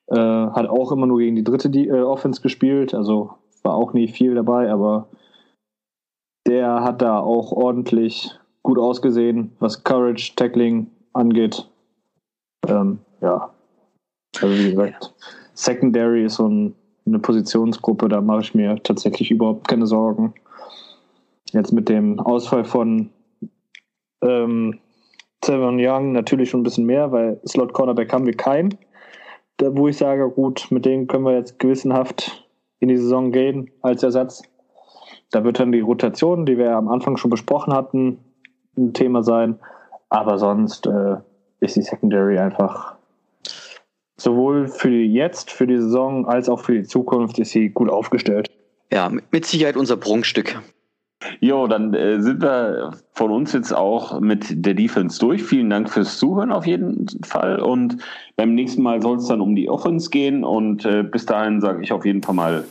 Äh, 0.07 0.15
hat 0.15 0.67
auch 0.69 0.91
immer 0.91 1.07
nur 1.07 1.17
gegen 1.17 1.35
die 1.35 1.43
dritte 1.43 1.69
die, 1.69 1.87
äh, 1.87 2.01
Offense 2.01 2.41
gespielt. 2.41 2.93
Also 2.93 3.33
war 3.63 3.73
auch 3.73 3.93
nie 3.93 4.07
viel 4.07 4.35
dabei, 4.35 4.71
aber 4.71 5.07
der 6.47 6.83
hat 6.83 7.01
da 7.01 7.19
auch 7.19 7.51
ordentlich 7.51 8.31
gut 8.61 8.77
ausgesehen, 8.77 9.55
was 9.59 9.83
Courage, 9.83 10.33
Tackling 10.35 10.91
angeht. 11.13 11.67
Ähm, 12.67 12.99
ja. 13.21 13.49
Also 14.41 14.55
wie 14.55 14.69
gesagt, 14.71 15.13
Secondary 15.55 16.25
ist 16.25 16.35
so 16.35 16.47
ein, 16.47 16.75
eine 17.05 17.19
Positionsgruppe, 17.19 18.09
da 18.09 18.21
mache 18.21 18.41
ich 18.41 18.53
mir 18.53 18.75
tatsächlich 18.83 19.31
überhaupt 19.31 19.67
keine 19.67 19.87
Sorgen. 19.87 20.33
Jetzt 21.51 21.71
mit 21.71 21.89
dem 21.89 22.19
Ausfall 22.19 22.65
von 22.65 23.09
ähm, 24.21 24.79
Sevon 25.43 25.79
Young 25.79 26.11
natürlich 26.11 26.49
schon 26.49 26.61
ein 26.61 26.63
bisschen 26.63 26.85
mehr, 26.85 27.11
weil 27.11 27.39
Slot 27.47 27.73
Cornerback 27.73 28.11
haben 28.11 28.25
wir 28.25 28.35
keinen. 28.35 28.77
Wo 29.61 29.87
ich 29.87 29.97
sage, 29.97 30.29
gut, 30.29 30.67
mit 30.69 30.85
denen 30.85 31.07
können 31.07 31.23
wir 31.23 31.33
jetzt 31.33 31.59
gewissenhaft 31.59 32.45
in 32.79 32.89
die 32.89 32.97
Saison 32.97 33.31
gehen 33.31 33.71
als 33.81 34.03
Ersatz. 34.03 34.43
Da 35.31 35.43
wird 35.43 35.59
dann 35.59 35.71
die 35.71 35.79
Rotation, 35.79 36.45
die 36.45 36.57
wir 36.57 36.75
am 36.75 36.89
Anfang 36.89 37.15
schon 37.15 37.31
besprochen 37.31 37.73
hatten, 37.73 38.19
ein 38.77 38.93
Thema 38.93 39.23
sein. 39.23 39.59
Aber 40.09 40.37
sonst 40.37 40.87
äh, 40.87 41.17
ist 41.61 41.77
die 41.77 41.81
Secondary 41.81 42.37
einfach 42.37 42.94
sowohl 44.25 44.67
für 44.67 44.89
die 44.89 45.13
jetzt, 45.13 45.51
für 45.51 45.67
die 45.67 45.77
Saison, 45.77 46.27
als 46.27 46.49
auch 46.49 46.59
für 46.59 46.73
die 46.73 46.83
Zukunft 46.83 47.39
ist 47.39 47.51
sie 47.51 47.69
gut 47.69 47.89
aufgestellt. 47.89 48.49
Ja, 48.91 49.09
mit 49.31 49.45
Sicherheit 49.45 49.77
unser 49.77 49.97
Prunkstück. 49.97 50.59
Jo, 51.39 51.67
dann 51.67 51.93
äh, 51.93 52.21
sind 52.21 52.41
wir 52.41 52.91
von 53.13 53.31
uns 53.31 53.53
jetzt 53.53 53.73
auch 53.73 54.19
mit 54.19 54.65
der 54.65 54.73
Defense 54.73 55.19
durch. 55.19 55.43
Vielen 55.43 55.69
Dank 55.69 55.89
fürs 55.89 56.17
Zuhören 56.17 56.51
auf 56.51 56.65
jeden 56.65 57.07
Fall. 57.23 57.59
Und 57.59 57.97
beim 58.35 58.53
nächsten 58.53 58.81
Mal 58.81 59.01
soll 59.01 59.17
es 59.17 59.27
dann 59.27 59.41
um 59.41 59.55
die 59.55 59.69
Offense 59.69 60.09
gehen. 60.09 60.43
Und 60.43 60.85
äh, 60.85 61.03
bis 61.03 61.25
dahin 61.25 61.61
sage 61.61 61.83
ich 61.83 61.91
auf 61.91 62.05
jeden 62.05 62.21
Fall 62.21 62.35
mal 62.35 62.65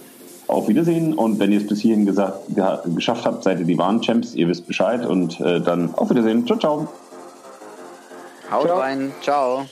auf 0.46 0.68
Wiedersehen. 0.68 1.14
Und 1.14 1.38
wenn 1.38 1.52
ihr 1.52 1.58
es 1.58 1.66
bis 1.66 1.80
hierhin 1.80 2.04
gesagt, 2.04 2.38
geschafft 2.94 3.24
habt, 3.24 3.44
seid 3.44 3.60
ihr 3.60 3.66
die 3.66 3.78
wahren 3.78 4.02
Champs. 4.02 4.34
Ihr 4.34 4.48
wisst 4.48 4.66
Bescheid. 4.66 5.06
Und 5.06 5.40
äh, 5.40 5.60
dann 5.60 5.94
auf 5.94 6.10
Wiedersehen. 6.10 6.46
Ciao, 6.46 6.58
ciao. 6.58 6.88
Haut 8.50 8.66
Ciao. 8.66 8.78
rein. 8.78 9.12
Ciao. 9.20 9.64